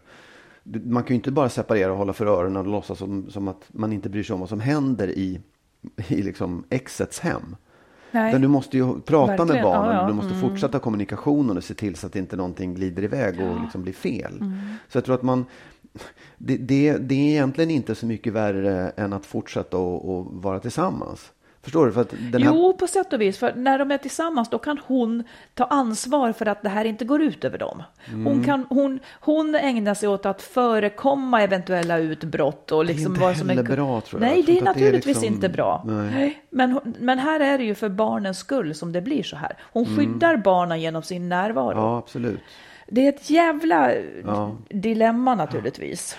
Man 0.84 1.02
kan 1.02 1.08
ju 1.08 1.14
inte 1.14 1.30
bara 1.30 1.48
separera 1.48 1.92
och 1.92 1.98
hålla 1.98 2.12
för 2.12 2.26
öronen 2.26 2.56
och 2.56 2.66
låtsas 2.66 2.98
som, 2.98 3.30
som 3.30 3.48
att 3.48 3.64
man 3.68 3.92
inte 3.92 4.08
bryr 4.08 4.22
sig 4.22 4.34
om 4.34 4.40
vad 4.40 4.48
som 4.48 4.60
händer 4.60 5.08
i, 5.08 5.40
i 6.08 6.22
liksom 6.22 6.64
exets 6.70 7.20
hem. 7.20 7.56
Nej. 8.10 8.38
Du 8.38 8.48
måste 8.48 8.76
ju 8.76 9.00
prata 9.00 9.32
med 9.32 9.38
Verkligen, 9.38 9.64
barnen, 9.64 9.96
ja, 9.96 10.02
ja. 10.02 10.08
du 10.08 10.14
måste 10.14 10.34
fortsätta 10.34 10.78
kommunikationen 10.78 11.56
och 11.56 11.64
se 11.64 11.74
till 11.74 11.96
så 11.96 12.06
att 12.06 12.16
inte 12.16 12.36
någonting 12.36 12.74
glider 12.74 13.02
iväg 13.02 13.40
och 13.40 13.60
liksom 13.62 13.82
blir 13.82 13.92
fel. 13.92 14.32
Så 14.88 14.96
jag 14.96 15.04
tror 15.04 15.14
att 15.14 15.22
man, 15.22 15.44
det, 16.38 16.56
det, 16.56 16.98
det 16.98 17.14
är 17.14 17.28
egentligen 17.30 17.70
inte 17.70 17.94
så 17.94 18.06
mycket 18.06 18.32
värre 18.32 18.92
än 18.96 19.12
att 19.12 19.26
fortsätta 19.26 19.76
och, 19.76 20.26
vara 20.42 20.60
tillsammans. 20.60 21.32
Förstår 21.62 21.86
du? 21.86 21.92
För 21.92 22.00
att 22.00 22.10
den 22.32 22.42
här, 22.42 22.52
Jo, 22.54 22.72
på 22.78 22.86
sätt 22.86 23.12
och 23.12 23.20
vis. 23.20 23.38
För 23.38 23.54
när 23.54 23.78
de 23.78 23.90
är 23.90 23.98
tillsammans 23.98 24.50
då 24.50 24.58
kan 24.58 24.78
hon 24.86 25.24
ta 25.54 25.64
ansvar 25.64 26.32
för 26.32 26.46
att 26.46 26.62
det 26.62 26.68
här 26.68 26.84
inte 26.84 27.04
går 27.04 27.22
ut 27.22 27.44
över 27.44 27.58
dem. 27.58 27.82
Mm. 28.08 28.26
Hon, 28.26 28.44
kan, 28.44 28.66
hon, 28.70 28.98
hon 29.20 29.54
ägnar 29.54 29.94
sig 29.94 30.08
åt 30.08 30.26
att 30.26 30.42
förekomma 30.42 31.42
eventuella 31.42 31.98
utbrott. 31.98 32.72
Och 32.72 32.84
liksom 32.84 33.12
inte 33.12 33.20
vad 33.20 33.36
som 33.36 33.48
heller 33.48 33.62
bra, 33.62 34.00
tror 34.00 34.22
jag. 34.22 34.28
Nej, 34.28 34.36
Jag 34.36 34.46
det 34.46 34.46
tror 34.46 34.54
är 34.54 34.58
inte 34.58 34.70
att 34.70 34.76
det 34.76 34.80
är 34.80 34.84
naturligtvis 34.84 35.16
liksom- 35.16 35.34
inte 35.34 35.48
bra. 35.48 35.82
Nej. 35.86 36.42
Men, 36.50 36.80
men 36.98 37.18
här 37.18 37.40
är 37.40 37.58
det 37.58 37.64
ju 37.64 37.74
för 37.74 37.88
barnens 37.88 38.38
skull 38.38 38.74
som 38.74 38.92
det 38.92 39.00
blir 39.00 39.22
så 39.22 39.36
här. 39.36 39.56
Hon 39.72 39.96
skyddar 39.96 40.36
barnen 40.36 40.80
genom 40.80 41.02
sin 41.02 41.28
närvaro. 41.28 41.72
Mm. 41.72 41.84
ja, 41.84 41.98
absolut. 41.98 42.40
Det 42.94 43.04
är 43.06 43.08
ett 43.08 43.30
jävla 43.30 43.94
Ja. 44.24 44.56
dilemma 44.68 45.34
naturligtvis. 45.34 46.16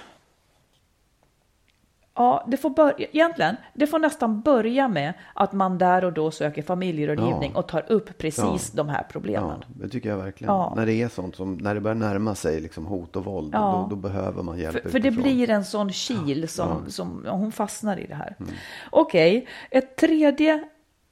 Ja, 2.16 2.46
det 2.48 2.58
får 2.58 2.70
börja, 2.70 3.08
egentligen, 3.12 3.56
det 3.74 3.88
får 3.88 4.00
nästan 4.00 4.42
börja 4.42 4.88
med 4.88 5.14
att 5.34 5.54
man 5.54 5.78
där 5.78 6.04
och 6.06 6.14
då 6.14 6.32
söker 6.32 6.62
familjerådgivning 6.62 7.52
Ja. 7.54 7.60
och 7.60 7.68
tar 7.68 7.92
upp 7.92 8.18
precis 8.18 8.72
de 8.72 8.90
här 8.90 9.04
problemen. 9.10 9.58
Ja, 9.62 9.68
det 9.84 9.90
tycker 9.90 10.10
jag 10.10 10.18
verkligen. 10.18 10.54
Ja. 10.54 10.74
När 10.76 10.86
det 10.86 10.94
är 11.02 11.08
sånt 11.10 11.36
som, 11.36 11.54
när 11.54 11.76
det 11.76 11.82
börjar 11.82 11.96
närma 11.96 12.36
sig 12.36 12.62
liksom 12.62 12.86
hot 12.86 13.16
och 13.16 13.26
våld, 13.26 13.50
Ja. 13.54 13.88
då, 13.90 13.96
då 13.96 14.02
behöver 14.02 14.44
man 14.44 14.58
hjälp 14.58 14.82
För, 14.84 14.90
för 14.90 15.00
det 15.00 15.12
blir 15.12 15.50
en 15.50 15.66
sån 15.66 15.90
kil 15.92 16.48
som, 16.48 16.86
som 16.88 17.24
ja, 17.26 17.32
hon 17.32 17.52
fastnar 17.52 17.98
i 17.98 18.06
det 18.08 18.16
här. 18.16 18.36
Mm. 18.40 18.52
Okej, 18.90 19.48
ett 19.72 19.96
tredje 19.96 20.64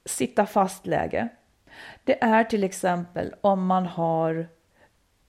sitta 0.05 0.45
fast-läge. 0.45 1.29
Det 2.03 2.23
är 2.23 2.43
till 2.43 2.63
exempel 2.63 3.33
om 3.41 3.65
man 3.65 3.85
har, 3.85 4.47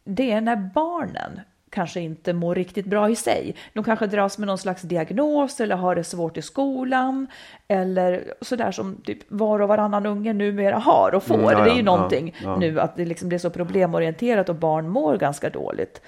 det 0.05 0.33
är 0.33 0.41
när 0.41 0.57
barnen 0.57 1.41
kanske 1.71 2.01
inte 2.01 2.33
mår 2.33 2.55
riktigt 2.55 2.87
bra 2.87 3.11
i 3.11 3.17
sig. 3.17 3.57
De 3.73 3.85
kanske 3.85 4.07
dras 4.07 4.39
med 4.39 4.47
någon 4.47 4.59
slags 4.59 4.83
diagnos 4.83 5.61
eller 5.61 5.77
har 5.77 5.95
det 5.95 6.05
svårt 6.05 6.37
i 6.37 6.43
skolan 6.43 7.27
eller 7.69 8.35
sådär 8.41 8.73
som 8.73 8.97
typ 8.97 9.19
var 9.29 9.61
och 9.61 9.69
varannan 9.69 10.07
unge 10.07 10.33
numera 10.33 10.77
har 10.79 11.15
och 11.15 11.23
får. 11.23 11.35
Mm, 11.35 11.51
ja, 11.51 11.65
det 11.65 11.71
är 11.71 11.75
ju 11.75 11.81
ja, 11.81 11.85
någonting 11.85 12.35
ja, 12.43 12.57
nu 12.57 12.81
att 12.81 12.97
det, 12.97 13.05
liksom, 13.05 13.33
är 13.33 13.39
så 13.39 13.51
problemorienterat 13.51 14.49
och 14.49 14.55
barn 14.55 14.89
mår 14.89 15.17
ganska 15.17 15.51
dåligt. 15.51 16.01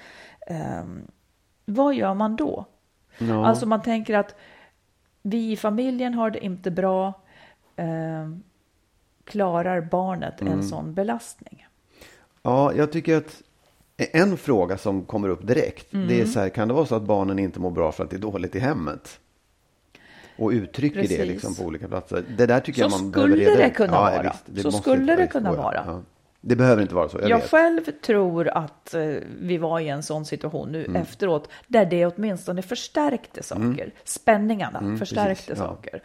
Ehm, 0.47 1.07
vad 1.65 1.95
gör 1.95 2.13
man 2.13 2.35
då? 2.35 2.65
Alltså 3.45 3.65
man 3.65 3.81
tänker 3.81 4.13
att 4.17 4.35
vi 5.21 5.51
i 5.51 5.57
familjen 5.57 6.13
har 6.13 6.29
det 6.29 6.45
inte 6.45 6.71
bra. 6.71 7.13
Ehm, 7.75 8.43
klarar 9.23 9.81
barnet 9.81 10.41
Mm. 10.41 10.53
en 10.53 10.63
sån 10.63 10.93
belastning? 10.93 11.67
Ja, 12.41 12.73
jag 12.73 12.91
tycker 12.91 13.17
att 13.17 13.41
en 13.97 14.37
fråga 14.37 14.77
som 14.77 15.05
kommer 15.05 15.29
upp 15.29 15.47
direkt, 15.47 15.87
det 15.91 15.97
Mm. 15.97 16.21
är 16.21 16.25
så 16.25 16.39
här, 16.39 16.49
kan 16.49 16.67
det 16.67 16.73
vara 16.73 16.85
så 16.85 16.95
att 16.95 17.03
barnen 17.03 17.39
inte 17.39 17.59
mår 17.59 17.71
bra 17.71 17.91
för 17.91 18.03
att 18.03 18.09
det 18.09 18.15
är 18.15 18.19
dåligt 18.19 18.55
i 18.55 18.59
hemmet? 18.59 19.19
Och 20.37 20.49
uttrycker 20.49 20.95
det 21.01 21.07
Precis. 21.07 21.25
liksom 21.27 21.55
på 21.55 21.63
olika 21.63 21.87
platser. 21.87 22.23
Det 22.37 22.45
där 22.45 22.59
tycker 22.59 22.79
Så 22.79 22.83
jag 22.83 22.91
man 22.91 23.11
skulle 23.11 23.35
behöver 23.35 23.37
reda 23.51 23.61
det 23.61 23.67
ut. 23.67 23.73
kunna 23.75 23.93
ja, 23.93 24.01
vara. 24.01 24.35
Visst, 24.45 24.61
Så 24.61 24.67
måste 24.67 24.81
skulle 24.81 25.15
det 25.15 25.25
så. 25.25 25.31
kunna 25.31 25.53
vara. 25.53 25.83
Ja. 25.87 26.01
Det 26.47 26.55
behöver 26.55 26.81
inte 26.81 26.95
vara 26.95 27.09
så, 27.09 27.17
jag, 27.21 27.29
Jag, 27.29 27.43
själv 27.43 27.81
tror 28.05 28.47
att 28.47 28.93
eh, 28.93 29.01
vi 29.41 29.57
var 29.57 29.79
i 29.79 29.89
en 29.89 30.03
sån 30.03 30.25
situation 30.25 30.71
nu 30.71 30.85
Mm. 30.85 31.01
efteråt 31.01 31.49
där 31.67 31.85
det 31.85 32.05
åtminstone 32.05 32.61
förstärkte 32.61 33.43
saker. 33.43 33.93
Spänningarna 34.03 34.97
förstärkte 34.99 35.21
Mm, 35.21 35.35
precis, 35.35 35.49
ja. 35.49 35.55
saker. 35.55 36.01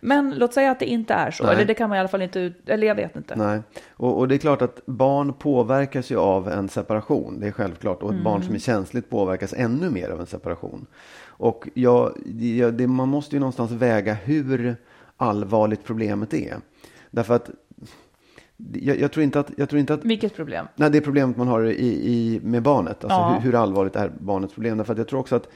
Men 0.00 0.34
låt 0.36 0.54
säga 0.54 0.70
att 0.70 0.78
det 0.80 0.86
inte 0.86 1.14
är 1.14 1.30
så, 1.30 1.44
Nej. 1.44 1.54
eller 1.54 1.64
det 1.64 1.74
kan 1.74 1.88
man 1.88 1.96
i 1.96 2.00
alla 2.00 2.08
fall 2.08 2.22
inte, 2.22 2.38
ut- 2.40 2.68
eller 2.68 2.86
jag 2.86 2.94
vet 2.94 3.16
inte. 3.16 3.36
Nej, 3.36 3.60
och, 3.90 4.18
och 4.18 4.28
det 4.28 4.34
är 4.34 4.38
klart 4.38 4.62
att 4.62 4.80
barn 4.86 5.32
påverkas 5.32 6.10
ju 6.10 6.18
av 6.18 6.48
en 6.48 6.68
separation. 6.68 7.40
Det 7.40 7.46
är 7.46 7.52
självklart. 7.52 8.02
Och 8.02 8.14
ett 8.14 8.24
barn 8.24 8.34
Mm. 8.36 8.46
som 8.46 8.54
är 8.54 8.58
känsligt 8.58 9.10
påverkas 9.10 9.54
ännu 9.56 9.90
mer 9.90 10.10
av 10.10 10.20
en 10.20 10.26
separation. 10.26 10.86
Och 11.26 11.68
jag, 11.74 12.12
jag, 12.40 12.74
det, 12.74 12.86
man 12.86 13.08
måste 13.08 13.36
ju 13.36 13.40
någonstans 13.40 13.70
väga 13.70 14.14
hur 14.14 14.76
allvarligt 15.16 15.84
problemet 15.84 16.34
är. 16.34 16.56
Därför 17.10 17.34
att 17.34 17.50
jag, 18.72 19.00
jag, 19.00 19.12
tror 19.12 19.24
inte 19.24 19.40
att, 19.40 19.50
jag 19.56 19.68
tror 19.68 19.80
inte 19.80 19.94
att... 19.94 20.04
Vilket 20.04 20.36
problem? 20.36 20.66
Nej, 20.76 20.90
det 20.90 20.98
är 20.98 21.02
problemet 21.02 21.36
man 21.36 21.48
har 21.48 21.64
i, 21.64 21.70
i, 22.12 22.40
med 22.42 22.62
barnet. 22.62 23.04
Alltså 23.04 23.18
Ja. 23.18 23.32
hur, 23.34 23.40
hur 23.40 23.54
allvarligt 23.54 23.96
är 23.96 24.12
barnets 24.20 24.54
problem? 24.54 24.78
Därför 24.78 24.92
att 24.92 24.98
jag 24.98 25.08
tror 25.08 25.20
också 25.20 25.36
att 25.36 25.48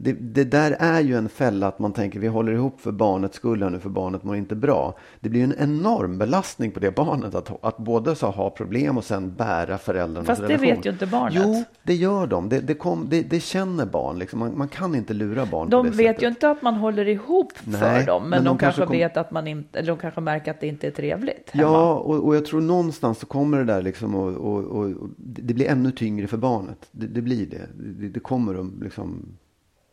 det, 0.00 0.12
det 0.12 0.44
där 0.44 0.76
är 0.78 1.00
ju 1.00 1.16
en 1.16 1.28
fälla 1.28 1.66
att 1.68 1.78
man 1.78 1.92
tänker 1.92 2.20
vi 2.20 2.26
håller 2.26 2.52
ihop 2.52 2.80
för 2.80 2.92
barnets 2.92 3.36
skull 3.36 3.62
här 3.62 3.70
nu 3.70 3.78
för 3.80 3.90
barnet 3.90 4.24
mår 4.24 4.36
inte 4.36 4.54
bra. 4.54 4.94
Det 5.20 5.28
blir 5.28 5.44
en 5.44 5.54
enorm 5.58 6.18
belastning 6.18 6.70
på 6.70 6.80
det 6.80 6.94
barnet 6.96 7.34
att, 7.34 7.64
att 7.64 7.76
både 7.78 8.14
så 8.16 8.26
ha 8.30 8.50
problem 8.50 8.98
och 8.98 9.04
sen 9.04 9.34
bära 9.34 9.78
föräldrarnas 9.78 10.26
Fast 10.26 10.40
det 10.40 10.48
relation. 10.48 10.66
vet 10.76 10.86
ju 10.86 10.90
inte 10.90 11.06
barnet. 11.06 11.42
Jo, 11.46 11.64
det 11.82 11.94
gör 11.94 12.26
de. 12.26 12.48
Det, 12.48 12.60
det, 12.60 12.74
kom, 12.74 13.06
det, 13.08 13.40
känner 13.40 13.86
barn. 13.86 14.18
Liksom. 14.18 14.38
Man, 14.38 14.58
man 14.58 14.68
kan 14.68 14.94
inte 14.94 15.14
lura 15.14 15.46
barn 15.46 15.70
på 15.70 15.76
De 15.76 15.86
det 15.86 15.96
vet 15.96 16.06
sättet. 16.06 16.22
ju 16.22 16.28
inte 16.28 16.50
att 16.50 16.62
man 16.62 16.74
håller 16.74 17.08
ihop 17.08 17.52
för 17.52 17.70
Nej, 17.70 18.06
dem, 18.06 18.22
men, 18.22 18.30
men 18.30 18.44
de, 18.44 18.48
de 18.48 18.58
kanske, 18.58 18.82
kom- 18.82 18.92
vet 18.96 19.16
att 19.16 19.30
man 19.30 19.46
inte, 19.46 19.78
eller 19.78 19.88
de 19.88 19.98
kanske 19.98 20.20
märker 20.20 20.50
att 20.50 20.60
det 20.60 20.66
inte 20.66 20.86
är 20.86 20.90
trevligt 20.90 21.50
hemma. 21.50 21.68
Ja, 21.68 21.94
och, 21.94 22.24
och 22.26 22.36
jag 22.36 22.46
tror 22.46 22.60
någonstans 22.60 23.18
så 23.18 23.26
kommer 23.26 23.58
det 23.58 23.64
där 23.64 23.82
liksom 23.82 24.14
och, 24.14 24.32
och, 24.34 24.64
och, 24.64 24.90
det 25.16 25.54
blir 25.54 25.66
ännu 25.68 25.90
tyngre 25.90 26.26
för 26.26 26.36
barnet. 26.36 26.88
Det, 26.90 27.20
blir 27.22 27.46
det. 27.46 27.68
det. 28.08 28.20
Kommer 28.20 28.54
att 28.60 28.82
liksom, 28.82 29.26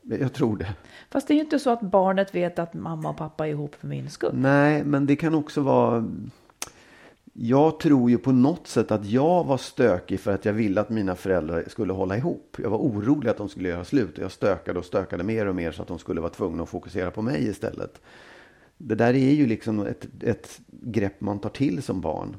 jag 0.10 0.34
tror 0.34 0.58
det. 0.58 0.76
Fast 1.10 1.28
det 1.28 1.34
är 1.34 1.36
ju 1.36 1.41
inte 1.41 1.60
så 1.60 1.70
att 1.70 1.82
barnet 1.82 2.36
vet 2.36 2.60
att 2.60 2.74
mamma 2.74 3.10
och 3.10 3.18
pappa 3.18 3.47
är 3.47 3.51
ihop 3.51 3.76
för 3.76 3.88
min 3.88 4.10
skull. 4.10 4.32
Nej, 4.34 4.84
men 4.84 5.06
det 5.06 5.16
kan 5.16 5.36
också 5.36 5.62
vara... 5.62 6.06
Jag 7.34 7.80
tror 7.80 8.10
ju 8.10 8.18
på 8.18 8.32
något 8.32 8.68
sätt 8.68 8.91
att 8.91 9.06
jag 9.06 9.43
var 9.43 9.58
stökig 9.58 10.20
för 10.20 10.34
att 10.34 10.45
jag 10.45 10.53
ville 10.53 10.82
att 10.82 10.89
mina 10.89 11.16
föräldrar 11.16 11.64
skulle 11.68 11.93
hålla 11.93 12.18
ihop. 12.18 12.58
Jag 12.64 12.70
var 12.70 12.78
orolig 12.78 13.30
att 13.30 13.38
de 13.38 13.49
skulle 13.49 13.70
göra 13.70 13.86
slut 13.86 14.18
och 14.18 14.24
jag 14.24 14.32
stökade 14.32 14.80
och 14.80 14.86
stökade 14.86 15.24
mer 15.24 15.45
och 15.45 15.56
mer 15.56 15.72
så 15.72 15.82
att 15.82 15.88
de 15.88 15.99
skulle 15.99 16.22
vara 16.22 16.32
tvungna 16.32 16.64
att 16.64 16.70
fokusera 16.70 17.12
på 17.12 17.22
mig 17.22 17.47
istället. 17.47 18.01
Det 18.78 18.95
där 18.95 19.14
är 19.14 19.34
ju 19.34 19.47
liksom 19.47 19.86
ett, 19.86 20.08
ett 20.24 20.60
grepp 20.68 21.22
man 21.22 21.39
tar 21.39 21.49
till 21.49 21.84
som 21.84 22.01
barn. 22.01 22.36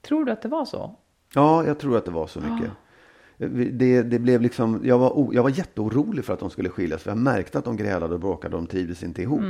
Tror 0.00 0.24
du 0.24 0.32
att 0.32 0.42
det 0.42 0.48
var 0.48 0.64
så? 0.64 0.96
Ja, 1.34 1.66
jag 1.66 1.78
tror 1.78 1.96
att 1.96 2.04
det 2.04 2.10
var 2.10 2.26
så 2.26 2.40
mycket. 2.40 2.70
Det, 3.72 4.02
det 4.02 4.18
blev 4.18 4.40
liksom, 4.40 4.80
jag, 4.84 4.98
var, 4.98 5.18
o- 5.18 5.30
jag 5.34 5.42
var 5.42 5.50
jätteorolig 5.50 6.24
för 6.24 6.32
att 6.32 6.40
de 6.40 6.50
skulle 6.50 6.68
skiljas. 6.68 7.02
För 7.02 7.10
jag 7.10 7.18
märkte 7.18 7.58
att 7.58 7.64
de 7.64 7.76
grälade 7.76 8.14
och 8.14 8.20
bråkade 8.20 8.56
de 8.56 8.66
trivdes 8.66 9.02
inte 9.02 9.22
ihop. 9.22 9.40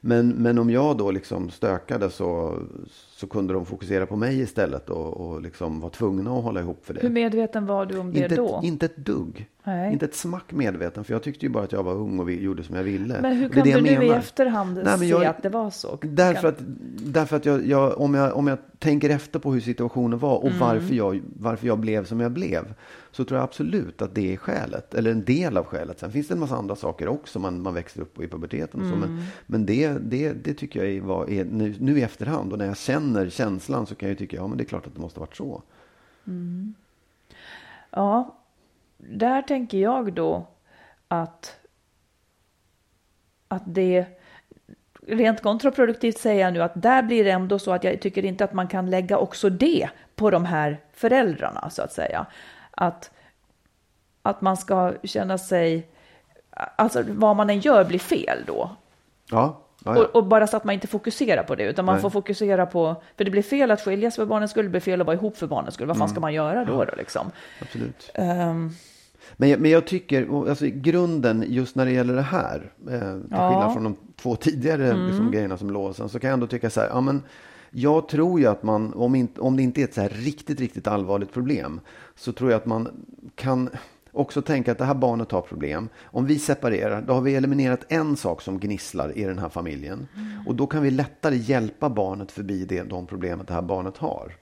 Men, 0.00 0.28
men 0.28 0.58
om 0.58 0.70
jag 0.70 0.96
då 0.96 1.10
liksom 1.10 1.50
stökade 1.50 2.10
så, 2.10 2.58
så 3.16 3.26
kunde 3.26 3.54
de 3.54 3.66
fokusera 3.66 4.06
på 4.06 4.16
mig 4.16 4.40
istället 4.40 4.90
och, 4.90 5.20
och 5.20 5.42
liksom 5.42 5.80
var 5.80 5.90
tvungna 5.90 6.30
att 6.38 6.44
hålla 6.44 6.60
ihop 6.60 6.86
för 6.86 6.94
det. 6.94 7.00
Hur 7.00 7.10
medveten 7.10 7.66
var 7.66 7.86
du 7.86 7.98
om 7.98 8.12
det 8.12 8.18
inte, 8.22 8.36
då? 8.36 8.58
Ett, 8.58 8.64
inte 8.64 8.86
ett 8.86 8.96
dugg. 8.96 9.48
Nej. 9.64 9.92
Inte 9.92 10.04
ett 10.04 10.14
smack 10.14 10.52
medveten. 10.52 11.04
För 11.04 11.12
jag 11.12 11.22
tyckte 11.22 11.46
ju 11.46 11.52
bara 11.52 11.64
att 11.64 11.72
jag 11.72 11.82
var 11.82 11.94
ung 11.94 12.18
och 12.20 12.30
gjorde 12.30 12.62
som 12.62 12.76
jag 12.76 12.82
ville. 12.82 13.20
Men 13.22 13.36
hur 13.36 13.48
kan 13.48 13.64
det 13.64 13.74
du 13.74 13.80
nu 13.80 14.04
i 14.04 14.08
efterhand 14.10 14.74
Nej, 14.74 14.84
men 14.84 14.98
se 14.98 15.06
jag- 15.06 15.24
att 15.24 15.42
det 15.42 15.48
var 15.48 15.70
så? 15.70 15.98
Därför 16.02 16.48
att, 16.48 16.56
därför 16.98 17.36
att 17.36 17.44
jag, 17.46 17.66
jag, 17.66 18.00
om, 18.00 18.14
jag, 18.14 18.36
om 18.36 18.46
jag 18.46 18.58
tänker 18.78 19.10
efter 19.10 19.38
på 19.38 19.52
hur 19.52 19.60
situationen 19.60 20.18
var 20.18 20.36
och 20.36 20.46
Mm. 20.46 20.58
varför, 20.58 20.94
jag, 20.94 21.22
varför 21.38 21.66
jag 21.66 21.78
blev 21.78 22.04
som 22.04 22.20
jag 22.20 22.32
blev. 22.32 22.74
Så 23.10 23.24
tror 23.24 23.38
jag 23.38 23.44
absolut 23.44 24.02
att 24.02 24.14
det 24.14 24.32
är 24.32 24.36
skälet. 24.36 24.94
Eller 24.94 25.10
en 25.10 25.24
del 25.24 25.56
av 25.56 25.64
skälet. 25.64 25.98
Sen 26.00 26.12
finns 26.12 26.28
det 26.28 26.34
en 26.34 26.40
massa 26.40 26.56
andra 26.56 26.76
saker 26.76 27.08
också. 27.08 27.38
Man, 27.38 27.62
man 27.62 27.74
växer 27.74 28.00
upp 28.00 28.20
i 28.22 28.28
puberteten 28.28 28.80
och 28.80 28.86
så. 28.86 28.94
Mm. 28.94 29.14
Men, 29.14 29.24
men 29.46 29.66
det, 29.66 29.88
det, 29.88 30.32
det 30.32 30.54
tycker 30.54 30.84
jag 30.84 30.92
är, 30.96 31.00
var, 31.00 31.30
är 31.30 31.44
nu, 31.44 31.74
nu 31.80 31.98
i 31.98 32.02
efterhand. 32.02 32.52
Och 32.52 32.58
när 32.58 32.66
jag 32.66 32.76
känner 32.76 33.05
känslan 33.30 33.86
så 33.86 33.94
kan 33.94 34.08
jag 34.08 34.12
ju 34.12 34.18
tycka, 34.18 34.36
ja 34.36 34.46
men 34.46 34.58
det 34.58 34.64
är 34.64 34.68
klart 34.68 34.86
att 34.86 34.94
det 34.94 35.00
måste 35.00 35.20
varit 35.20 35.36
så. 35.36 35.62
Ja, 37.90 38.36
där 38.96 39.42
tänker 39.42 39.78
jag 39.78 40.12
då 40.12 40.46
att, 41.08 41.58
att 43.48 43.62
det 43.66 44.06
rent 45.06 45.42
kontraproduktivt 45.42 46.18
säger 46.18 46.44
jag 46.44 46.52
nu 46.52 46.62
att 46.62 46.82
där 46.82 47.02
blir 47.02 47.24
det 47.24 47.30
ändå 47.30 47.58
så 47.58 47.72
att 47.72 47.84
jag 47.84 48.00
tycker 48.00 48.24
inte 48.24 48.44
att 48.44 48.52
man 48.52 48.68
kan 48.68 48.90
lägga 48.90 49.18
också 49.18 49.50
det 49.50 49.88
på 50.14 50.30
de 50.30 50.44
här 50.44 50.80
föräldrarna 50.92 51.70
så 51.70 51.82
att 51.82 51.92
säga. 51.92 52.26
Att, 52.70 53.10
att 54.22 54.40
man 54.40 54.56
ska 54.56 54.94
känna 55.02 55.38
sig, 55.38 55.88
alltså 56.50 57.04
vad 57.08 57.36
man 57.36 57.50
än 57.50 57.60
gör 57.60 57.84
blir 57.84 57.98
fel 57.98 58.44
då. 58.46 58.76
Ja, 59.30 59.65
ja, 59.86 59.96
ja. 59.96 60.04
Och, 60.04 60.16
och 60.16 60.26
bara 60.26 60.46
så 60.46 60.56
att 60.56 60.64
man 60.64 60.74
inte 60.74 60.86
fokuserar 60.86 61.42
på 61.42 61.54
det, 61.54 61.64
utan 61.64 61.84
man 61.84 61.94
Nej. 61.94 62.02
får 62.02 62.10
fokusera 62.10 62.66
på, 62.66 63.02
för 63.16 63.24
det 63.24 63.30
blir 63.30 63.42
fel 63.42 63.70
att 63.70 63.80
skiljas 63.80 64.16
för 64.16 64.26
barnens 64.26 64.50
skull, 64.50 64.64
det 64.64 64.70
blir 64.70 64.80
fel 64.80 65.00
att 65.00 65.06
vara 65.06 65.16
ihop 65.16 65.36
för 65.36 65.46
barnens 65.46 65.74
skull. 65.74 65.86
Vad 65.86 65.98
fan 65.98 66.08
ska 66.08 66.20
man 66.20 66.34
göra 66.34 66.64
då, 66.64 66.84
då 66.84 66.94
liksom? 66.96 67.30
absolut. 67.62 68.10
Ehm, 68.14 68.70
Men 69.36 69.48
jag, 69.48 69.60
men 69.60 69.70
jag 69.70 69.86
tycker, 69.86 70.48
alltså, 70.48 70.66
grunden 70.68 71.44
just 71.46 71.76
när 71.76 71.84
det 71.84 71.92
gäller 71.92 72.14
det 72.14 72.22
här, 72.22 72.70
eh, 72.90 72.90
till 72.90 73.00
Ja. 73.30 73.36
Mm. 73.36 73.50
skillnad 73.52 73.72
från 73.72 73.84
de 73.84 73.96
två 74.16 74.36
tidigare 74.36 75.06
liksom, 75.06 75.30
grejerna 75.30 75.56
som 75.58 75.70
låsen, 75.70 76.08
så 76.08 76.18
kan 76.18 76.28
jag 76.28 76.34
ändå 76.34 76.46
tycka 76.46 76.70
så 76.70 76.80
här, 76.80 76.88
ja 76.88 77.00
men 77.00 77.22
jag 77.70 78.08
tror 78.08 78.40
ju 78.40 78.46
att 78.46 78.62
man, 78.62 78.92
om, 78.94 79.14
inte, 79.14 79.40
om 79.40 79.56
det 79.56 79.62
inte 79.62 79.80
är 79.80 79.84
ett 79.84 79.94
så 79.94 80.00
här 80.00 80.08
riktigt, 80.08 80.60
riktigt 80.60 80.86
allvarligt 80.86 81.32
problem, 81.32 81.80
så 82.14 82.32
tror 82.32 82.50
jag 82.50 82.58
att 82.58 82.66
man 82.66 82.88
kan 83.34 83.70
också 84.16 84.42
tänka 84.42 84.72
att 84.72 84.78
det 84.78 84.84
här 84.84 84.94
barnet 84.94 85.32
har 85.32 85.40
problem. 85.40 85.88
Om 86.04 86.26
vi 86.26 86.38
separerar, 86.38 87.02
då 87.02 87.12
har 87.12 87.20
vi 87.20 87.34
eliminerat 87.34 87.84
en 87.88 88.16
sak 88.16 88.42
som 88.42 88.58
gnisslar 88.60 89.18
i 89.18 89.24
den 89.24 89.38
här 89.38 89.48
familjen. 89.48 90.08
Mm. 90.16 90.46
Och 90.46 90.54
då 90.54 90.66
kan 90.66 90.82
vi 90.82 90.90
lättare 90.90 91.36
hjälpa 91.36 91.88
barnet 91.88 92.32
förbi 92.32 92.64
det, 92.64 92.82
de 92.82 93.06
problemet 93.06 93.48
det 93.48 93.54
här 93.54 93.62
barnet 93.62 93.96
har. 93.96 94.32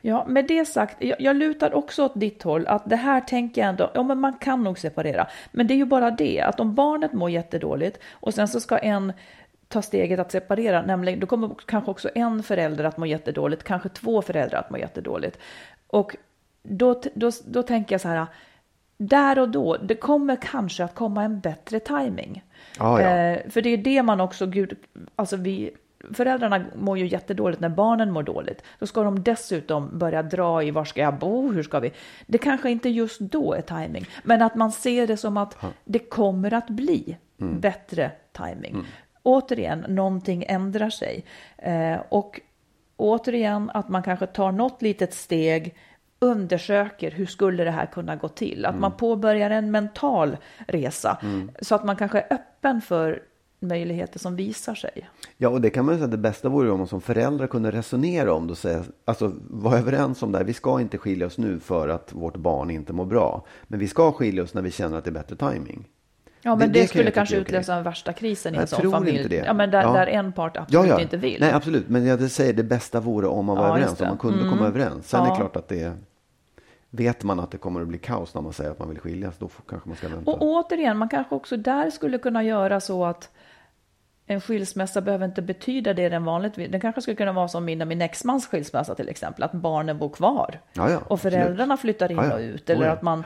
Ja, 0.00 0.24
med 0.28 0.46
det 0.46 0.64
sagt, 0.64 0.96
jag, 0.98 1.20
jag 1.20 1.36
lutar 1.36 1.74
också 1.74 2.04
åt 2.04 2.20
ditt 2.20 2.42
håll 2.42 2.66
att 2.66 2.90
det 2.90 2.96
här 2.96 3.20
tänker 3.20 3.60
jag 3.60 3.68
ändå, 3.68 3.90
ja 3.94 4.02
men 4.02 4.20
man 4.20 4.32
kan 4.32 4.62
nog 4.62 4.78
separera. 4.78 5.26
Men 5.52 5.66
det 5.66 5.74
är 5.74 5.76
ju 5.76 5.84
bara 5.84 6.10
det, 6.10 6.40
att 6.40 6.60
om 6.60 6.74
barnet 6.74 7.12
mår 7.12 7.30
jättedåligt 7.30 7.98
och 8.12 8.34
sen 8.34 8.48
så 8.48 8.60
ska 8.60 8.78
en 8.78 9.12
ta 9.68 9.82
steget 9.82 10.20
att 10.20 10.32
separera, 10.32 10.82
nämligen 10.82 11.20
då 11.20 11.26
kommer 11.26 11.50
kanske 11.66 11.90
också 11.90 12.10
en 12.14 12.42
förälder 12.42 12.84
att 12.84 12.96
må 12.96 13.06
jättedåligt, 13.06 13.64
kanske 13.64 13.88
två 13.88 14.22
föräldrar 14.22 14.58
att 14.58 14.70
må 14.70 14.78
jättedåligt. 14.78 15.38
Och 15.86 16.16
då, 16.62 17.00
då, 17.14 17.30
då 17.46 17.62
tänker 17.62 17.94
jag 17.94 18.00
så 18.00 18.08
här, 18.08 18.26
där 18.96 19.38
och 19.38 19.48
då, 19.48 19.76
det 19.76 19.94
kommer 19.94 20.36
kanske 20.42 20.84
att 20.84 20.94
komma 20.94 21.22
en 21.24 21.40
bättre 21.40 21.80
timing. 21.80 22.44
Ja, 22.78 23.00
ja. 23.02 23.08
Eh, 23.08 23.50
för 23.50 23.62
det 23.62 23.70
är 23.70 23.76
det 23.76 24.02
man 24.02 24.20
också, 24.20 24.46
gud, 24.46 24.76
alltså 25.16 25.36
vi, 25.36 25.70
föräldrarna 26.12 26.64
mår 26.76 26.98
ju 26.98 27.06
jättedåligt 27.06 27.60
när 27.60 27.68
barnen 27.68 28.10
mår 28.12 28.22
dåligt. 28.22 28.62
Då 28.78 28.86
ska 28.86 29.02
de 29.02 29.22
dessutom 29.22 29.98
börja 29.98 30.22
dra 30.22 30.62
i 30.62 30.70
var 30.70 30.84
ska 30.84 31.00
jag 31.00 31.18
bo, 31.18 31.52
hur 31.52 31.62
ska 31.62 31.80
vi? 31.80 31.92
Det 32.26 32.38
kanske 32.38 32.70
inte 32.70 32.88
just 32.88 33.20
då 33.20 33.52
är 33.54 33.60
timing, 33.60 34.06
men 34.24 34.42
att 34.42 34.54
man 34.54 34.72
ser 34.72 35.06
det 35.06 35.16
som 35.16 35.36
att 35.36 35.56
det 35.84 35.98
kommer 35.98 36.54
att 36.54 36.68
bli 36.70 37.16
Mm. 37.40 37.60
bättre 37.60 38.10
timing. 38.32 38.86
Återigen, 39.22 39.84
någonting 39.88 40.44
ändrar 40.48 40.90
sig. 40.90 41.24
Eh, 41.58 41.96
och 42.08 42.40
återigen 42.96 43.70
att 43.74 43.88
man 43.88 44.02
kanske 44.02 44.26
tar 44.26 44.52
något 44.52 44.82
litet 44.82 45.14
steg, 45.14 45.74
undersöker 46.24 47.10
hur 47.10 47.26
skulle 47.26 47.64
det 47.64 47.70
här 47.70 47.86
kunna 47.86 48.16
gå 48.16 48.28
till? 48.28 48.64
Att 48.64 48.70
Mm. 48.70 48.80
man 48.80 48.92
påbörjar 48.92 49.50
en 49.50 49.70
mental 49.70 50.36
resa 50.66 51.18
så 51.62 51.74
att 51.74 51.84
man 51.84 51.96
kanske 51.96 52.18
är 52.18 52.26
öppen 52.34 52.80
för 52.80 53.22
möjligheter 53.60 54.18
som 54.18 54.36
visar 54.36 54.74
sig. 54.74 55.08
Ja, 55.36 55.48
och 55.48 55.60
det 55.60 55.70
kan 55.70 55.84
man 55.84 55.94
ju 55.94 55.98
säga, 55.98 56.08
det 56.08 56.16
bästa 56.16 56.48
vore 56.48 56.70
om 56.70 56.78
man 56.78 56.86
som 56.86 57.00
föräldrar 57.00 57.46
kunde 57.46 57.70
resonera 57.70 58.32
om 58.34 58.46
det 58.46 58.50
och 58.50 58.58
säga, 58.58 58.82
alltså 59.04 59.32
vara 59.50 59.78
överens 59.78 60.22
om 60.22 60.32
det 60.32 60.38
här. 60.38 60.44
Vi 60.44 60.52
ska 60.52 60.80
inte 60.80 60.98
skilja 60.98 61.26
oss 61.26 61.38
nu 61.38 61.60
för 61.60 61.88
att 61.88 62.12
vårt 62.12 62.36
barn 62.36 62.70
inte 62.70 62.92
mår 62.92 63.04
bra. 63.04 63.44
Men 63.68 63.78
vi 63.78 63.88
ska 63.88 64.12
skilja 64.12 64.42
oss 64.42 64.54
när 64.54 64.62
vi 64.62 64.70
känner 64.70 64.98
att 64.98 65.04
det 65.04 65.10
är 65.10 65.12
bättre 65.12 65.36
timing. 65.36 65.84
Ja, 66.42 66.50
men 66.56 66.58
Det- 66.58 66.74
det, 66.74 66.80
det 66.80 66.88
skulle 66.88 67.10
kanske 67.10 67.36
är 67.36 67.40
utlösa 67.40 67.74
den 67.74 67.84
värsta 67.84 68.12
krisen 68.12 68.54
i 68.54 68.58
en 68.58 68.66
sån 68.66 68.90
familj. 68.92 69.16
inte 69.16 69.28
det. 69.28 69.36
Ja, 69.46 69.52
men 69.52 69.70
där, 69.70 69.82
Ja. 69.82 69.92
där 69.92 70.06
en 70.06 70.32
part 70.32 70.56
absolut 70.56 71.00
inte 71.00 71.16
vill. 71.16 71.40
Nej, 71.40 71.52
absolut. 71.52 71.88
Men 71.88 72.06
jag 72.06 72.30
säger 72.30 72.52
det 72.52 72.62
bästa 72.62 73.00
vore 73.00 73.26
om 73.26 73.44
man 73.46 73.56
var 73.56 73.64
Ja, 73.68 73.76
överens, 73.76 74.00
om 74.00 74.08
man 74.08 74.18
kunde 74.18 74.38
Mm. 74.40 74.52
komma 74.52 74.66
överens. 74.68 75.08
Sen 75.08 75.20
är 75.20 75.24
Ja. 75.26 75.30
det 75.30 75.36
klart 75.36 75.56
att 75.56 75.68
det 75.68 75.92
vet 76.96 77.24
man 77.24 77.40
att 77.40 77.50
det 77.50 77.58
kommer 77.58 77.80
att 77.80 77.88
bli 77.88 77.98
kaos 77.98 78.34
när 78.34 78.42
man 78.42 78.52
säger 78.52 78.70
att 78.70 78.78
man 78.78 78.88
vill 78.88 78.98
skiljas, 78.98 79.38
då 79.38 79.48
får, 79.48 79.64
kanske 79.68 79.88
man 79.88 79.96
ska 79.96 80.08
vänta. 80.08 80.30
Och 80.30 80.42
återigen, 80.42 80.96
man 80.98 81.08
kanske 81.08 81.34
också 81.34 81.56
där 81.56 81.90
skulle 81.90 82.18
kunna 82.18 82.42
göra 82.42 82.80
så 82.80 83.04
att 83.04 83.30
en 84.26 84.40
skilsmässa 84.40 85.00
behöver 85.00 85.26
inte 85.26 85.42
betyda 85.42 85.94
det 85.94 86.08
den 86.08 86.24
vanligtvis 86.24 86.70
Den 86.70 86.80
kanske 86.80 87.02
skulle 87.02 87.16
kunna 87.16 87.32
vara 87.32 87.48
som 87.48 87.64
min 87.64 87.80
och 87.80 87.88
min 87.88 88.02
exmans 88.02 88.46
skilsmässa 88.46 88.94
till 88.94 89.08
exempel, 89.08 89.42
att 89.42 89.52
barnen 89.52 89.98
bor 89.98 90.08
kvar. 90.08 90.60
Ja, 90.72 90.90
ja, 90.90 91.00
och 91.08 91.20
föräldrarna 91.20 91.74
absolut. 91.74 91.80
flyttar 91.80 92.12
in 92.12 92.32
och 92.32 92.38
ut. 92.38 92.70
Eller 92.70 92.82
Oh, 92.82 92.86
ja. 92.86 92.92
att, 92.92 93.02
man, 93.02 93.24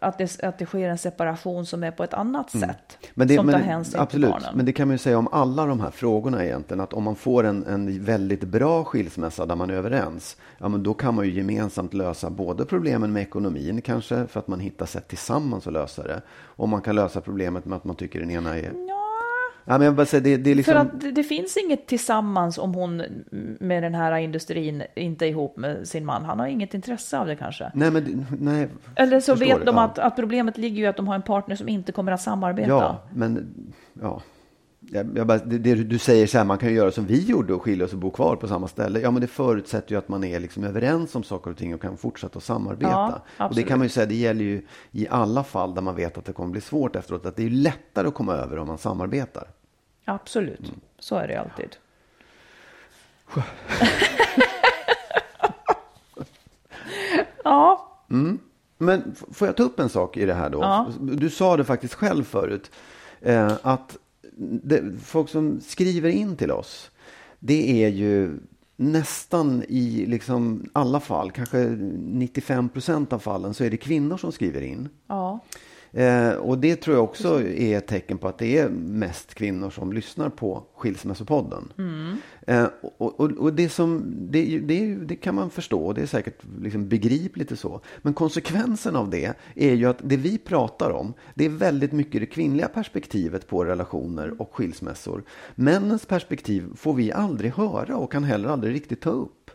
att, 0.00 0.18
det, 0.18 0.42
att 0.42 0.58
det 0.58 0.66
sker 0.66 0.88
en 0.88 0.98
separation 0.98 1.66
som 1.66 1.84
är 1.84 1.90
på 1.90 2.04
ett 2.04 2.14
annat 2.14 2.50
sätt. 2.50 2.60
Mm. 2.62 3.12
Men 3.14 3.28
det, 3.28 3.34
som 3.34 3.46
men, 3.46 3.54
tar 3.54 3.60
hänsyn 3.62 4.00
absolut, 4.00 4.24
till 4.26 4.32
barnen. 4.32 4.56
Men 4.56 4.66
det 4.66 4.72
kan 4.72 4.88
man 4.88 4.94
ju 4.94 4.98
säga 4.98 5.18
om 5.18 5.28
alla 5.32 5.66
de 5.66 5.80
här 5.80 5.90
frågorna 5.90 6.44
egentligen. 6.44 6.80
Att 6.80 6.92
om 6.92 7.04
man 7.04 7.16
får 7.16 7.44
en, 7.44 7.66
en 7.66 8.04
väldigt 8.04 8.44
bra 8.44 8.84
skilsmässa 8.84 9.46
där 9.46 9.56
man 9.56 9.70
är 9.70 9.74
överens. 9.74 10.36
Ja, 10.58 10.68
men 10.68 10.82
då 10.82 10.94
kan 10.94 11.14
man 11.14 11.26
ju 11.26 11.32
gemensamt 11.32 11.94
lösa 11.94 12.30
både 12.30 12.64
problemen 12.64 13.12
med 13.12 13.22
ekonomin 13.22 13.82
kanske. 13.82 14.26
För 14.26 14.40
att 14.40 14.48
man 14.48 14.60
hittar 14.60 14.86
sätt 14.86 15.08
tillsammans 15.08 15.66
att 15.66 15.72
lösa 15.72 16.02
det. 16.02 16.22
Och 16.30 16.68
man 16.68 16.80
kan 16.80 16.94
lösa 16.94 17.20
problemet 17.20 17.64
med 17.64 17.76
att 17.76 17.84
man 17.84 17.96
tycker 17.96 18.20
den 18.20 18.30
ena 18.30 18.58
är... 18.58 18.72
Ja, 19.68 19.78
men 19.78 19.84
jag 19.84 19.94
bara 19.94 20.06
säger, 20.06 20.24
det, 20.24 20.36
det 20.36 20.50
är 20.50 20.54
liksom... 20.54 20.74
För 20.74 20.80
att 20.80 21.14
det, 21.14 21.24
finns 21.24 21.56
inget 21.56 21.86
tillsammans 21.86 22.58
om 22.58 22.74
hon 22.74 23.02
med 23.60 23.82
den 23.82 23.94
här 23.94 24.16
industrin 24.16 24.82
inte 24.94 25.26
är 25.26 25.28
ihop 25.28 25.56
med 25.56 25.88
sin 25.88 26.04
man. 26.04 26.24
Han 26.24 26.38
har 26.38 26.46
inget 26.46 26.74
intresse 26.74 27.18
av 27.18 27.26
det 27.26 27.36
kanske. 27.36 27.70
Nej, 27.74 27.90
men 27.90 28.26
nej. 28.40 28.68
Eller 28.96 29.20
så 29.20 29.34
vet 29.34 29.58
det, 29.58 29.64
de 29.64 29.76
ja. 29.76 29.84
att, 29.84 29.98
att 29.98 30.16
problemet 30.16 30.58
ligger 30.58 30.76
ju 30.76 30.86
att 30.86 30.96
de 30.96 31.08
har 31.08 31.14
en 31.14 31.22
partner 31.22 31.56
som 31.56 31.68
inte 31.68 31.92
kommer 31.92 32.12
att 32.12 32.20
samarbeta. 32.20 32.68
Ja, 32.68 33.02
men 33.14 33.54
ja. 34.02 34.22
jag, 34.80 35.06
jag 35.16 35.26
bara, 35.26 35.38
det, 35.38 35.58
det, 35.58 35.74
du 35.74 35.98
säger 35.98 36.26
så 36.26 36.38
här, 36.38 36.44
man 36.44 36.58
kan 36.58 36.68
ju 36.68 36.74
göra 36.74 36.90
som 36.90 37.06
vi 37.06 37.24
gjorde 37.24 37.54
och 37.54 37.62
skilja 37.62 37.84
oss 37.84 37.92
och 37.92 37.98
bo 37.98 38.10
kvar 38.10 38.36
på 38.36 38.48
samma 38.48 38.68
ställe. 38.68 39.00
Ja, 39.00 39.10
men 39.10 39.20
det 39.20 39.28
förutsätter 39.28 39.92
ju 39.92 39.98
att 39.98 40.08
man 40.08 40.24
är 40.24 40.40
liksom 40.40 40.64
överens 40.64 41.14
om 41.14 41.22
saker 41.22 41.50
och 41.50 41.56
ting 41.56 41.74
och 41.74 41.82
kan 41.82 41.96
fortsätta 41.96 42.36
att 42.36 42.44
samarbeta. 42.44 43.22
Ja, 43.38 43.48
och 43.48 43.54
det 43.54 43.62
kan 43.62 43.78
man 43.78 43.84
ju 43.84 43.90
säga, 43.90 44.06
det 44.06 44.14
gäller 44.14 44.44
ju 44.44 44.66
i 44.92 45.08
alla 45.08 45.44
fall 45.44 45.74
där 45.74 45.82
man 45.82 45.96
vet 45.96 46.18
att 46.18 46.24
det 46.24 46.32
kommer 46.32 46.50
bli 46.50 46.60
svårt 46.60 46.96
efteråt. 46.96 47.26
Att 47.26 47.36
det 47.36 47.46
är 47.46 47.50
lättare 47.50 48.08
att 48.08 48.14
komma 48.14 48.34
över 48.34 48.58
om 48.58 48.66
man 48.66 48.78
samarbetar. 48.78 49.48
Absolut, 50.08 50.58
Mm. 50.60 50.80
så 50.98 51.16
är 51.16 51.28
det 51.28 51.36
alltid. 51.36 51.76
ja, 57.44 57.88
Men 58.78 59.12
f- 59.16 59.24
får 59.32 59.48
jag 59.48 59.56
ta 59.56 59.62
upp 59.62 59.80
en 59.80 59.88
sak 59.88 60.16
i 60.16 60.24
det 60.26 60.34
här 60.34 60.50
då? 60.50 60.58
Ja. 60.60 60.86
Du 61.00 61.30
sa 61.30 61.56
det 61.56 61.64
faktiskt 61.64 61.94
själv 61.94 62.24
förut. 62.24 62.70
Eh, 63.20 63.52
att 63.62 63.96
det, 64.62 64.82
folk 65.04 65.28
som 65.28 65.60
skriver 65.60 66.08
in 66.10 66.36
till 66.36 66.50
oss, 66.50 66.90
det 67.38 67.84
är 67.84 67.88
ju 67.88 68.38
nästan 68.76 69.62
i 69.68 70.06
liksom 70.06 70.70
alla 70.72 71.00
fall, 71.00 71.30
kanske 71.30 71.58
95 71.58 72.68
procent 72.68 73.12
av 73.12 73.18
fallen, 73.18 73.54
så 73.54 73.64
är 73.64 73.70
det 73.70 73.76
kvinnor 73.76 74.16
som 74.16 74.32
skriver 74.32 74.60
in. 74.60 74.88
ja. 75.06 75.40
Eh, 75.92 76.30
och 76.30 76.58
det 76.58 76.76
tror 76.76 76.96
jag 76.96 77.04
också 77.04 77.42
är 77.42 77.78
ett 77.78 77.86
tecken 77.86 78.18
på 78.18 78.28
att 78.28 78.38
det 78.38 78.58
är 78.58 78.68
mest 78.68 79.34
kvinnor 79.34 79.70
som 79.70 79.92
lyssnar 79.92 80.28
på 80.28 80.62
Skilsmässopodden. 80.76 81.72
Eh, 82.46 82.66
och, 82.80 83.20
och, 83.20 83.30
och 83.30 83.52
det, 83.52 83.68
som, 83.68 84.14
det, 84.30 84.58
det, 84.58 84.94
det 84.94 85.16
kan 85.16 85.34
man 85.34 85.50
förstå, 85.50 85.86
och 85.86 85.94
det 85.94 86.02
är 86.02 86.06
säkert 86.06 86.42
liksom 86.62 86.88
begripligt 86.88 87.52
och 87.52 87.58
så. 87.58 87.80
Men 88.02 88.14
konsekvensen 88.14 88.96
av 88.96 89.10
det 89.10 89.34
är 89.54 89.74
ju 89.74 89.86
att 89.86 89.98
det 90.02 90.16
vi 90.16 90.38
pratar 90.38 90.90
om, 90.90 91.14
det 91.34 91.44
är 91.44 91.48
väldigt 91.50 91.92
mycket 91.92 92.20
det 92.20 92.26
kvinnliga 92.26 92.68
perspektivet 92.68 93.48
på 93.48 93.64
relationer 93.64 94.42
och 94.42 94.54
skilsmässor. 94.54 95.22
Männens 95.54 96.06
perspektiv 96.06 96.64
får 96.76 96.94
vi 96.94 97.12
aldrig 97.12 97.52
höra 97.52 97.96
och 97.96 98.12
kan 98.12 98.24
heller 98.24 98.48
aldrig 98.48 98.74
riktigt 98.74 99.00
ta 99.00 99.10
upp. 99.10 99.50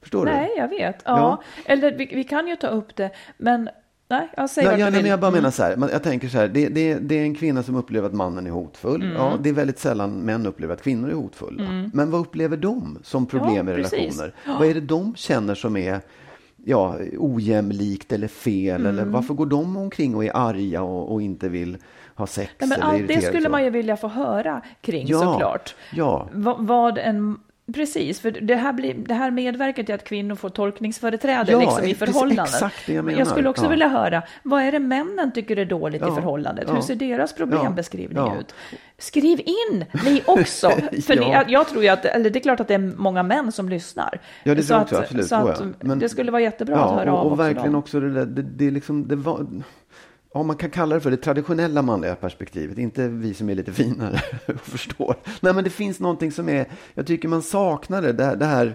Förstår 0.00 0.26
du? 0.26 0.32
Nej, 0.32 0.50
jag 0.56 0.68
vet. 0.68 0.96
Ja. 1.04 1.18
Ja. 1.18 1.42
Eller 1.64 1.92
vi, 1.92 2.06
vi 2.06 2.24
kan 2.24 2.48
ju 2.48 2.56
ta 2.56 2.66
upp 2.66 2.96
det, 2.96 3.10
men 3.38 3.68
nej, 4.08 4.28
jag 4.36 4.50
säger 4.50 4.68
Ja, 4.68 4.72
vart 4.72 4.80
ja, 4.80 4.90
nej, 4.90 5.02
men 5.02 5.10
jag 5.10 5.20
bara 5.20 5.28
Mm. 5.28 5.38
menar 5.38 5.50
så 5.50 5.62
här, 5.62 5.76
man- 5.76 5.88
jag 5.92 6.02
tänker 6.02 6.28
så 6.28 6.38
här, 6.38 6.48
det, 6.48 6.68
det, 6.68 6.94
det 6.94 7.14
är 7.18 7.22
en 7.22 7.34
kvinna 7.34 7.62
som 7.62 7.76
upplever 7.76 8.06
att 8.08 8.14
mannen 8.14 8.46
är 8.46 8.50
hotfull. 8.50 9.02
Mm. 9.02 9.14
Ja, 9.16 9.32
det 9.42 9.48
är 9.48 9.52
väldigt 9.52 9.78
sällan 9.78 10.12
män 10.20 10.46
upplever 10.46 10.74
att 10.74 10.82
kvinnor 10.82 11.10
är 11.10 11.14
hotfulla. 11.14 11.62
Men 11.92 12.10
vad 12.10 12.20
upplever 12.20 12.56
de 12.56 12.98
som 13.02 13.26
problem 13.26 13.68
Ja, 13.68 13.74
i 13.74 13.76
relationer? 13.76 14.32
Vad 14.58 14.68
är 14.68 14.74
det 14.74 14.80
de 14.80 15.14
känner 15.16 15.54
som 15.54 15.76
är 15.76 16.00
ja, 16.64 16.96
ojämlikt 17.18 18.12
eller 18.12 18.28
fel? 18.28 18.86
Eller 18.86 19.02
Mm. 19.02 19.12
varför 19.12 19.34
går 19.34 19.46
de 19.46 19.76
omkring 19.76 20.14
och 20.14 20.24
är 20.24 20.36
arga 20.36 20.82
och, 20.82 21.12
och 21.12 21.22
inte 21.22 21.48
vill 21.48 21.76
ha 22.14 22.26
sex? 22.26 22.52
Nej, 22.60 22.68
men 22.68 22.82
eller 22.82 22.92
allt 22.92 23.08
det 23.08 23.20
skulle 23.20 23.42
så? 23.44 23.50
man 23.50 23.64
ju 23.64 23.70
vilja 23.70 23.96
få 23.96 24.08
höra 24.08 24.62
kring 24.80 25.06
Ja, 25.08 25.18
såklart. 25.20 25.74
ja. 25.94 26.28
Va, 26.32 26.56
vad 26.58 26.98
en, 26.98 27.38
precis, 27.74 28.20
för 28.20 28.30
det 28.30 28.54
här, 28.54 28.72
blir, 28.72 28.94
det 28.94 29.14
här 29.14 29.30
medverkar 29.30 29.82
till 29.82 29.94
att 29.94 30.04
kvinnor 30.04 30.34
får 30.34 30.48
tolkningsföreträde 30.48 31.52
Ja, 31.52 31.60
liksom, 31.60 31.84
i 31.84 31.94
förhållandet. 31.94 32.54
exakt 32.54 32.86
det 32.86 32.92
jag 32.92 33.04
Men 33.04 33.14
menar. 33.14 33.30
skulle 33.30 33.48
också 33.48 33.64
Ja. 33.64 33.68
vilja 33.68 33.88
höra, 33.88 34.22
vad 34.42 34.62
är 34.62 34.72
det 34.72 34.78
männen 34.78 35.32
tycker 35.32 35.56
är 35.56 35.64
dåligt 35.64 36.02
i 36.02 36.04
Ja, 36.04 36.14
förhållandet? 36.14 36.64
ja. 36.68 36.74
Hur 36.74 36.80
ser 36.80 36.94
deras 36.94 37.32
problembeskrivning 37.32 38.32
ut? 38.40 38.54
Skriv 38.98 39.40
in 39.40 39.84
ni 40.04 40.22
också! 40.26 40.70
För 41.06 41.16
ni, 41.20 41.30
jag, 41.32 41.50
jag 41.50 41.68
tror 41.68 41.82
ju 41.82 41.88
att, 41.88 42.04
eller 42.04 42.30
det 42.30 42.38
är 42.38 42.40
klart 42.40 42.60
att 42.60 42.68
det 42.68 42.74
är 42.74 42.92
många 42.96 43.22
män 43.22 43.52
som 43.52 43.68
lyssnar. 43.68 44.20
Ja, 44.44 44.54
det 44.54 44.62
tror 44.62 44.80
jag 44.90 45.00
absolut. 45.00 45.26
Så 45.26 45.34
att 45.34 45.60
jag. 45.60 45.74
Men- 45.80 45.98
det 45.98 46.08
skulle 46.08 46.30
vara 46.32 46.42
jättebra 46.42 46.76
att 46.84 46.90
höra 46.98 47.12
och, 47.12 47.18
av 47.18 47.32
och 47.32 47.40
verkligen 47.40 47.64
dem. 47.72 47.74
också 47.74 48.00
det 48.00 48.12
där, 48.14 48.26
det, 48.26 48.42
det 48.42 48.66
är 48.66 48.70
liksom, 48.70 49.08
det 49.08 49.16
var, 49.16 49.46
ja, 50.38 50.42
man 50.42 50.56
kan 50.56 50.70
kalla 50.70 50.94
det 50.94 51.00
för 51.00 51.10
det 51.10 51.16
traditionella 51.16 51.82
manliga 51.82 52.14
perspektivet, 52.14 52.78
inte 52.78 53.08
vi 53.08 53.34
som 53.34 53.48
är 53.48 53.54
lite 53.54 53.72
finare 53.72 54.20
och 54.46 54.60
förstår. 54.60 55.16
Nej, 55.40 55.54
men 55.54 55.64
det 55.64 55.70
finns 55.70 56.00
någonting 56.00 56.32
som 56.32 56.48
är, 56.48 56.66
jag 56.94 57.06
tycker 57.06 57.28
man 57.28 57.42
saknar 57.42 58.02
det, 58.02 58.12
det 58.12 58.24
här, 58.24 58.36
det 58.36 58.44
här 58.44 58.74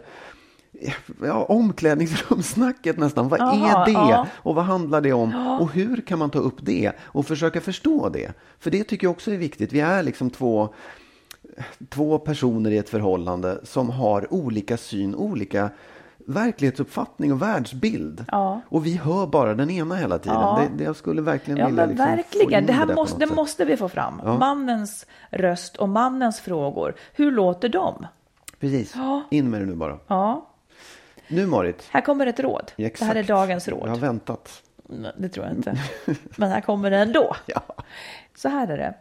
ja, 1.22 1.44
omklädningsrumssnacket 1.44 2.98
nästan. 2.98 3.30
Vad 3.30 3.40
Jaha, 3.40 3.82
är 3.82 3.86
det? 3.86 3.92
ja. 3.92 4.28
Och 4.36 4.56
vad 4.56 4.66
handlar 4.66 5.02
det 5.02 5.14
om? 5.14 5.58
Och 5.62 5.72
hur 5.72 6.02
kan 6.02 6.20
man 6.20 6.30
ta 6.30 6.40
upp 6.40 6.58
det 6.62 6.92
och 7.02 7.26
försöka 7.26 7.62
förstå 7.62 8.10
det? 8.10 8.34
För 8.60 8.72
det 8.72 8.84
tycker 8.84 9.08
jag 9.08 9.12
också 9.12 9.32
är 9.32 9.38
viktigt. 9.38 9.74
Vi 9.74 9.80
är 9.80 10.04
liksom 10.04 10.30
två, 10.30 10.74
två 11.90 12.20
personer 12.20 12.72
i 12.72 12.78
ett 12.78 12.90
förhållande 12.90 13.60
som 13.64 13.90
har 13.90 14.34
olika 14.34 14.78
syn, 14.78 15.16
olika 15.16 15.70
verklighetsuppfattning 16.28 17.32
och 17.34 17.42
världsbild. 17.42 18.26
Ja. 18.32 18.62
Och 18.70 18.86
vi 18.86 18.98
hör 18.98 19.28
bara 19.28 19.54
den 19.54 19.70
ena 19.70 19.96
hela 19.96 20.20
tiden. 20.20 20.40
Ja. 20.40 20.62
Det, 20.72 20.78
det 20.78 20.84
jag 20.84 20.96
skulle 20.96 21.22
verkligen 21.22 21.58
Ja, 21.58 21.66
vilja 21.66 21.82
men 21.86 21.90
liksom 21.90 22.08
få 22.08 22.16
verkligen. 22.16 22.62
in 22.62 22.68
Det 22.68 22.74
här 22.74 22.86
på 22.86 22.94
måste, 22.94 23.20
det 23.26 23.34
måste 23.36 23.66
vi 23.66 23.78
få 23.78 23.90
fram. 23.90 24.22
Ja. 24.26 24.38
Mannens 24.38 25.06
röst 25.30 25.76
och 25.78 25.90
mannens 25.90 26.40
frågor. 26.40 26.96
Hur 27.14 27.32
låter 27.32 27.70
de? 27.70 28.06
Precis. 28.60 28.94
In 29.32 29.50
med 29.50 29.62
det 29.62 29.66
nu 29.66 29.76
bara. 29.76 30.00
Ja, 30.08 30.50
Nu 31.28 31.46
Marit. 31.46 31.88
här 31.92 32.02
kommer 32.02 32.28
ett 32.28 32.40
råd. 32.40 32.72
Exakt. 32.78 33.00
Det 33.00 33.06
här 33.06 33.24
är 33.24 33.28
dagens 33.28 33.68
råd. 33.68 33.84
Jag 33.88 33.90
har 33.94 33.98
väntat. 33.98 34.62
Nej, 34.90 35.12
Det 35.18 35.30
tror 35.30 35.46
jag 35.46 35.56
inte. 35.56 35.78
Men 36.38 36.52
här 36.52 36.62
kommer 36.62 36.92
det 36.92 36.98
ändå. 36.98 37.36
Ja. 37.46 37.62
Så 38.36 38.50
här 38.50 38.68
är 38.68 38.78
det. 38.78 38.94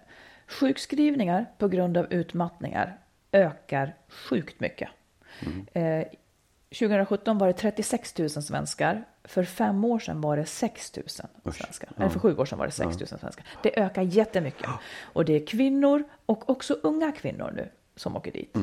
Sjukskrivningar 0.48 1.46
på 1.58 1.68
grund 1.68 1.96
av 1.96 2.12
utmattningar 2.12 2.96
ökar 3.32 3.94
sjukt 4.28 4.60
mycket. 4.60 4.88
Eh, 5.72 6.02
2017 6.72 7.38
var 7.38 7.46
det 7.46 7.52
36 7.52 8.18
000 8.18 8.30
svenskar. 8.30 9.04
För 9.24 9.44
fem 9.44 9.84
år 9.84 9.98
sedan 9.98 10.20
var 10.20 10.36
det 10.36 10.46
6 10.46 10.96
000 10.96 11.04
svenskar. 11.54 11.90
Eller 11.96 12.08
för 12.08 12.20
sju 12.20 12.36
år 12.36 12.44
sedan 12.44 12.58
var 12.58 12.66
det 12.66 12.72
6 12.72 13.00
000 13.00 13.06
svenskar. 13.06 13.46
Det 13.62 13.80
ökar 13.80 14.02
jättemycket. 14.02 14.70
Och 15.02 15.24
det 15.24 15.32
är 15.32 15.46
kvinnor 15.46 16.04
och 16.26 16.50
också 16.50 16.74
unga 16.82 17.12
kvinnor 17.12 17.52
nu 17.56 17.68
som 17.96 18.16
åker 18.16 18.32
dit. 18.32 18.56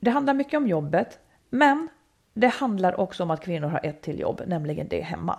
Det 0.00 0.10
handlar 0.10 0.34
mycket 0.34 0.56
om 0.56 0.66
jobbet, 0.66 1.18
men 1.50 1.88
det 2.34 2.48
handlar 2.48 3.00
också 3.00 3.22
om 3.22 3.30
att 3.30 3.40
kvinnor 3.40 3.68
har 3.68 3.80
ett 3.82 4.02
till 4.02 4.20
jobb, 4.20 4.42
nämligen 4.46 4.88
det 4.88 5.00
hemma. 5.00 5.38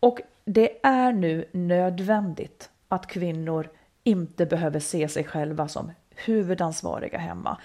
Och 0.00 0.20
det 0.44 0.86
är 0.86 1.12
nu 1.12 1.44
nödvändigt 1.52 2.70
att 2.88 3.06
kvinnor 3.06 3.68
inte 4.04 4.46
behöver 4.46 4.80
se 4.80 5.08
sig 5.08 5.24
själva 5.24 5.68
som 5.68 5.92
huvudansvariga 6.10 7.18
hemma. 7.18 7.58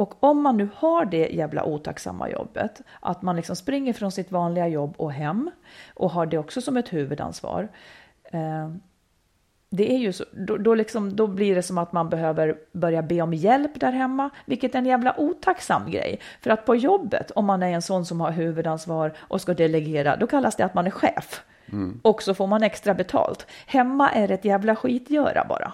Och 0.00 0.24
om 0.24 0.42
man 0.42 0.56
nu 0.56 0.68
har 0.74 1.04
det 1.04 1.28
jävla 1.28 1.64
otacksamma 1.64 2.30
jobbet, 2.30 2.80
att 3.00 3.22
man 3.22 3.36
liksom 3.36 3.56
springer 3.56 3.92
från 3.92 4.12
sitt 4.12 4.32
vanliga 4.32 4.68
jobb 4.68 4.94
och 4.96 5.12
hem 5.12 5.50
och 5.94 6.10
har 6.10 6.26
det 6.26 6.38
också 6.38 6.60
som 6.60 6.76
ett 6.76 6.92
huvudansvar, 6.92 7.68
eh, 8.24 8.70
det 9.70 9.92
är 9.92 9.98
ju 9.98 10.12
så, 10.12 10.24
då, 10.32 10.56
då, 10.56 10.74
liksom, 10.74 11.16
då 11.16 11.26
blir 11.26 11.54
det 11.54 11.62
som 11.62 11.78
att 11.78 11.92
man 11.92 12.08
behöver 12.08 12.56
börja 12.72 13.02
be 13.02 13.22
om 13.22 13.34
hjälp 13.34 13.80
där 13.80 13.92
hemma, 13.92 14.30
vilket 14.46 14.74
är 14.74 14.78
en 14.78 14.86
jävla 14.86 15.20
otacksam 15.20 15.90
grej. 15.90 16.20
För 16.40 16.50
att 16.50 16.64
på 16.66 16.76
jobbet, 16.76 17.30
om 17.30 17.44
man 17.44 17.62
är 17.62 17.72
en 17.72 17.82
sån 17.82 18.06
som 18.06 18.20
har 18.20 18.30
huvudansvar 18.30 19.12
och 19.18 19.40
ska 19.40 19.54
delegera, 19.54 20.16
då 20.16 20.26
kallas 20.26 20.56
det 20.56 20.64
att 20.64 20.74
man 20.74 20.86
är 20.86 20.90
chef. 20.90 21.44
Och 22.02 22.22
så 22.22 22.34
får 22.34 22.46
man 22.46 22.62
extra 22.62 22.94
betalt. 22.94 23.46
Hemma 23.66 24.10
är 24.10 24.28
det 24.28 24.34
ett 24.34 24.44
jävla 24.44 24.76
skitgöra 24.76 25.46
bara. 25.48 25.72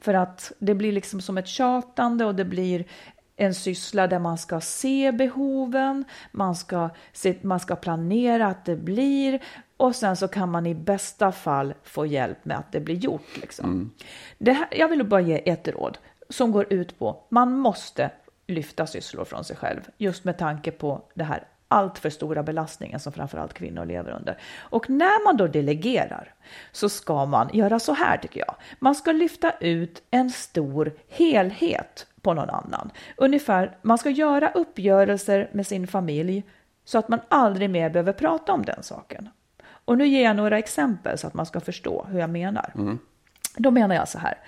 För 0.00 0.14
att 0.14 0.52
det 0.58 0.74
blir 0.74 0.92
liksom 0.92 1.20
som 1.20 1.38
ett 1.38 1.46
tjatande 1.48 2.24
och 2.24 2.34
det 2.34 2.44
blir 2.44 2.84
en 3.38 3.54
syssla 3.54 4.06
där 4.06 4.18
man 4.18 4.38
ska 4.38 4.60
se 4.60 5.12
behoven, 5.12 6.04
man 6.32 6.56
ska, 6.56 6.90
se, 7.12 7.34
man 7.42 7.60
ska 7.60 7.76
planera 7.76 8.46
att 8.46 8.64
det 8.64 8.76
blir 8.76 9.42
och 9.76 9.96
sen 9.96 10.16
så 10.16 10.28
kan 10.28 10.50
man 10.50 10.66
i 10.66 10.74
bästa 10.74 11.32
fall 11.32 11.74
få 11.82 12.06
hjälp 12.06 12.44
med 12.44 12.58
att 12.58 12.72
det 12.72 12.80
blir 12.80 12.94
gjort. 12.94 13.36
Liksom. 13.40 13.92
Det 14.38 14.52
här, 14.52 14.68
jag 14.70 14.88
vill 14.88 15.04
bara 15.04 15.20
ge 15.20 15.50
ett 15.50 15.68
råd 15.68 15.98
som 16.28 16.52
går 16.52 16.72
ut 16.72 16.98
på 16.98 17.22
man 17.28 17.58
måste 17.58 18.10
lyfta 18.46 18.86
sysslor 18.86 19.24
från 19.24 19.44
sig 19.44 19.56
själv 19.56 19.80
just 19.98 20.24
med 20.24 20.38
tanke 20.38 20.70
på 20.70 21.02
det 21.14 21.24
här 21.24 21.46
allt 21.68 21.98
för 21.98 22.10
stora 22.10 22.42
belastningen 22.42 23.00
som 23.00 23.12
framförallt 23.12 23.54
kvinnor 23.54 23.84
lever 23.84 24.10
under. 24.10 24.38
Och 24.58 24.90
när 24.90 25.24
man 25.24 25.36
då 25.36 25.46
delegerar 25.46 26.34
så 26.72 26.88
ska 26.88 27.26
man 27.26 27.50
göra 27.52 27.78
så 27.78 27.92
här 27.92 28.16
tycker 28.16 28.40
jag. 28.40 28.54
Man 28.78 28.94
ska 28.94 29.12
lyfta 29.12 29.52
ut 29.60 30.02
en 30.10 30.30
stor 30.30 30.92
helhet 31.08 32.06
på 32.22 32.34
någon 32.34 32.50
annan. 32.50 32.90
Ungefär, 33.16 33.76
man 33.82 33.98
ska 33.98 34.10
göra 34.10 34.50
uppgörelser 34.50 35.50
med 35.52 35.66
sin 35.66 35.86
familj 35.86 36.44
så 36.84 36.98
att 36.98 37.08
man 37.08 37.20
aldrig 37.28 37.70
mer 37.70 37.90
behöver 37.90 38.12
prata 38.12 38.52
om 38.52 38.64
den 38.64 38.82
saken. 38.82 39.28
Och 39.84 39.98
nu 39.98 40.06
ger 40.06 40.24
jag 40.24 40.36
några 40.36 40.58
exempel 40.58 41.18
så 41.18 41.26
att 41.26 41.34
man 41.34 41.46
ska 41.46 41.60
förstå 41.60 42.06
hur 42.10 42.20
jag 42.20 42.30
menar. 42.30 42.72
Då 43.56 43.70
menar 43.70 43.94
jag 43.94 44.08
så 44.08 44.18
här. 44.18 44.38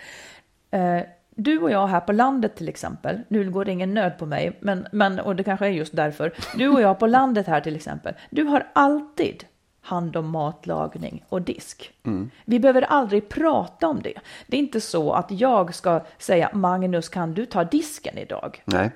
Eh, 0.71 1.07
du 1.35 1.59
och 1.59 1.71
jag 1.71 1.87
här 1.87 2.01
på 2.01 2.13
landet 2.13 2.57
till 2.57 2.69
exempel, 2.69 3.21
nu 3.29 3.51
går 3.51 3.65
det 3.65 3.73
ingen 3.73 3.95
nöd 3.95 4.19
på 4.19 4.27
mig, 4.27 4.59
men, 4.61 4.87
men, 4.93 5.21
och 5.21 5.37
det 5.37 5.45
kanske 5.45 5.67
är 5.67 5.71
just 5.71 5.97
därför. 5.97 6.33
Du 6.57 6.69
och 6.69 6.81
jag 6.81 6.99
på 6.99 7.07
landet 7.07 7.47
här 7.47 7.61
till 7.61 7.77
exempel, 7.77 8.15
du 8.31 8.45
har 8.45 8.67
alltid 8.73 9.45
hand 9.81 10.17
om 10.17 10.31
matlagning 10.31 11.25
och 11.29 11.43
disk. 11.43 11.93
Vi 12.45 12.61
behöver 12.61 12.83
aldrig 12.83 13.29
prata 13.29 13.89
om 13.89 14.03
det. 14.03 14.15
Det 14.47 14.57
är 14.57 14.61
inte 14.61 14.81
så 14.81 15.13
att 15.13 15.31
jag 15.31 15.75
ska 15.75 16.01
säga 16.19 16.51
Magnus, 16.53 17.09
kan 17.09 17.35
du 17.35 17.47
ta 17.47 17.65
disken 17.65 18.19
idag? 18.19 18.63
Nej. 18.65 18.91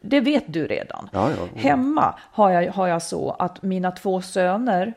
Det 0.00 0.20
vet 0.20 0.44
du 0.46 0.66
redan. 0.66 1.08
Ja, 1.12 1.30
ja. 1.30 1.60
Hemma 1.60 2.14
har 2.20 2.50
jag, 2.50 2.72
har 2.72 2.86
jag 2.86 3.02
så 3.02 3.30
att 3.30 3.62
mina 3.62 3.90
två 3.90 4.22
söner, 4.22 4.94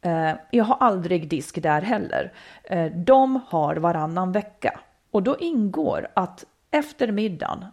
eh, 0.00 0.30
jag 0.50 0.64
har 0.64 0.76
aldrig 0.80 1.28
disk 1.28 1.62
där 1.62 1.82
heller. 1.82 2.32
Eh, 2.64 2.92
de 2.92 3.40
har 3.48 3.76
varannan 3.76 4.32
vecka 4.32 4.80
Och 5.10 5.22
då 5.22 5.38
ingår 5.38 6.08
att 6.14 6.44
efter 6.70 7.12
middagen 7.12 7.64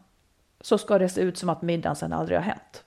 så 0.61 0.77
ska 0.77 0.99
det 0.99 1.09
se 1.09 1.21
ut 1.21 1.37
som 1.37 1.49
att 1.49 1.61
middagen 1.61 1.95
sen 1.95 2.13
aldrig 2.13 2.37
har 2.37 2.43
hänt. 2.43 2.83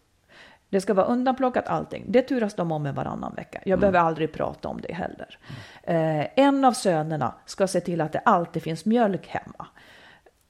Det 0.72 0.80
ska 0.80 0.94
vara 0.94 1.06
undanplockat 1.06 1.68
allting. 1.68 2.04
Det 2.08 2.22
turas 2.22 2.54
de 2.54 2.72
om 2.72 2.82
med 2.82 2.94
varannan 2.94 3.34
vecka. 3.34 3.60
Jag 3.64 3.78
behöver 3.80 3.98
aldrig 3.98 4.32
prata 4.32 4.68
om 4.68 4.80
det 4.80 4.92
heller. 4.94 5.38
Eh, 5.82 6.26
en 6.46 6.64
av 6.64 6.72
sönerna 6.72 7.34
ska 7.46 7.66
se 7.66 7.80
till 7.80 8.00
att 8.00 8.12
det 8.12 8.18
alltid 8.18 8.62
finns 8.62 8.84
mjölk 8.84 9.26
hemma. 9.28 9.66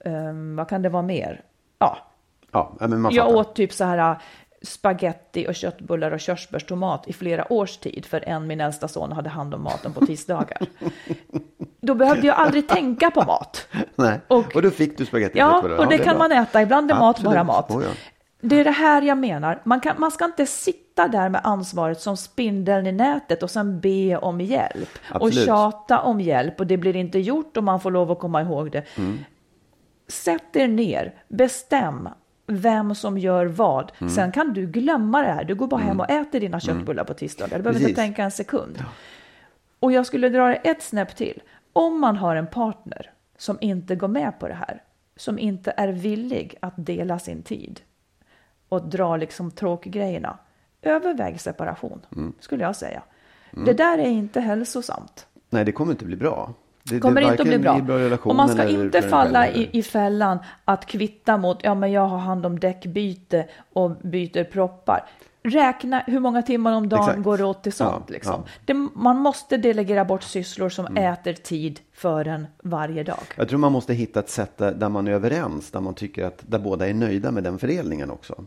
Eh, 0.04 0.32
vad 0.56 0.68
kan 0.68 0.82
det 0.82 0.88
vara 0.88 1.02
mer? 1.02 1.40
Ja, 1.78 1.98
Ja, 2.52 2.72
men 2.80 3.00
man 3.00 3.14
jag 3.14 3.24
fattar. 3.26 3.38
åt 3.40 3.54
typ 3.54 3.72
så 3.72 3.84
här 3.84 4.16
spaghetti 4.62 5.48
och 5.48 5.54
köttbullar 5.54 6.10
och 6.10 6.20
körsbärstomat 6.20 7.08
i 7.08 7.12
flera 7.12 7.52
års 7.52 7.76
tid 7.76 8.06
för 8.06 8.28
en 8.28 8.46
min 8.46 8.60
äldsta 8.60 8.88
son 8.88 9.12
hade 9.12 9.30
hand 9.30 9.54
om 9.54 9.62
maten 9.62 9.92
på 9.92 10.06
tisdagar. 10.06 10.58
Då 11.80 11.94
behövde 11.94 12.26
jag 12.26 12.36
aldrig 12.36 12.68
tänka 12.68 13.10
på 13.10 13.22
mat. 13.24 13.68
Nej. 13.94 14.20
Och, 14.28 14.56
Och- 14.56 14.62
då 14.62 14.70
fick 14.70 14.98
du 14.98 15.06
spagetti 15.06 15.38
Ja, 15.38 15.60
och 15.78 15.88
det 15.88 15.94
är 15.94 15.98
kan 16.04 16.16
bra. 16.16 16.28
man 16.28 16.32
äta. 16.32 16.62
Ibland 16.62 16.90
är 16.90 16.94
mat 16.94 17.16
Absolut. 17.16 17.32
bara 17.32 17.44
mat. 17.44 17.70
Oh, 17.70 17.82
ja. 17.84 17.90
Det 18.44 18.60
är 18.60 18.64
det 18.64 18.70
här 18.70 19.02
jag 19.02 19.18
menar. 19.18 19.60
Man, 19.64 19.80
kan, 19.80 20.00
man 20.00 20.10
ska 20.10 20.24
inte 20.24 20.46
sitta 20.46 21.08
där 21.08 21.28
med 21.28 21.40
ansvaret 21.44 22.00
som 22.00 22.16
spindeln 22.16 22.86
i 22.86 22.92
nätet 22.92 23.42
och 23.42 23.50
sen 23.50 23.80
be 23.80 24.16
om 24.16 24.40
hjälp. 24.40 24.98
Och 25.10 25.26
Absolut. 25.26 25.46
tjata 25.46 26.00
om 26.00 26.20
hjälp 26.20 26.60
och 26.60 26.66
det 26.66 26.76
blir 26.76 26.96
inte 26.96 27.18
gjort 27.18 27.56
och 27.56 27.64
man 27.64 27.80
får 27.80 27.90
lov 27.90 28.10
att 28.10 28.18
komma 28.18 28.42
ihåg 28.42 28.70
det. 28.70 28.84
Mm. 28.98 29.18
Sätt 30.08 30.56
er 30.56 30.68
ner, 30.68 31.14
bestäm 31.28 32.08
vem 32.46 32.94
som 32.94 33.18
gör 33.18 33.46
vad. 33.46 33.92
Mm. 34.00 34.10
Sen 34.10 34.32
kan 34.32 34.52
du 34.52 34.66
glömma 34.66 35.22
det 35.22 35.32
här. 35.32 35.44
Du 35.44 35.54
går 35.54 35.66
bara 35.66 35.80
hem 35.80 36.00
och 36.00 36.10
äter 36.10 36.40
dina 36.40 36.60
köttbullar 36.60 37.04
på 37.04 37.14
tisdagar. 37.14 37.56
Du 37.56 37.62
behöver 37.62 37.80
Precis. 37.80 37.88
inte 37.88 38.00
tänka 38.00 38.24
en 38.24 38.30
sekund. 38.30 38.84
Och 39.80 39.92
jag 39.92 40.06
skulle 40.06 40.28
dra 40.28 40.48
det 40.48 40.54
ett 40.54 40.82
snäpp 40.82 41.16
till. 41.16 41.42
Om 41.72 42.00
man 42.00 42.16
har 42.16 42.36
en 42.36 42.46
partner 42.46 43.10
som 43.38 43.58
inte 43.60 43.96
går 43.96 44.08
med 44.08 44.38
på 44.38 44.48
det 44.48 44.54
här, 44.54 44.82
som 45.16 45.38
inte 45.38 45.74
är 45.76 45.88
villig 45.88 46.54
att 46.60 46.74
dela 46.76 47.18
sin 47.18 47.42
tid 47.42 47.80
och 48.72 48.82
dra 48.88 49.16
liksom 49.16 49.50
tråkgrejerna, 49.50 50.38
överväg 50.82 51.40
separation, 51.40 52.00
Mm. 52.16 52.32
skulle 52.40 52.64
jag 52.64 52.76
säga. 52.76 53.02
Det 53.50 53.72
där 53.72 53.98
är 53.98 54.08
inte 54.08 54.40
hälsosamt. 54.40 55.26
Nej, 55.50 55.64
det 55.64 55.72
kommer 55.72 55.92
inte 55.92 56.04
bli 56.04 56.16
bra. 56.16 56.52
Det, 56.82 57.00
kommer 57.00 57.20
det 57.20 57.26
inte 57.30 57.42
att 57.42 57.48
bli 57.48 57.58
bra. 57.58 57.98
relationen 57.98 58.30
Och 58.30 58.36
man 58.36 58.48
ska 58.48 58.68
inte 58.68 59.02
falla 59.02 59.48
i, 59.48 59.68
i 59.72 59.82
fällan 59.82 60.38
att 60.64 60.86
kvitta 60.86 61.36
mot, 61.36 61.58
ja 61.62 61.74
men 61.74 61.92
jag 61.92 62.06
har 62.06 62.18
hand 62.18 62.46
om 62.46 62.58
däckbyte 62.60 63.46
och 63.72 63.90
byter 63.90 64.44
proppar. 64.44 65.08
Räkna 65.44 66.02
hur 66.06 66.20
många 66.20 66.42
timmar 66.42 66.72
om 66.72 66.88
dagen 66.88 67.02
Exakt. 67.02 67.22
går 67.22 67.38
det 67.38 67.44
åt 67.44 67.62
till 67.62 67.72
sånt. 67.72 68.04
Ja, 68.08 68.12
liksom. 68.12 68.42
ja. 68.46 68.50
Det, 68.64 68.74
man 68.94 69.16
måste 69.16 69.56
delegera 69.56 70.04
bort 70.04 70.22
sysslor 70.22 70.68
som 70.68 70.86
Mm. 70.86 71.12
äter 71.12 71.32
tid 71.32 71.80
för 71.92 72.28
en 72.28 72.46
varje 72.62 73.02
dag. 73.02 73.22
Jag 73.36 73.48
tror 73.48 73.58
man 73.58 73.72
måste 73.72 73.94
hitta 73.94 74.20
ett 74.20 74.30
sätt 74.30 74.58
där, 74.58 74.72
där 74.74 74.88
man 74.88 75.08
är 75.08 75.12
överens, 75.12 75.70
där 75.70 75.80
man 75.80 75.94
tycker 75.94 76.24
att 76.24 76.42
där 76.46 76.58
båda 76.58 76.88
är 76.88 76.94
nöjda 76.94 77.30
med 77.30 77.44
den 77.44 77.58
fördelningen 77.58 78.10
också. 78.10 78.44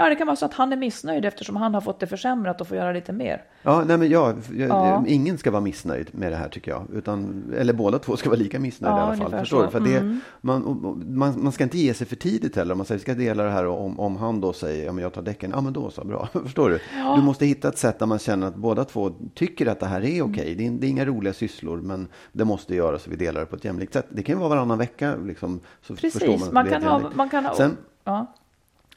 Ja, 0.00 0.08
det 0.08 0.14
kan 0.14 0.26
vara 0.26 0.36
så 0.36 0.44
att 0.46 0.54
han 0.54 0.72
är 0.72 0.76
missnöjd 0.76 1.24
eftersom 1.24 1.56
han 1.56 1.74
har 1.74 1.80
fått 1.80 2.00
det 2.00 2.06
försämrat 2.06 2.60
och 2.60 2.68
får 2.68 2.76
göra 2.76 2.92
lite 2.92 3.12
mer. 3.12 3.42
Ja, 3.62 3.84
nej 3.86 3.98
men 3.98 4.08
jag, 4.10 4.36
jag, 4.56 4.68
Ja. 4.68 5.04
ingen 5.06 5.38
ska 5.38 5.50
vara 5.50 5.60
missnöjd 5.60 6.08
med 6.12 6.32
det 6.32 6.36
här 6.36 6.48
tycker 6.48 6.70
jag. 6.70 6.86
Utan, 6.92 7.44
eller 7.58 7.72
båda 7.72 7.98
två 7.98 8.16
ska 8.16 8.28
vara 8.30 8.38
lika 8.38 8.58
missnöjda 8.60 8.96
Ja, 8.96 9.02
i 9.14 9.20
alla 9.20 9.30
fall. 9.30 9.40
Förstår 9.40 9.68
så. 9.70 9.76
Mm. 9.76 9.84
du? 9.84 9.90
För 9.92 10.00
det, 10.00 10.18
man, 10.40 10.96
man, 11.08 11.42
man 11.42 11.52
ska 11.52 11.64
inte 11.64 11.78
ge 11.78 11.94
sig 11.94 12.06
för 12.06 12.16
tidigt 12.16 12.56
heller. 12.56 12.72
Om 12.72 12.78
man 12.78 12.86
säger 12.86 12.98
vi 12.98 13.02
ska 13.02 13.14
dela 13.14 13.42
det 13.42 13.50
här 13.50 13.66
och 13.66 13.84
om, 13.84 14.00
om 14.00 14.16
han 14.16 14.40
då 14.40 14.52
säger 14.52 14.86
ja 14.86 14.92
men 14.92 15.02
jag 15.02 15.12
tar 15.12 15.22
däcken. 15.22 15.50
Ja 15.54 15.60
men 15.60 15.72
då 15.72 15.90
så, 15.90 16.04
bra. 16.04 16.28
Förstår 16.44 16.70
du? 16.70 16.80
Du 17.16 17.22
måste 17.22 17.46
hitta 17.46 17.68
ett 17.68 17.78
sätt 17.78 17.98
där 17.98 18.06
man 18.06 18.18
känner 18.18 18.46
att 18.46 18.54
båda 18.56 18.84
två 18.84 19.10
tycker 19.34 19.66
att 19.66 19.80
det 19.80 19.86
här 19.86 20.04
är 20.04 20.18
Mm. 20.20 20.30
okej. 20.30 20.54
Det, 20.54 20.66
är, 20.66 20.70
det 20.70 20.86
är 20.86 20.88
inga 20.90 21.04
roliga 21.04 21.32
sysslor 21.32 21.80
men 21.80 22.08
det 22.32 22.44
måste 22.44 22.74
göras 22.74 23.06
och 23.06 23.12
vi 23.12 23.16
delar 23.16 23.40
det 23.40 23.46
på 23.46 23.56
ett 23.56 23.64
jämlikt 23.64 23.92
sätt. 23.92 24.06
Det 24.10 24.22
kan 24.22 24.34
ju 24.34 24.38
vara 24.38 24.48
varannan 24.48 24.78
vecka 24.78 25.14
liksom. 25.24 25.60
Så 25.82 25.96
förstår 25.96 26.20
Precis, 26.20 26.46
att 26.46 26.52
man 26.52 26.64
det 26.64 26.70
är 26.70 26.80
kan, 26.80 26.88
ha, 27.02 27.10
man 27.14 27.28
kan 27.28 27.44
ha... 27.46 27.54
Sen, 27.54 27.76
ja. 28.04 28.26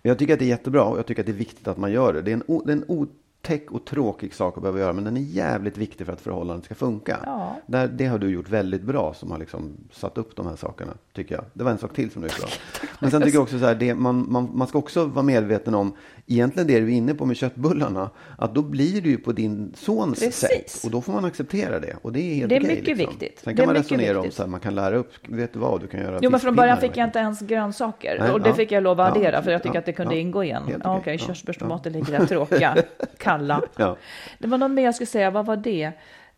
Jag 0.01 0.17
tycker 0.19 0.33
att 0.33 0.39
det 0.39 0.45
är 0.45 0.49
jättebra 0.49 0.83
och 0.83 0.97
jag 0.97 1.05
tycker 1.05 1.21
att 1.21 1.25
det 1.25 1.31
är 1.31 1.37
viktigt 1.37 1.67
att 1.67 1.77
man 1.77 1.91
gör 1.91 2.13
det. 2.13 2.21
Det 2.21 2.31
är 2.31 2.35
en, 2.35 2.43
o- 2.47 2.61
det 2.65 2.71
är 2.71 2.75
en 2.77 2.85
otäck 2.87 3.71
och 3.71 3.85
tråkig 3.85 4.33
sak 4.33 4.57
att 4.57 4.61
behöva 4.63 4.79
göra, 4.79 4.93
men 4.93 5.03
den 5.03 5.17
är 5.17 5.21
jävligt 5.21 5.77
viktig 5.77 6.05
för 6.05 6.13
att 6.13 6.21
förhållandet 6.21 6.65
ska 6.65 6.75
funka. 6.75 7.19
Ja. 7.25 7.55
Där, 7.65 7.87
det 7.87 8.05
har 8.05 8.19
du 8.19 8.29
gjort 8.29 8.49
väldigt 8.49 8.81
bra 8.81 9.13
som 9.13 9.31
har 9.31 9.37
liksom 9.37 9.71
satt 9.91 10.17
upp 10.17 10.35
de 10.35 10.47
här 10.47 10.55
sakerna, 10.55 10.93
tycker 11.13 11.35
jag. 11.35 11.43
Det 11.53 11.63
var 11.63 11.71
en 11.71 11.77
sak 11.77 11.93
till 11.93 12.11
som 12.11 12.21
du 12.21 12.27
gjorde 12.27 12.39
bra. 12.39 12.49
Men 12.99 13.11
sen 13.11 13.21
tycker 13.21 13.35
jag 13.35 13.43
också 13.43 13.59
så 13.59 13.65
här, 13.65 13.75
det, 13.75 13.95
man, 13.95 14.25
man, 14.31 14.49
man 14.53 14.67
ska 14.67 14.77
också 14.77 15.05
vara 15.05 15.23
medveten 15.25 15.75
om, 15.75 15.93
egentligen 16.27 16.67
det 16.67 16.79
du 16.79 16.85
är 16.85 16.97
inne 16.97 17.13
på 17.13 17.25
med 17.25 17.37
köttbullarna, 17.37 18.09
att 18.37 18.55
då 18.55 18.61
blir 18.61 19.01
det 19.01 19.09
ju 19.09 19.17
på 19.17 19.31
din 19.31 19.73
sons 19.75 20.19
Precis. 20.19 20.39
sätt. 20.39 20.85
Och 20.85 20.91
då 20.91 21.01
får 21.01 21.13
man 21.13 21.25
acceptera 21.25 21.79
det. 21.79 21.95
Och 22.01 22.13
det 22.13 22.19
är 22.19 22.35
helt 22.35 22.49
Det 22.49 22.55
är 22.55 22.59
okej, 22.59 22.75
mycket 22.75 22.97
liksom. 22.97 23.17
viktigt. 23.19 23.39
Sen 23.39 23.55
kan 23.55 23.65
man 23.65 23.75
resonera 23.75 24.17
om 24.17 24.23
viktigt. 24.23 24.37
så 24.37 24.43
här, 24.43 24.49
man 24.49 24.59
kan 24.59 24.75
lära 24.75 24.95
upp, 24.95 25.13
vet 25.27 25.53
du 25.53 25.59
vad, 25.59 25.81
du 25.81 25.87
kan 25.87 25.99
göra 26.01 26.19
Jo, 26.21 26.29
men 26.29 26.39
från 26.39 26.55
början 26.55 26.77
fick 26.77 26.97
jag 26.97 27.07
inte 27.07 27.19
ens 27.19 27.39
grönsaker. 27.39 28.17
Nej, 28.19 28.31
och 28.31 28.41
det 28.41 28.49
ja. 28.49 28.55
fick 28.55 28.71
jag 28.71 28.83
lov 28.83 28.99
att 28.99 29.15
Ja, 29.15 29.21
addera 29.21 29.41
för 29.41 29.51
jag 29.51 29.63
tycker 29.63 29.75
ja, 29.75 29.79
att 29.79 29.85
det 29.85 29.93
kunde 29.93 30.15
ja. 30.15 30.21
ingå 30.21 30.43
igen. 30.43 30.63
Ja, 30.67 30.75
okej. 30.77 30.91
Okej, 30.99 31.17
Ja, 31.19 31.27
körsbärstomater 31.27 31.89
ligger 31.89 32.19
där 32.19 32.25
tråkiga, 32.25 32.75
kalla. 33.17 33.61
Ja. 33.77 33.97
Det 34.39 34.47
var 34.47 34.57
något 34.57 34.71
mer 34.71 34.83
jag 34.83 34.95
skulle 34.95 35.07
säga, 35.07 35.31
vad 35.31 35.45
var 35.45 35.55
det? 35.55 35.91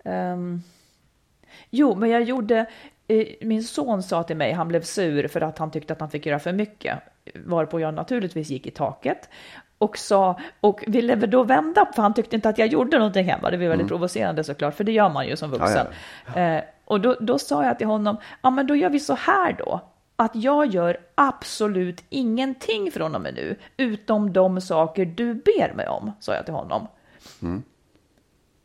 Ehm, 0.05 0.61
jo, 1.69 1.95
men 1.95 2.09
jag 2.09 2.23
gjorde, 2.23 2.65
eh, 3.07 3.27
min 3.41 3.63
son 3.63 4.03
sa 4.03 4.23
till 4.23 4.37
mig, 4.37 4.51
han 4.51 4.67
blev 4.67 4.81
sur 4.81 5.27
för 5.27 5.41
att 5.41 5.57
han 5.57 5.71
tyckte 5.71 5.93
att 5.93 5.99
han 5.99 6.09
fick 6.09 6.25
göra 6.25 6.39
för 6.39 6.53
mycket. 6.53 6.99
Varpå 7.45 7.79
jag 7.79 7.93
naturligtvis 7.93 8.49
gick 8.49 8.67
i 8.67 8.71
taket 8.71 9.29
och 9.83 9.97
sa, 9.97 10.39
och 10.59 10.83
ville 10.87 11.15
då 11.15 11.43
vända, 11.43 11.85
för 11.95 12.01
han 12.01 12.13
tyckte 12.13 12.35
inte 12.35 12.49
att 12.49 12.57
jag 12.57 12.67
gjorde 12.67 12.97
någonting 12.97 13.25
hemma. 13.25 13.51
Det 13.51 13.57
var 13.57 13.65
väldigt 13.65 13.87
provocerande 13.87 14.43
såklart, 14.43 14.75
för 14.75 14.83
det 14.83 14.91
gör 14.91 15.09
man 15.09 15.27
ju 15.27 15.35
som 15.35 15.51
vuxen. 15.51 15.87
Eh, 16.35 16.63
och 16.85 17.01
då, 17.01 17.15
då 17.19 17.39
sa 17.39 17.65
jag 17.65 17.77
till 17.77 17.87
honom, 17.87 18.17
ja 18.41 18.49
men 18.49 18.67
då 18.67 18.75
gör 18.75 18.89
vi 18.89 18.99
så 18.99 19.13
här 19.13 19.55
då. 19.57 19.79
Att 20.15 20.35
jag 20.35 20.65
gör 20.65 20.97
absolut 21.15 22.03
ingenting 22.09 22.91
från 22.91 23.15
och 23.15 23.21
med 23.21 23.33
nu, 23.35 23.55
utom 23.77 24.33
de 24.33 24.61
saker 24.61 25.05
du 25.05 25.33
ber 25.33 25.73
mig 25.73 25.87
om, 25.87 26.11
sa 26.19 26.35
jag 26.35 26.45
till 26.45 26.53
honom. 26.53 26.87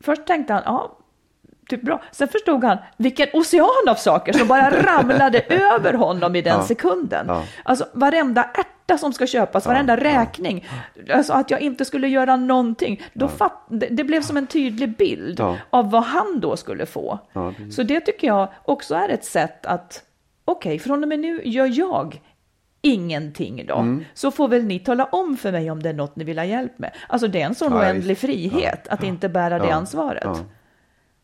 Först 0.01 0.27
tänkte 0.27 0.53
han, 0.53 0.63
ja, 0.67 0.98
typ 1.69 1.83
bra. 1.83 2.03
Sen 2.13 2.29
förstod 2.29 2.65
han 2.65 2.79
vilken 2.97 3.29
ocean 3.33 3.89
av 3.89 3.95
saker 3.95 4.33
som 4.33 4.49
bara 4.49 4.71
ramlade 4.83 5.41
över 5.41 5.93
honom 5.95 6.37
i 6.37 6.43
den 6.43 6.57
Ja. 6.57 6.63
sekunden. 6.67 7.27
Ja. 7.29 7.45
Alltså 7.63 7.87
varenda 7.93 8.43
ärta 8.55 8.99
som 8.99 9.13
ska 9.13 9.27
köpas, 9.27 9.67
varenda 9.67 9.97
räkning. 9.97 10.69
Alltså 11.15 11.33
att 11.33 11.51
jag 11.51 11.61
inte 11.61 11.85
skulle 11.85 12.09
göra 12.09 12.37
någonting. 12.37 13.03
Då 13.13 13.29
fatt, 13.29 13.67
det, 13.69 13.87
det 13.91 14.05
blev 14.05 14.23
som 14.23 14.37
en 14.37 14.47
tydlig 14.47 14.97
bild 14.97 15.41
Ja. 15.41 15.57
av 15.71 15.91
vad 15.91 16.03
han 16.03 16.41
då 16.41 16.57
skulle 16.57 16.87
få. 16.87 17.19
Ja, 17.33 17.53
precis. 17.57 17.77
Så 17.77 17.83
det 17.83 18.01
tycker 18.01 18.27
jag 18.27 18.49
också 18.65 18.95
är 18.95 19.09
ett 19.09 19.25
sätt 19.25 19.67
att, 19.67 20.03
okej, 20.45 20.79
från 20.79 21.03
och 21.03 21.09
med 21.09 21.19
nu 21.21 21.41
gör 21.45 21.67
jag 21.79 22.21
ingenting 22.83 23.65
då. 23.69 23.75
Mm. 23.77 24.05
Så 24.15 24.31
får 24.31 24.49
väl 24.49 24.65
ni 24.65 24.79
tala 24.79 25.05
om 25.05 25.37
för 25.37 25.53
mig 25.53 25.71
om 25.71 25.83
det 25.83 25.89
är 25.89 25.93
något 25.95 26.17
ni 26.17 26.25
vill 26.25 26.39
ha 26.39 26.45
hjälp 26.45 26.79
med. 26.79 26.91
Alltså 27.09 27.29
det 27.29 27.41
är 27.43 27.47
en 27.47 27.55
sån 27.55 27.73
Ja, 27.73 27.79
oändlig 27.79 28.19
frihet 28.19 28.89
att 28.89 29.03
inte 29.03 29.29
bära 29.29 29.59
det 29.59 29.67
Ja. 29.69 29.75
ansvaret. 29.75 30.29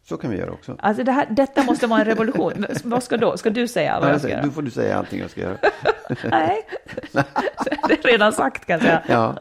Så 0.08 0.16
kan 0.16 0.30
vi 0.30 0.38
göra 0.38 0.50
också. 0.50 0.76
Alltså 0.78 1.04
det 1.04 1.12
här, 1.12 1.26
detta 1.30 1.62
måste 1.62 1.86
vara 1.86 2.00
en 2.00 2.06
revolution. 2.06 2.66
Vad 2.84 3.02
ska 3.02 3.16
då? 3.16 3.36
Ska 3.36 3.50
du 3.50 3.68
säga 3.68 4.00
vad 4.00 4.10
jag 4.10 4.20
ska 4.20 4.30
göra? 4.30 4.42
du 4.42 4.50
får 4.50 4.62
du 4.62 4.70
säga 4.70 4.98
allting 4.98 5.20
jag 5.20 5.30
ska 5.30 5.40
göra. 5.40 5.56
Nej, 6.30 6.66
det 7.88 8.04
är 8.04 8.08
redan 8.08 8.32
sagt 8.32 8.64
kan 8.64 8.80
säga. 8.80 9.02
Ja, 9.08 9.36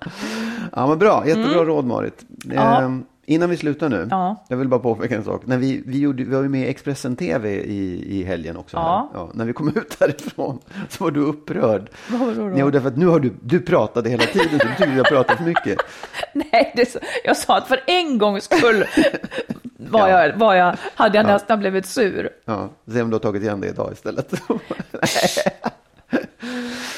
ja 0.72 0.88
men 0.88 1.00
bra. 1.00 1.28
Jättebra 1.28 1.66
råd 1.66 1.86
Marit. 1.86 2.26
Mm. 2.46 2.58
Ja. 2.58 2.82
Ehm, 2.82 3.06
innan 3.26 3.50
vi 3.50 3.58
slutar 3.58 3.90
nu. 3.90 4.08
Ja. 4.12 4.46
Jag 4.48 4.58
vill 4.58 4.68
bara 4.68 4.80
påpeka 4.80 5.16
en 5.16 5.24
sak. 5.24 5.42
När 5.46 5.58
vi, 5.58 5.84
vi, 5.86 6.00
gjorde, 6.00 6.24
vi 6.24 6.36
var 6.36 6.44
ju 6.44 6.50
med 6.50 6.62
i 6.62 6.70
Expressen 6.70 7.16
TV 7.16 7.50
i, 7.50 8.20
i 8.20 8.24
helgen 8.24 8.58
också. 8.58 8.78
Ja. 8.78 9.12
Här. 9.14 9.28
när 9.34 9.46
vi 9.46 9.54
kom 9.54 9.68
ut 9.68 10.00
därifrån 10.00 10.60
så 10.90 11.04
var 11.04 11.12
du 11.12 11.20
upprörd. 11.20 11.90
Vadå 12.08 12.34
då? 12.34 12.54
Jo, 12.58 12.70
därför 12.70 12.88
att 12.88 12.98
nu 12.98 13.06
har 13.06 13.20
du, 13.20 13.34
du 13.42 13.60
pratade 13.60 14.10
hela 14.10 14.24
tiden 14.24 14.60
så 14.60 14.68
du 14.68 14.76
tyckte 14.78 14.94
jag 14.96 15.06
pratade 15.06 15.38
för 15.38 15.46
mycket. 15.46 15.78
Nej, 16.34 16.74
det 16.76 16.96
jag 17.24 17.38
sa 17.38 17.58
att 17.58 17.68
för 17.68 17.80
en 17.88 18.18
gångs 18.18 18.44
skull 18.44 18.86
var 19.78 20.10
Ja. 20.10 20.26
jag, 20.26 20.38
var 20.38 20.56
jag, 20.56 20.76
hade 20.96 21.18
jag 21.18 21.26
nästan 21.26 21.60
blivit 21.60 21.86
sur. 21.86 22.30
Ja, 22.46 22.70
se 22.92 23.02
om 23.02 23.10
du 23.10 23.16
har 23.16 23.20
tagit 23.20 23.44
igen 23.44 23.62
det 23.62 23.68
idag 23.68 23.90
istället. 23.94 24.34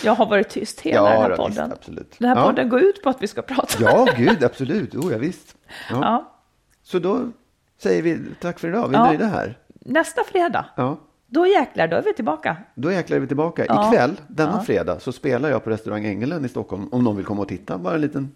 Jag 0.03 0.15
har 0.15 0.25
varit 0.25 0.49
tyst 0.49 0.81
hela 0.81 1.09
den 1.09 1.21
här 1.21 1.29
då, 1.29 1.35
podden. 1.35 1.69
Visst, 1.69 1.79
absolut. 1.79 2.15
Den 2.17 2.29
här 2.29 2.35
ja. 2.35 2.43
podden 2.43 2.69
går 2.69 2.81
ut 2.81 3.03
på 3.03 3.09
att 3.09 3.21
vi 3.21 3.27
ska 3.27 3.41
prata. 3.41 3.83
Ja, 3.83 4.07
gud, 4.17 4.43
absolut. 4.43 4.95
Oh, 4.95 5.11
ja, 5.11 5.17
visst. 5.17 5.55
Ja. 5.89 5.99
Ja. 6.01 6.31
Så 6.83 6.99
då 6.99 7.31
säger 7.77 8.01
vi 8.01 8.19
tack 8.41 8.59
för 8.59 8.67
idag. 8.67 8.87
Vi 8.87 8.95
är 8.95 8.99
Ja. 8.99 9.05
nöjda 9.07 9.25
här. 9.25 9.57
Nästa 9.79 10.23
fredag, 10.23 10.65
Ja. 10.75 10.97
då 11.27 11.47
jäklar, 11.47 11.87
då 11.87 11.95
är 11.95 12.01
vi 12.01 12.13
tillbaka. 12.13 12.57
Då 12.75 12.91
jäklar 12.91 13.15
är 13.17 13.21
vi 13.21 13.27
tillbaka. 13.27 13.65
Ja. 13.67 13.87
Ikväll, 13.93 14.21
denna 14.27 14.51
Ja. 14.57 14.63
fredag, 14.63 14.99
så 14.99 15.11
spelar 15.11 15.49
jag 15.49 15.63
på 15.63 15.69
restaurang 15.69 16.05
Ängelen 16.05 16.45
i 16.45 16.49
Stockholm. 16.49 16.89
Om 16.91 17.03
någon 17.03 17.15
vill 17.15 17.25
komma 17.25 17.41
och 17.41 17.47
titta, 17.47 17.77
bara 17.77 17.95
en 17.95 18.01
liten, 18.01 18.31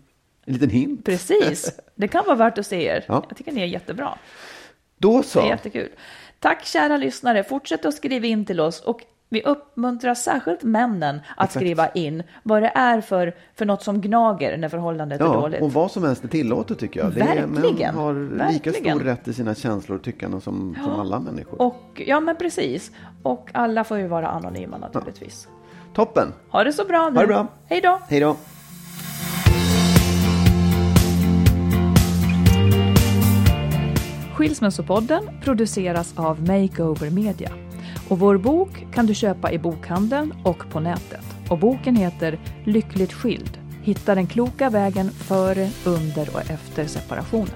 en 0.45 0.53
liten 0.53 0.69
hint. 0.69 1.05
Precis, 1.05 1.79
det 1.95 2.07
kan 2.07 2.25
vara 2.25 2.35
värt 2.35 2.57
att 2.57 2.65
se 2.65 2.83
er. 2.85 3.05
Ja. 3.07 3.23
Jag 3.29 3.37
tycker 3.37 3.51
ni 3.51 3.61
är 3.61 3.65
jättebra. 3.65 4.17
Då 4.97 5.11
Det 5.11 5.17
är 5.17 5.23
så. 5.23 5.39
jättekul. 5.47 5.89
Tack 6.39 6.65
kära 6.65 6.97
lyssnare. 6.97 7.43
Fortsätt 7.43 7.85
att 7.85 7.93
skriva 7.93 8.25
in 8.27 8.45
till 8.45 8.59
oss 8.59 8.81
och 8.81 9.01
Vi 9.31 9.41
uppmuntrar 9.43 10.13
särskilt 10.13 10.63
männen 10.63 11.19
att 11.37 11.51
skriva 11.51 11.89
in 11.89 12.23
vad 12.43 12.61
det 12.61 12.71
är 12.75 13.01
för, 13.01 13.35
för 13.55 13.65
något 13.65 13.83
som 13.83 14.01
gnager 14.01 14.57
när 14.57 14.69
förhållandet 14.69 15.21
är 15.21 15.25
Ja, 15.25 15.33
dåligt. 15.33 15.61
och 15.61 15.73
vad 15.73 15.91
som 15.91 16.03
helst 16.03 16.23
är 16.23 16.27
tillåtet 16.27 16.79
tycker 16.79 16.99
jag. 16.99 17.13
Det 17.13 17.21
är, 17.21 17.25
Verkligen, 17.47 17.49
män 17.49 17.95
har 17.95 18.13
lika 18.53 18.71
verkligen. 18.71 18.97
stor 18.97 19.05
rätt 19.05 19.23
till 19.23 19.33
sina 19.35 19.55
känslor 19.55 19.97
och 19.97 20.03
tyckanden 20.03 20.41
som, 20.41 20.75
som 20.83 20.99
alla 20.99 21.19
människor. 21.19 21.61
Och, 21.61 22.01
ja, 22.07 22.19
men 22.19 22.35
precis. 22.35 22.91
Och 23.23 23.49
alla 23.53 23.83
får 23.83 23.97
ju 23.97 24.07
vara 24.07 24.27
anonyma 24.27 24.77
naturligtvis. 24.77 25.47
Toppen! 25.93 26.33
Ha 26.49 26.63
det 26.63 26.73
så 26.73 26.85
bra 26.85 27.09
nu. 27.09 27.15
Ha 27.15 27.21
det 27.21 27.27
bra. 27.27 27.47
Hej 27.67 27.81
då! 27.81 27.99
Hej 28.07 28.19
då! 28.19 28.35
Skilsmässopodden 34.33 35.23
produceras 35.43 36.13
av 36.17 36.41
Makeover 36.47 37.09
Media. 37.09 37.49
Och 38.09 38.19
vår 38.19 38.37
bok 38.37 38.85
kan 38.93 39.05
du 39.05 39.13
köpa 39.13 39.51
i 39.51 39.59
bokhandeln 39.59 40.33
och 40.43 40.69
på 40.71 40.79
nätet. 40.79 41.25
Och 41.49 41.59
boken 41.59 41.95
heter 41.95 42.39
Lyckligt 42.65 43.13
skild. 43.13 43.59
Hitta 43.83 44.15
den 44.15 44.27
kloka 44.27 44.69
vägen 44.69 45.11
före, 45.11 45.69
under 45.85 46.35
och 46.35 46.51
efter 46.51 46.85
separationen. 46.85 47.55